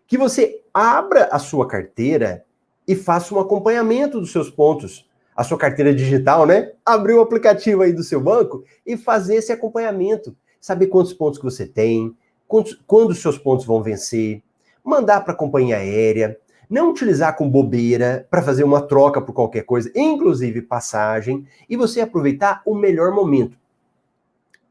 Que 0.07 0.18
você 0.18 0.62
abra 0.73 1.25
a 1.33 1.39
sua 1.39 1.66
carteira 1.66 2.45
e 2.87 2.95
faça 2.95 3.35
um 3.35 3.41
acompanhamento 3.41 4.20
dos 4.20 4.33
seus 4.33 4.51
pontos. 4.51 5.09
A 5.35 5.43
sua 5.43 5.57
carteira 5.57 5.95
digital, 5.95 6.45
né? 6.45 6.73
Abrir 6.85 7.14
o 7.14 7.23
aplicativo 7.23 7.81
aí 7.81 7.93
do 7.93 8.03
seu 8.03 8.20
banco 8.20 8.64
e 8.85 8.99
fazer 8.99 9.37
esse 9.37 9.51
acompanhamento. 9.51 10.37
Saber 10.62 10.86
quantos 10.86 11.12
pontos 11.12 11.40
que 11.40 11.44
você 11.44 11.66
tem, 11.66 12.16
quantos, 12.46 12.80
quando 12.86 13.10
os 13.10 13.20
seus 13.20 13.36
pontos 13.36 13.66
vão 13.66 13.82
vencer, 13.82 14.40
mandar 14.84 15.22
para 15.22 15.34
a 15.34 15.36
companhia 15.36 15.78
aérea, 15.78 16.38
não 16.70 16.90
utilizar 16.90 17.36
com 17.36 17.50
bobeira 17.50 18.28
para 18.30 18.42
fazer 18.42 18.62
uma 18.62 18.80
troca 18.80 19.20
por 19.20 19.32
qualquer 19.32 19.64
coisa, 19.64 19.90
inclusive 19.96 20.62
passagem, 20.62 21.44
e 21.68 21.76
você 21.76 22.00
aproveitar 22.00 22.62
o 22.64 22.76
melhor 22.76 23.12
momento. 23.12 23.58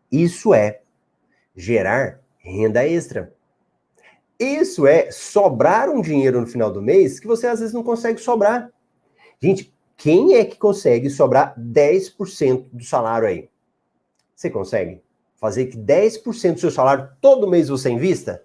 Isso 0.09 0.53
é 0.53 0.79
gerar 1.53 2.21
renda 2.37 2.87
extra. 2.87 3.33
Isso 4.39 4.87
é 4.87 5.11
sobrar 5.11 5.89
um 5.89 6.01
dinheiro 6.01 6.39
no 6.39 6.47
final 6.47 6.71
do 6.71 6.81
mês 6.81 7.19
que 7.19 7.27
você 7.27 7.47
às 7.47 7.59
vezes 7.59 7.73
não 7.73 7.83
consegue 7.83 8.21
sobrar. 8.21 8.71
Gente, 9.41 9.73
quem 9.97 10.35
é 10.35 10.45
que 10.45 10.57
consegue 10.57 11.09
sobrar 11.09 11.53
10% 11.59 12.67
do 12.71 12.83
salário 12.85 13.27
aí? 13.27 13.49
Você 14.33 14.49
consegue 14.49 15.01
fazer 15.41 15.65
que 15.65 15.77
10% 15.77 16.53
do 16.53 16.59
seu 16.59 16.71
salário 16.71 17.09
todo 17.19 17.49
mês 17.49 17.67
você 17.67 17.89
invista? 17.89 18.43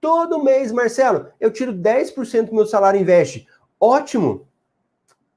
Todo 0.00 0.42
mês, 0.42 0.72
Marcelo, 0.72 1.26
eu 1.38 1.52
tiro 1.52 1.72
10% 1.72 2.46
do 2.46 2.54
meu 2.54 2.66
salário 2.66 2.98
e 2.98 3.02
investe. 3.02 3.46
Ótimo! 3.78 4.48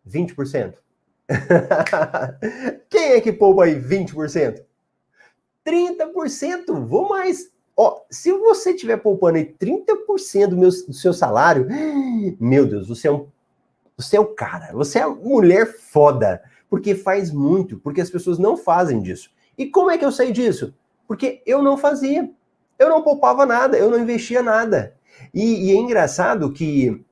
20%. 0.07 0.75
Quem 2.89 3.11
é 3.11 3.21
que 3.21 3.33
poupa 3.33 3.65
aí 3.65 3.75
20%? 3.79 4.63
30%. 5.65 6.85
Vou 6.85 7.09
mais. 7.09 7.51
Ó, 7.75 8.01
se 8.09 8.31
você 8.31 8.73
tiver 8.73 8.97
poupando 8.97 9.37
aí 9.37 9.45
30% 9.45 10.47
do, 10.47 10.57
meu, 10.57 10.69
do 10.69 10.93
seu 10.93 11.13
salário, 11.13 11.67
meu 12.39 12.65
Deus, 12.65 12.87
você 12.87 13.07
é 13.07 13.11
um 13.11 13.27
você 13.97 14.17
é 14.17 14.19
o 14.19 14.25
cara, 14.25 14.71
você 14.73 14.97
é 14.97 15.05
mulher 15.05 15.67
foda, 15.67 16.41
porque 16.67 16.95
faz 16.95 17.31
muito, 17.31 17.77
porque 17.77 18.01
as 18.01 18.09
pessoas 18.09 18.39
não 18.39 18.57
fazem 18.57 18.99
disso. 18.99 19.29
E 19.55 19.67
como 19.67 19.91
é 19.91 19.97
que 19.97 20.03
eu 20.03 20.11
sei 20.11 20.31
disso? 20.31 20.73
Porque 21.11 21.41
eu 21.45 21.61
não 21.61 21.75
fazia. 21.75 22.31
Eu 22.79 22.87
não 22.87 23.01
poupava 23.01 23.45
nada, 23.45 23.77
eu 23.77 23.91
não 23.91 23.99
investia 23.99 24.41
nada. 24.41 24.95
E, 25.33 25.65
e 25.65 25.71
é 25.71 25.75
engraçado 25.75 26.53
que 26.53 27.03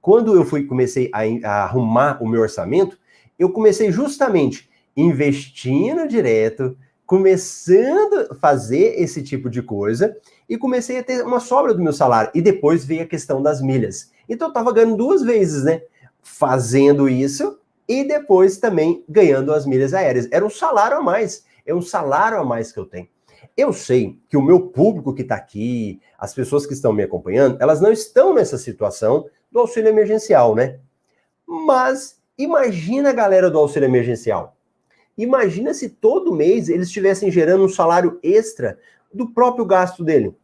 quando 0.00 0.36
eu 0.36 0.44
fui 0.44 0.64
comecei 0.64 1.10
a, 1.12 1.22
a 1.44 1.64
arrumar 1.64 2.22
o 2.22 2.28
meu 2.28 2.40
orçamento, 2.40 2.96
eu 3.36 3.50
comecei 3.50 3.90
justamente 3.90 4.70
investindo 4.96 6.06
direto, 6.06 6.78
começando 7.04 8.28
a 8.30 8.34
fazer 8.36 8.94
esse 9.02 9.24
tipo 9.24 9.50
de 9.50 9.60
coisa 9.60 10.16
e 10.48 10.56
comecei 10.56 11.00
a 11.00 11.02
ter 11.02 11.24
uma 11.24 11.40
sobra 11.40 11.74
do 11.74 11.82
meu 11.82 11.92
salário. 11.92 12.30
E 12.32 12.40
depois 12.40 12.84
veio 12.84 13.02
a 13.02 13.08
questão 13.08 13.42
das 13.42 13.60
milhas. 13.60 14.12
Então 14.28 14.46
eu 14.46 14.50
estava 14.50 14.72
ganhando 14.72 14.96
duas 14.96 15.20
vezes, 15.20 15.64
né? 15.64 15.82
Fazendo 16.22 17.08
isso 17.08 17.58
e 17.88 18.04
depois 18.04 18.58
também 18.58 19.04
ganhando 19.08 19.52
as 19.52 19.66
milhas 19.66 19.94
aéreas. 19.94 20.28
Era 20.30 20.46
um 20.46 20.50
salário 20.50 20.98
a 20.98 21.02
mais. 21.02 21.49
É 21.66 21.74
um 21.74 21.82
salário 21.82 22.38
a 22.38 22.44
mais 22.44 22.72
que 22.72 22.78
eu 22.78 22.86
tenho. 22.86 23.08
Eu 23.56 23.72
sei 23.72 24.18
que 24.28 24.36
o 24.36 24.42
meu 24.42 24.68
público 24.68 25.14
que 25.14 25.22
está 25.22 25.34
aqui, 25.34 26.00
as 26.18 26.34
pessoas 26.34 26.66
que 26.66 26.72
estão 26.72 26.92
me 26.92 27.02
acompanhando, 27.02 27.60
elas 27.60 27.80
não 27.80 27.92
estão 27.92 28.34
nessa 28.34 28.58
situação 28.58 29.26
do 29.50 29.58
auxílio 29.58 29.88
emergencial, 29.88 30.54
né? 30.54 30.78
Mas 31.46 32.20
imagina 32.38 33.10
a 33.10 33.14
galera 33.14 33.50
do 33.50 33.58
auxílio 33.58 33.86
emergencial. 33.86 34.56
Imagina 35.16 35.74
se 35.74 35.88
todo 35.88 36.34
mês 36.34 36.68
eles 36.68 36.86
estivessem 36.86 37.30
gerando 37.30 37.64
um 37.64 37.68
salário 37.68 38.18
extra 38.22 38.78
do 39.12 39.28
próprio 39.28 39.64
gasto 39.64 40.04
dele. 40.04 40.34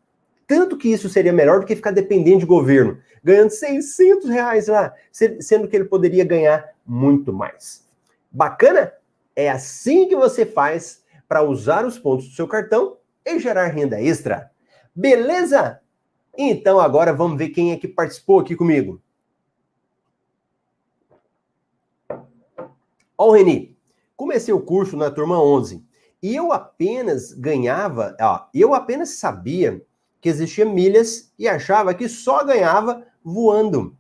Tanto 0.47 0.77
que 0.77 0.89
isso 0.89 1.09
seria 1.09 1.33
melhor 1.33 1.61
do 1.61 1.67
que 1.67 1.75
ficar 1.75 1.91
dependendo 1.91 2.41
de 2.41 2.47
governo, 2.47 2.99
ganhando 3.23 3.51
600 3.51 4.29
reais 4.29 4.69
lá, 4.69 4.95
sendo 5.41 5.67
que 5.67 5.75
ele 5.75 5.87
poderia 5.87 6.25
ganhar 6.25 6.73
muito 6.85 7.33
mais. 7.33 7.85
Bacana? 8.31 8.93
É 9.35 9.51
assim 9.51 10.09
que 10.09 10.15
você 10.15 10.47
faz 10.47 11.03
para 11.29 11.43
usar 11.43 11.85
os 11.85 11.99
pontos 11.99 12.29
do 12.29 12.35
seu 12.35 12.47
cartão 12.47 12.97
e 13.25 13.39
gerar 13.39 13.67
renda 13.69 14.01
extra. 14.01 14.51
Beleza? 14.95 15.81
Então 16.37 16.79
agora 16.79 17.13
vamos 17.13 17.39
ver 17.39 17.51
quem 17.51 17.73
é 17.73 17.77
que 17.77 17.89
participou 17.89 18.41
aqui 18.41 18.55
comigo. 18.55 19.01
Ó, 23.17 23.29
o 23.29 23.33
Reni. 23.33 23.77
Comecei 24.17 24.53
o 24.55 24.61
curso 24.61 24.97
na 24.97 25.11
turma 25.11 25.43
11 25.43 25.85
e 26.23 26.35
eu 26.35 26.51
apenas 26.53 27.33
ganhava, 27.33 28.17
ó, 28.19 28.47
eu 28.55 28.75
apenas 28.75 29.11
sabia 29.11 29.85
que 30.21 30.29
existia 30.29 30.65
milhas 30.65 31.33
e 31.39 31.47
achava 31.47 31.93
que 31.93 32.09
só 32.09 32.43
ganhava 32.43 33.07
voando. 33.23 33.97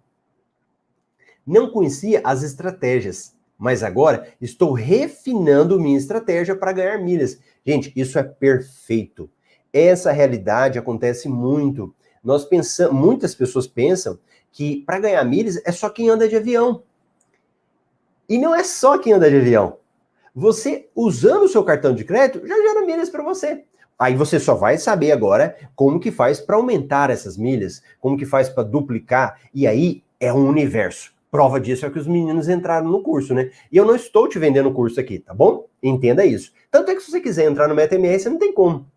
Não 1.46 1.70
conhecia 1.70 2.22
as 2.24 2.42
estratégias, 2.42 3.35
mas 3.58 3.82
agora 3.82 4.28
estou 4.40 4.72
refinando 4.72 5.80
minha 5.80 5.98
estratégia 5.98 6.54
para 6.54 6.72
ganhar 6.72 6.98
milhas. 6.98 7.40
Gente, 7.64 7.92
isso 7.96 8.18
é 8.18 8.22
perfeito. 8.22 9.30
Essa 9.72 10.12
realidade 10.12 10.78
acontece 10.78 11.28
muito. 11.28 11.94
Nós 12.22 12.44
pensamos, 12.44 12.94
muitas 12.94 13.34
pessoas 13.34 13.66
pensam 13.66 14.18
que 14.52 14.82
para 14.86 15.00
ganhar 15.00 15.24
milhas 15.24 15.60
é 15.64 15.72
só 15.72 15.88
quem 15.88 16.08
anda 16.08 16.28
de 16.28 16.36
avião. 16.36 16.82
E 18.28 18.38
não 18.38 18.54
é 18.54 18.64
só 18.64 18.98
quem 18.98 19.12
anda 19.12 19.30
de 19.30 19.36
avião 19.36 19.78
você, 20.38 20.90
usando 20.94 21.44
o 21.44 21.48
seu 21.48 21.64
cartão 21.64 21.94
de 21.94 22.04
crédito, 22.04 22.46
já 22.46 22.54
gera 22.54 22.84
milhas 22.84 23.08
para 23.08 23.24
você. 23.24 23.64
Aí 23.98 24.14
você 24.14 24.38
só 24.38 24.54
vai 24.54 24.76
saber 24.76 25.10
agora 25.10 25.56
como 25.74 25.98
que 25.98 26.10
faz 26.10 26.38
para 26.38 26.56
aumentar 26.56 27.08
essas 27.08 27.38
milhas, 27.38 27.82
como 27.98 28.18
que 28.18 28.26
faz 28.26 28.46
para 28.46 28.62
duplicar, 28.62 29.40
e 29.54 29.66
aí 29.66 30.04
é 30.20 30.30
um 30.30 30.46
universo. 30.46 31.15
Prova 31.36 31.60
disso 31.60 31.84
é 31.84 31.90
que 31.90 31.98
os 31.98 32.06
meninos 32.06 32.48
entraram 32.48 32.88
no 32.88 33.02
curso, 33.02 33.34
né? 33.34 33.50
E 33.70 33.76
eu 33.76 33.84
não 33.84 33.94
estou 33.94 34.26
te 34.26 34.38
vendendo 34.38 34.70
o 34.70 34.72
curso 34.72 34.98
aqui, 34.98 35.18
tá 35.18 35.34
bom? 35.34 35.66
Entenda 35.82 36.24
isso. 36.24 36.50
Tanto 36.70 36.90
é 36.90 36.94
que 36.94 37.02
se 37.02 37.10
você 37.10 37.20
quiser 37.20 37.44
entrar 37.44 37.68
no 37.68 37.74
MetaMR, 37.74 38.18
você 38.18 38.30
não 38.30 38.38
tem 38.38 38.54
como. 38.54 38.90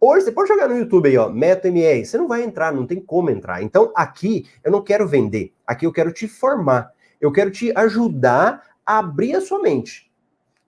Hoje 0.00 0.24
você 0.24 0.32
pode 0.32 0.48
jogar 0.48 0.66
no 0.66 0.76
YouTube 0.76 1.08
aí, 1.08 1.16
ó, 1.16 1.28
MetaMR, 1.28 2.04
você 2.04 2.18
não 2.18 2.26
vai 2.26 2.42
entrar, 2.42 2.72
não 2.72 2.84
tem 2.84 2.98
como 2.98 3.30
entrar. 3.30 3.62
Então 3.62 3.92
aqui 3.94 4.44
eu 4.64 4.72
não 4.72 4.82
quero 4.82 5.06
vender, 5.06 5.52
aqui 5.64 5.86
eu 5.86 5.92
quero 5.92 6.12
te 6.12 6.26
formar. 6.26 6.90
Eu 7.20 7.30
quero 7.30 7.52
te 7.52 7.72
ajudar 7.76 8.60
a 8.84 8.98
abrir 8.98 9.36
a 9.36 9.40
sua 9.40 9.62
mente. 9.62 10.10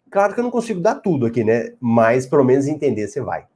Claro 0.08 0.32
que 0.32 0.38
eu 0.38 0.44
não 0.44 0.50
consigo 0.52 0.78
dar 0.78 0.94
tudo 0.94 1.26
aqui, 1.26 1.42
né? 1.42 1.72
Mas 1.80 2.24
pelo 2.24 2.44
menos 2.44 2.68
entender 2.68 3.08
você 3.08 3.20
vai. 3.20 3.48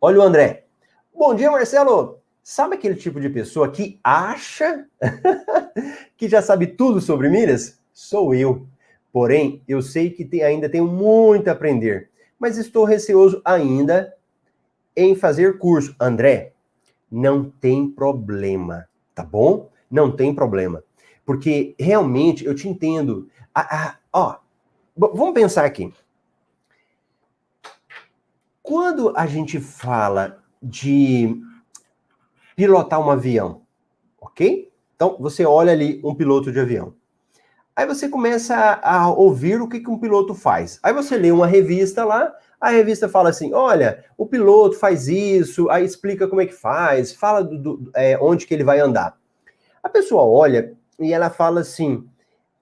Olha 0.00 0.20
o 0.20 0.22
André. 0.22 0.66
Bom 1.12 1.34
dia, 1.34 1.50
Marcelo. 1.50 2.20
Sabe 2.50 2.76
aquele 2.76 2.94
tipo 2.94 3.20
de 3.20 3.28
pessoa 3.28 3.70
que 3.70 4.00
acha 4.02 4.88
que 6.16 6.26
já 6.26 6.40
sabe 6.40 6.66
tudo 6.66 6.98
sobre 6.98 7.28
milhas? 7.28 7.78
Sou 7.92 8.34
eu. 8.34 8.66
Porém, 9.12 9.62
eu 9.68 9.82
sei 9.82 10.08
que 10.08 10.24
tem, 10.24 10.42
ainda 10.42 10.66
tenho 10.66 10.86
muito 10.86 11.48
a 11.48 11.52
aprender, 11.52 12.08
mas 12.38 12.56
estou 12.56 12.84
receoso 12.86 13.42
ainda 13.44 14.14
em 14.96 15.14
fazer 15.14 15.58
curso. 15.58 15.94
André, 16.00 16.54
não 17.12 17.50
tem 17.50 17.86
problema, 17.86 18.88
tá 19.14 19.22
bom? 19.22 19.68
Não 19.90 20.10
tem 20.10 20.34
problema. 20.34 20.82
Porque 21.26 21.74
realmente 21.78 22.46
eu 22.46 22.54
te 22.54 22.66
entendo. 22.66 23.28
Ah, 23.54 23.68
ah, 23.70 23.98
ó, 24.10 24.38
vamos 24.96 25.34
pensar 25.34 25.66
aqui. 25.66 25.92
Quando 28.62 29.12
a 29.14 29.26
gente 29.26 29.60
fala 29.60 30.42
de 30.62 31.46
pilotar 32.58 32.98
um 32.98 33.08
avião, 33.08 33.62
ok? 34.20 34.68
Então, 34.96 35.16
você 35.20 35.46
olha 35.46 35.70
ali 35.70 36.00
um 36.02 36.12
piloto 36.12 36.50
de 36.50 36.58
avião. 36.58 36.92
Aí 37.76 37.86
você 37.86 38.08
começa 38.08 38.52
a, 38.56 39.02
a 39.02 39.10
ouvir 39.12 39.62
o 39.62 39.68
que, 39.68 39.78
que 39.78 39.88
um 39.88 39.96
piloto 39.96 40.34
faz. 40.34 40.80
Aí 40.82 40.92
você 40.92 41.16
lê 41.16 41.30
uma 41.30 41.46
revista 41.46 42.04
lá, 42.04 42.34
a 42.60 42.70
revista 42.70 43.08
fala 43.08 43.28
assim: 43.30 43.54
olha, 43.54 44.04
o 44.16 44.26
piloto 44.26 44.76
faz 44.76 45.06
isso, 45.06 45.70
aí 45.70 45.84
explica 45.84 46.26
como 46.26 46.40
é 46.40 46.46
que 46.46 46.52
faz, 46.52 47.12
fala 47.12 47.44
do, 47.44 47.76
do 47.76 47.92
é, 47.94 48.18
onde 48.20 48.44
que 48.44 48.54
ele 48.54 48.64
vai 48.64 48.80
andar. 48.80 49.16
A 49.80 49.88
pessoa 49.88 50.24
olha 50.24 50.76
e 50.98 51.12
ela 51.12 51.30
fala 51.30 51.60
assim. 51.60 52.08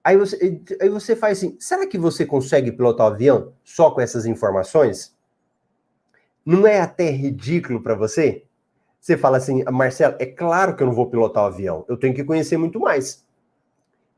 Aí 0.03 0.15
você, 0.15 0.61
aí 0.79 0.89
você 0.89 1.15
faz 1.15 1.39
assim: 1.39 1.57
será 1.59 1.87
que 1.87 1.97
você 1.97 2.23
consegue 2.23 2.71
pilotar 2.71 3.07
o 3.07 3.13
avião 3.13 3.51
só 3.63 3.89
com 3.89 3.99
essas 3.99 4.27
informações? 4.27 5.17
Não 6.45 6.67
é 6.67 6.79
até 6.79 7.09
ridículo 7.09 7.81
para 7.81 7.95
você? 7.95 8.46
Você 8.99 9.17
fala 9.17 9.37
assim, 9.37 9.63
Marcelo, 9.71 10.15
é 10.19 10.25
claro 10.25 10.75
que 10.75 10.83
eu 10.83 10.87
não 10.87 10.93
vou 10.93 11.09
pilotar 11.09 11.43
o 11.43 11.47
avião, 11.47 11.85
eu 11.87 11.97
tenho 11.97 12.13
que 12.13 12.23
conhecer 12.23 12.57
muito 12.57 12.79
mais. 12.79 13.25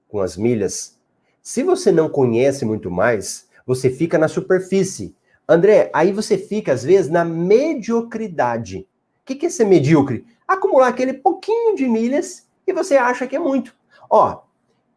Com 0.08 0.20
as 0.20 0.36
milhas, 0.36 1.00
se 1.42 1.64
você 1.64 1.92
não 1.92 2.10
conhece 2.10 2.66
muito 2.66 2.90
mais, 2.90 3.48
você 3.66 3.90
fica 3.90 4.18
na 4.18 4.28
superfície. 4.28 5.16
André, 5.48 5.90
aí 5.94 6.12
você 6.12 6.38
fica, 6.38 6.74
às 6.74 6.84
vezes, 6.84 7.10
na 7.10 7.24
mediocridade. 7.24 8.88
O 9.22 9.36
que 9.36 9.46
é 9.46 9.50
ser 9.50 9.66
medíocre? 9.66 10.26
Acumular 10.48 10.88
aquele 10.88 11.14
pouquinho 11.14 11.76
de 11.76 11.88
milhas 11.88 12.48
e 12.66 12.74
você 12.74 12.98
acha 12.98 13.28
que 13.28 13.36
é 13.36 13.40
muito. 13.40 13.76
Ó, 14.10 14.42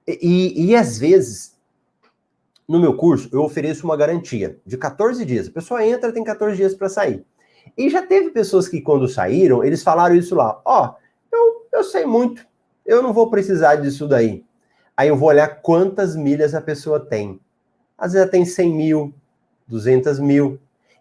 e, 0.07 0.69
e 0.69 0.75
às 0.75 0.99
vezes, 0.99 1.57
no 2.67 2.81
meu 2.81 2.97
curso, 2.97 3.29
eu 3.33 3.43
ofereço 3.43 3.85
uma 3.85 3.97
garantia 3.97 4.59
de 4.65 4.77
14 4.77 5.25
dias. 5.25 5.49
A 5.49 5.53
pessoa 5.53 5.87
entra, 5.87 6.13
tem 6.13 6.25
14 6.25 6.57
dias 6.57 6.75
para 6.75 6.89
sair. 6.89 7.25
E 7.77 7.89
já 7.89 8.07
teve 8.07 8.31
pessoas 8.31 8.69
que, 8.69 8.81
quando 8.81 9.09
saíram, 9.09 9.65
eles 9.65 9.83
falaram 9.83 10.15
isso 10.15 10.35
lá: 10.35 10.61
Ó, 10.65 10.89
oh, 10.89 10.95
eu, 11.35 11.67
eu 11.73 11.85
sei 11.85 12.05
muito, 12.05 12.47
eu 12.85 13.03
não 13.03 13.13
vou 13.13 13.31
precisar 13.31 13.77
disso 13.77 14.07
daí. 14.07 14.45
Aí 14.97 15.09
eu 15.09 15.17
vou 15.17 15.29
olhar 15.29 15.49
quantas 15.63 16.15
milhas 16.15 16.55
a 16.55 16.61
pessoa 16.61 17.01
tem. 17.01 17.41
Às 17.97 18.13
vezes 18.13 18.23
ela 18.23 18.31
tem 18.31 18.45
100 18.45 18.75
mil, 18.75 19.15
200 19.67 20.19
mil. 20.19 20.59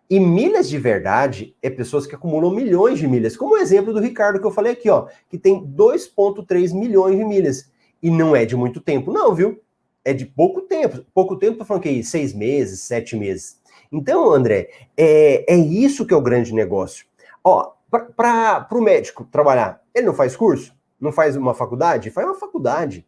E 0.09 0.19
milhas 0.19 0.67
de 0.67 0.77
verdade 0.77 1.55
é 1.61 1.69
pessoas 1.69 2.05
que 2.05 2.15
acumulam 2.15 2.53
milhões 2.53 2.99
de 2.99 3.07
milhas. 3.07 3.37
Como 3.37 3.55
o 3.55 3.57
exemplo 3.57 3.93
do 3.93 3.99
Ricardo 3.99 4.39
que 4.39 4.45
eu 4.45 4.51
falei 4.51 4.73
aqui, 4.73 4.89
ó, 4.89 5.07
que 5.29 5.37
tem 5.37 5.65
2,3 5.65 6.73
milhões 6.73 7.17
de 7.17 7.23
milhas. 7.23 7.71
E 8.03 8.09
não 8.09 8.35
é 8.35 8.45
de 8.45 8.55
muito 8.55 8.81
tempo, 8.81 9.11
não, 9.11 9.33
viu? 9.33 9.61
É 10.03 10.13
de 10.13 10.25
pouco 10.25 10.61
tempo. 10.61 11.05
Pouco 11.13 11.35
tempo, 11.35 11.59
tô 11.59 11.65
falando 11.65 11.83
que 11.83 12.03
seis 12.03 12.33
meses, 12.33 12.81
sete 12.81 13.15
meses. 13.15 13.60
Então, 13.91 14.31
André, 14.31 14.69
é, 14.95 15.53
é 15.53 15.55
isso 15.57 16.05
que 16.05 16.13
é 16.13 16.17
o 16.17 16.21
grande 16.21 16.53
negócio. 16.53 17.05
Ó, 17.43 17.73
para 18.15 18.67
o 18.71 18.81
médico 18.81 19.25
trabalhar, 19.25 19.81
ele 19.93 20.07
não 20.07 20.13
faz 20.13 20.35
curso? 20.35 20.73
Não 20.99 21.11
faz 21.11 21.35
uma 21.35 21.53
faculdade? 21.53 22.09
Faz 22.09 22.25
uma 22.25 22.39
faculdade. 22.39 23.05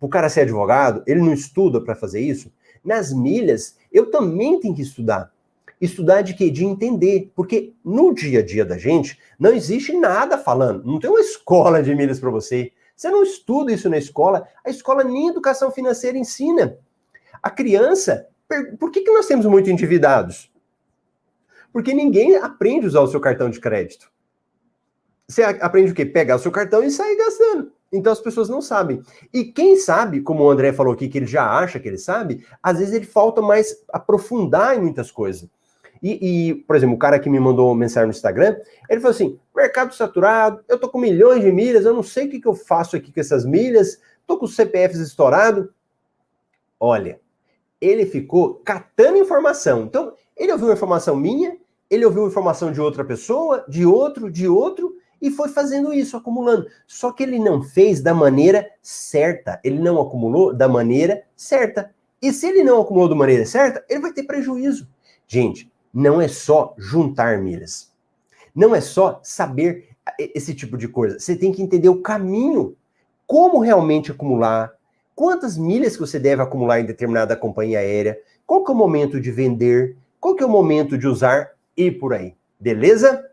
O 0.00 0.08
cara 0.08 0.28
ser 0.28 0.42
advogado, 0.42 1.02
ele 1.06 1.20
não 1.20 1.32
estuda 1.32 1.80
para 1.80 1.94
fazer 1.94 2.20
isso? 2.20 2.50
Nas 2.82 3.12
milhas, 3.12 3.76
eu 3.92 4.10
também 4.10 4.58
tenho 4.58 4.74
que 4.74 4.82
estudar. 4.82 5.30
Estudar 5.80 6.22
de 6.22 6.34
quê? 6.34 6.50
De 6.50 6.64
entender. 6.64 7.30
Porque 7.34 7.74
no 7.84 8.14
dia 8.14 8.38
a 8.38 8.42
dia 8.42 8.64
da 8.64 8.78
gente, 8.78 9.18
não 9.38 9.52
existe 9.52 9.92
nada 9.96 10.38
falando. 10.38 10.84
Não 10.84 10.98
tem 10.98 11.10
uma 11.10 11.20
escola 11.20 11.82
de 11.82 11.94
milhas 11.94 12.18
para 12.18 12.30
você. 12.30 12.72
Você 12.96 13.10
não 13.10 13.22
estuda 13.22 13.72
isso 13.72 13.90
na 13.90 13.98
escola. 13.98 14.46
A 14.64 14.70
escola 14.70 15.04
nem 15.04 15.28
educação 15.28 15.70
financeira 15.70 16.16
ensina. 16.16 16.78
A 17.42 17.50
criança, 17.50 18.28
por 18.78 18.90
que, 18.90 19.02
que 19.02 19.12
nós 19.12 19.26
temos 19.26 19.46
muito 19.46 19.70
endividados? 19.70 20.50
Porque 21.72 21.94
ninguém 21.94 22.36
aprende 22.36 22.86
a 22.86 22.88
usar 22.88 23.00
o 23.00 23.06
seu 23.06 23.20
cartão 23.20 23.48
de 23.48 23.60
crédito. 23.60 24.10
Você 25.28 25.42
aprende 25.42 25.92
o 25.92 25.94
quê? 25.94 26.04
Pegar 26.04 26.36
o 26.36 26.38
seu 26.38 26.50
cartão 26.52 26.82
e 26.82 26.90
sair 26.90 27.16
gastando. 27.16 27.72
Então 27.92 28.12
as 28.12 28.20
pessoas 28.20 28.48
não 28.48 28.60
sabem. 28.60 29.02
E 29.32 29.44
quem 29.44 29.76
sabe, 29.76 30.20
como 30.20 30.44
o 30.44 30.50
André 30.50 30.72
falou 30.72 30.92
aqui, 30.92 31.08
que 31.08 31.18
ele 31.18 31.26
já 31.26 31.50
acha 31.58 31.78
que 31.78 31.88
ele 31.88 31.98
sabe, 31.98 32.44
às 32.62 32.78
vezes 32.78 32.94
ele 32.94 33.06
falta 33.06 33.40
mais 33.40 33.76
aprofundar 33.90 34.76
em 34.76 34.80
muitas 34.80 35.10
coisas. 35.10 35.48
E, 36.02 36.50
e, 36.50 36.54
por 36.54 36.74
exemplo, 36.74 36.96
o 36.96 36.98
cara 36.98 37.18
que 37.18 37.30
me 37.30 37.38
mandou 37.38 37.72
mensagem 37.74 38.08
no 38.08 38.14
Instagram, 38.14 38.56
ele 38.90 39.00
falou 39.00 39.14
assim: 39.14 39.38
mercado 39.54 39.94
saturado, 39.94 40.64
eu 40.68 40.78
tô 40.78 40.88
com 40.88 40.98
milhões 40.98 41.42
de 41.42 41.52
milhas, 41.52 41.84
eu 41.84 41.94
não 41.94 42.02
sei 42.02 42.26
o 42.26 42.30
que, 42.30 42.40
que 42.40 42.48
eu 42.48 42.54
faço 42.54 42.96
aqui 42.96 43.12
com 43.12 43.20
essas 43.20 43.44
milhas, 43.44 44.00
tô 44.26 44.36
com 44.36 44.46
os 44.46 44.56
CPFs 44.56 44.98
estourado. 44.98 45.72
Olha, 46.80 47.20
ele 47.82 48.06
ficou 48.06 48.54
catando 48.64 49.18
informação. 49.18 49.82
Então, 49.82 50.14
ele 50.36 50.52
ouviu 50.52 50.72
informação 50.72 51.16
minha, 51.16 51.58
ele 51.90 52.06
ouviu 52.06 52.26
informação 52.28 52.70
de 52.70 52.80
outra 52.80 53.04
pessoa, 53.04 53.64
de 53.68 53.84
outro, 53.84 54.30
de 54.30 54.46
outro, 54.46 54.96
e 55.20 55.30
foi 55.30 55.48
fazendo 55.48 55.92
isso, 55.92 56.16
acumulando. 56.16 56.66
Só 56.86 57.12
que 57.12 57.24
ele 57.24 57.40
não 57.40 57.60
fez 57.60 58.00
da 58.00 58.14
maneira 58.14 58.70
certa. 58.80 59.60
Ele 59.64 59.80
não 59.80 60.00
acumulou 60.00 60.54
da 60.54 60.68
maneira 60.68 61.24
certa. 61.36 61.92
E 62.20 62.32
se 62.32 62.46
ele 62.46 62.62
não 62.62 62.80
acumulou 62.80 63.08
da 63.08 63.16
maneira 63.16 63.44
certa, 63.44 63.84
ele 63.88 64.00
vai 64.00 64.12
ter 64.12 64.22
prejuízo. 64.22 64.88
Gente, 65.26 65.70
não 65.92 66.20
é 66.20 66.28
só 66.28 66.74
juntar 66.78 67.38
milhas. 67.38 67.92
Não 68.54 68.74
é 68.74 68.80
só 68.80 69.20
saber 69.22 69.88
esse 70.18 70.54
tipo 70.54 70.76
de 70.76 70.86
coisa. 70.86 71.18
Você 71.18 71.34
tem 71.34 71.52
que 71.52 71.62
entender 71.62 71.88
o 71.88 72.00
caminho, 72.00 72.76
como 73.26 73.58
realmente 73.58 74.12
acumular, 74.12 74.72
quantas 75.22 75.56
milhas 75.56 75.94
que 75.94 76.00
você 76.00 76.18
deve 76.18 76.42
acumular 76.42 76.80
em 76.80 76.84
determinada 76.84 77.36
companhia 77.36 77.78
aérea, 77.78 78.18
qual 78.44 78.64
que 78.64 78.72
é 78.72 78.74
o 78.74 78.76
momento 78.76 79.20
de 79.20 79.30
vender, 79.30 79.96
qual 80.18 80.34
que 80.34 80.42
é 80.42 80.46
o 80.46 80.50
momento 80.50 80.98
de 80.98 81.06
usar 81.06 81.52
e 81.76 81.92
por 81.92 82.12
aí. 82.12 82.34
Beleza? 82.58 83.30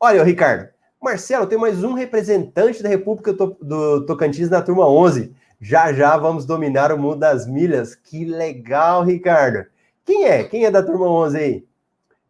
Olha, 0.00 0.24
Ricardo, 0.24 0.70
Marcelo, 0.98 1.46
tem 1.46 1.58
mais 1.58 1.84
um 1.84 1.92
representante 1.92 2.82
da 2.82 2.88
República 2.88 3.34
do 3.34 4.06
Tocantins 4.06 4.48
na 4.48 4.62
turma 4.62 4.88
11. 4.88 5.34
Já 5.60 5.92
já 5.92 6.16
vamos 6.16 6.46
dominar 6.46 6.90
o 6.90 6.98
mundo 6.98 7.16
das 7.16 7.46
milhas. 7.46 7.94
Que 7.94 8.24
legal, 8.24 9.04
Ricardo. 9.04 9.66
Quem 10.02 10.24
é? 10.24 10.44
Quem 10.44 10.64
é 10.64 10.70
da 10.70 10.82
turma 10.82 11.10
11 11.10 11.36
aí? 11.36 11.66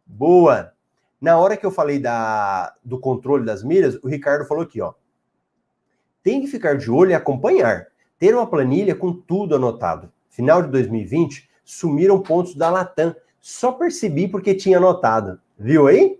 Boa. 0.05 0.73
Na 1.21 1.37
hora 1.39 1.55
que 1.55 1.65
eu 1.65 1.71
falei 1.71 1.99
da, 1.99 2.75
do 2.83 2.99
controle 2.99 3.45
das 3.45 3.63
milhas, 3.63 3.95
o 4.03 4.09
Ricardo 4.09 4.43
falou 4.43 4.65
aqui, 4.65 4.81
ó. 4.81 4.93
Tem 6.21 6.41
que 6.41 6.47
ficar 6.47 6.75
de 6.75 6.91
olho 6.91 7.11
e 7.11 7.13
acompanhar 7.13 7.87
ter 8.19 8.33
uma 8.35 8.47
planilha 8.47 8.95
com 8.95 9.13
tudo 9.13 9.55
anotado. 9.55 10.11
Final 10.29 10.61
de 10.61 10.69
2020, 10.69 11.49
sumiram 11.63 12.21
pontos 12.21 12.55
da 12.55 12.69
Latam. 12.69 13.15
Só 13.39 13.71
percebi 13.71 14.27
porque 14.27 14.53
tinha 14.53 14.77
anotado. 14.77 15.39
Viu 15.57 15.87
aí? 15.87 16.19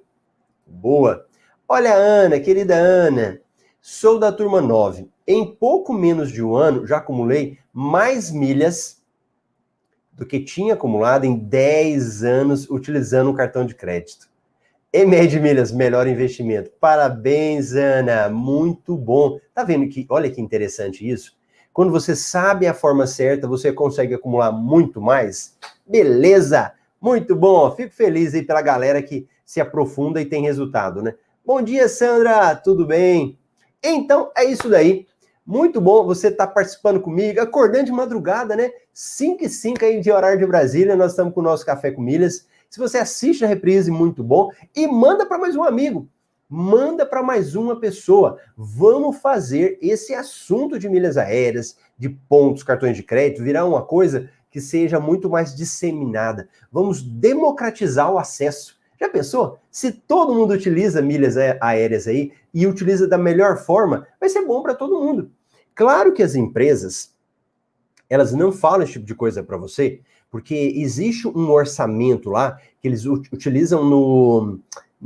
Boa. 0.66 1.26
Olha, 1.68 1.94
Ana, 1.94 2.40
querida 2.40 2.76
Ana, 2.76 3.42
sou 3.82 4.18
da 4.18 4.32
turma 4.32 4.62
9. 4.62 5.10
Em 5.28 5.46
pouco 5.46 5.94
menos 5.94 6.32
de 6.32 6.42
um 6.42 6.56
ano, 6.56 6.88
já 6.88 6.98
acumulei 6.98 7.60
mais 7.74 8.32
milhas 8.32 9.04
do 10.14 10.26
que 10.26 10.40
tinha 10.40 10.74
acumulado 10.74 11.26
em 11.26 11.38
10 11.38 12.24
anos 12.24 12.70
utilizando 12.70 13.30
um 13.30 13.36
cartão 13.36 13.66
de 13.66 13.76
crédito. 13.76 14.28
EMED 14.92 15.40
Milhas, 15.40 15.72
melhor 15.72 16.08
investimento. 16.08 16.72
Parabéns, 16.80 17.74
Ana, 17.74 18.30
muito 18.30 18.98
bom. 18.98 19.38
Tá 19.54 19.64
vendo 19.64 19.88
que, 19.90 20.08
olha 20.10 20.32
que 20.32 20.42
interessante 20.42 21.08
isso? 21.08 21.37
Quando 21.78 21.92
você 21.92 22.16
sabe 22.16 22.66
a 22.66 22.74
forma 22.74 23.06
certa, 23.06 23.48
você 23.48 23.72
consegue 23.72 24.16
acumular 24.16 24.52
muito 24.52 25.00
mais. 25.00 25.56
Beleza? 25.86 26.74
Muito 27.00 27.36
bom. 27.36 27.70
Fico 27.76 27.94
feliz 27.94 28.34
aí 28.34 28.42
pela 28.42 28.64
galera 28.64 29.00
que 29.00 29.28
se 29.46 29.62
aprofunda 29.62 30.20
e 30.20 30.26
tem 30.26 30.42
resultado, 30.42 31.04
né? 31.04 31.14
Bom 31.46 31.62
dia, 31.62 31.88
Sandra. 31.88 32.56
Tudo 32.56 32.84
bem? 32.84 33.38
Então, 33.84 34.32
é 34.36 34.44
isso 34.46 34.68
daí. 34.68 35.06
Muito 35.46 35.80
bom 35.80 36.04
você 36.04 36.30
estar 36.30 36.48
tá 36.48 36.52
participando 36.52 37.00
comigo, 37.00 37.40
acordando 37.40 37.86
de 37.86 37.92
madrugada, 37.92 38.56
né? 38.56 38.72
5 38.92 39.44
e 39.44 39.48
5 39.48 39.86
aí 39.86 40.02
de 40.02 40.12
horário 40.12 40.40
de 40.40 40.48
Brasília, 40.48 40.96
nós 40.96 41.12
estamos 41.12 41.32
com 41.32 41.42
o 41.42 41.44
nosso 41.44 41.64
Café 41.64 41.92
com 41.92 42.02
Milhas. 42.02 42.48
Se 42.72 42.80
você 42.80 42.98
assiste 42.98 43.46
a 43.46 43.48
reprise, 43.48 43.92
muito 43.92 44.24
bom. 44.24 44.50
E 44.76 44.88
manda 44.88 45.28
para 45.28 45.38
mais 45.38 45.56
um 45.56 45.64
amigo 45.64 46.10
manda 46.50 47.06
para 47.06 47.24
mais 47.24 47.56
uma 47.56 47.80
pessoa. 47.80 48.38
Vamos 48.56 49.18
fazer 49.18 49.78
esse 49.82 50.14
assunto 50.14 50.80
de 50.80 50.88
milhas 50.88 51.18
aéreas, 51.18 51.78
de 51.98 52.10
pontos, 52.10 52.64
cartões 52.64 52.96
de 52.96 53.04
crédito, 53.04 53.44
virar 53.44 53.66
uma 53.66 53.82
coisa 53.82 54.30
que 54.50 54.62
seja 54.62 55.00
muito 55.00 55.30
mais 55.30 55.56
disseminada. 55.56 56.48
Vamos 56.72 57.02
democratizar 57.02 58.12
o 58.12 58.18
acesso. 58.18 58.78
Já 59.00 59.10
pensou? 59.10 59.60
Se 59.70 59.92
todo 59.92 60.34
mundo 60.34 60.54
utiliza 60.54 61.02
milhas 61.02 61.36
aéreas 61.38 62.08
aí 62.08 62.32
e 62.54 62.66
utiliza 62.66 63.08
da 63.08 63.18
melhor 63.18 63.58
forma, 63.58 64.08
vai 64.20 64.30
ser 64.30 64.46
bom 64.46 64.62
para 64.64 64.74
todo 64.74 65.00
mundo. 65.00 65.32
Claro 65.76 66.14
que 66.14 66.24
as 66.24 66.34
empresas 66.34 67.16
elas 68.10 68.32
não 68.34 68.52
falam 68.52 68.84
esse 68.84 68.94
tipo 68.94 69.06
de 69.06 69.14
coisa 69.14 69.44
para 69.44 69.58
você, 69.58 70.00
porque 70.32 70.56
existe 70.76 71.28
um 71.28 71.52
orçamento 71.52 72.30
lá 72.30 72.58
que 72.82 72.88
eles 72.88 73.06
utilizam 73.06 73.84
no 73.84 74.60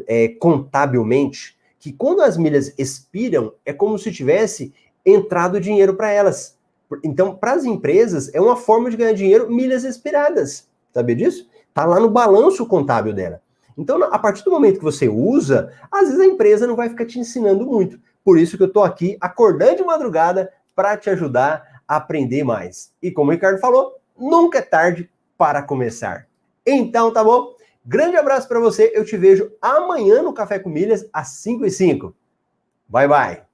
é, 0.07 0.29
contabilmente 0.29 1.57
que 1.79 1.91
quando 1.91 2.21
as 2.21 2.37
milhas 2.37 2.73
expiram, 2.77 3.53
é 3.65 3.73
como 3.73 3.97
se 3.97 4.11
tivesse 4.11 4.73
entrado 5.05 5.59
dinheiro 5.59 5.95
para 5.95 6.11
elas. 6.11 6.57
Então, 7.03 7.35
para 7.35 7.53
as 7.53 7.63
empresas, 7.63 8.33
é 8.33 8.39
uma 8.41 8.55
forma 8.55 8.89
de 8.89 8.97
ganhar 8.97 9.13
dinheiro 9.13 9.51
milhas 9.51 9.83
expiradas. 9.83 10.67
Sabia 10.93 11.15
disso? 11.15 11.49
Tá 11.73 11.85
lá 11.85 11.99
no 11.99 12.09
balanço 12.09 12.65
contábil 12.65 13.13
dela. 13.13 13.41
Então, 13.77 14.03
a 14.03 14.19
partir 14.19 14.43
do 14.43 14.51
momento 14.51 14.77
que 14.77 14.83
você 14.83 15.07
usa, 15.07 15.73
às 15.91 16.09
vezes 16.09 16.19
a 16.19 16.25
empresa 16.25 16.67
não 16.67 16.75
vai 16.75 16.89
ficar 16.89 17.05
te 17.05 17.17
ensinando 17.17 17.65
muito. 17.65 17.99
Por 18.23 18.37
isso 18.37 18.57
que 18.57 18.63
eu 18.63 18.67
estou 18.67 18.83
aqui 18.83 19.17
acordando 19.19 19.77
de 19.77 19.83
madrugada 19.83 20.51
para 20.75 20.97
te 20.97 21.09
ajudar 21.09 21.81
a 21.87 21.95
aprender 21.95 22.43
mais. 22.43 22.93
E 23.01 23.09
como 23.09 23.31
o 23.31 23.33
Ricardo 23.33 23.59
falou, 23.59 23.95
nunca 24.17 24.59
é 24.59 24.61
tarde 24.61 25.09
para 25.37 25.63
começar. 25.63 26.27
Então, 26.65 27.11
tá 27.11 27.23
bom? 27.23 27.55
Grande 27.85 28.15
abraço 28.15 28.47
para 28.47 28.59
você. 28.59 28.91
Eu 28.93 29.03
te 29.03 29.17
vejo 29.17 29.51
amanhã 29.61 30.21
no 30.21 30.33
Café 30.33 30.59
com 30.59 30.69
Milhas 30.69 31.07
às 31.11 31.29
5 31.29 31.65
e 31.65 31.71
5. 31.71 32.15
Bye, 32.87 33.07
bye. 33.07 33.50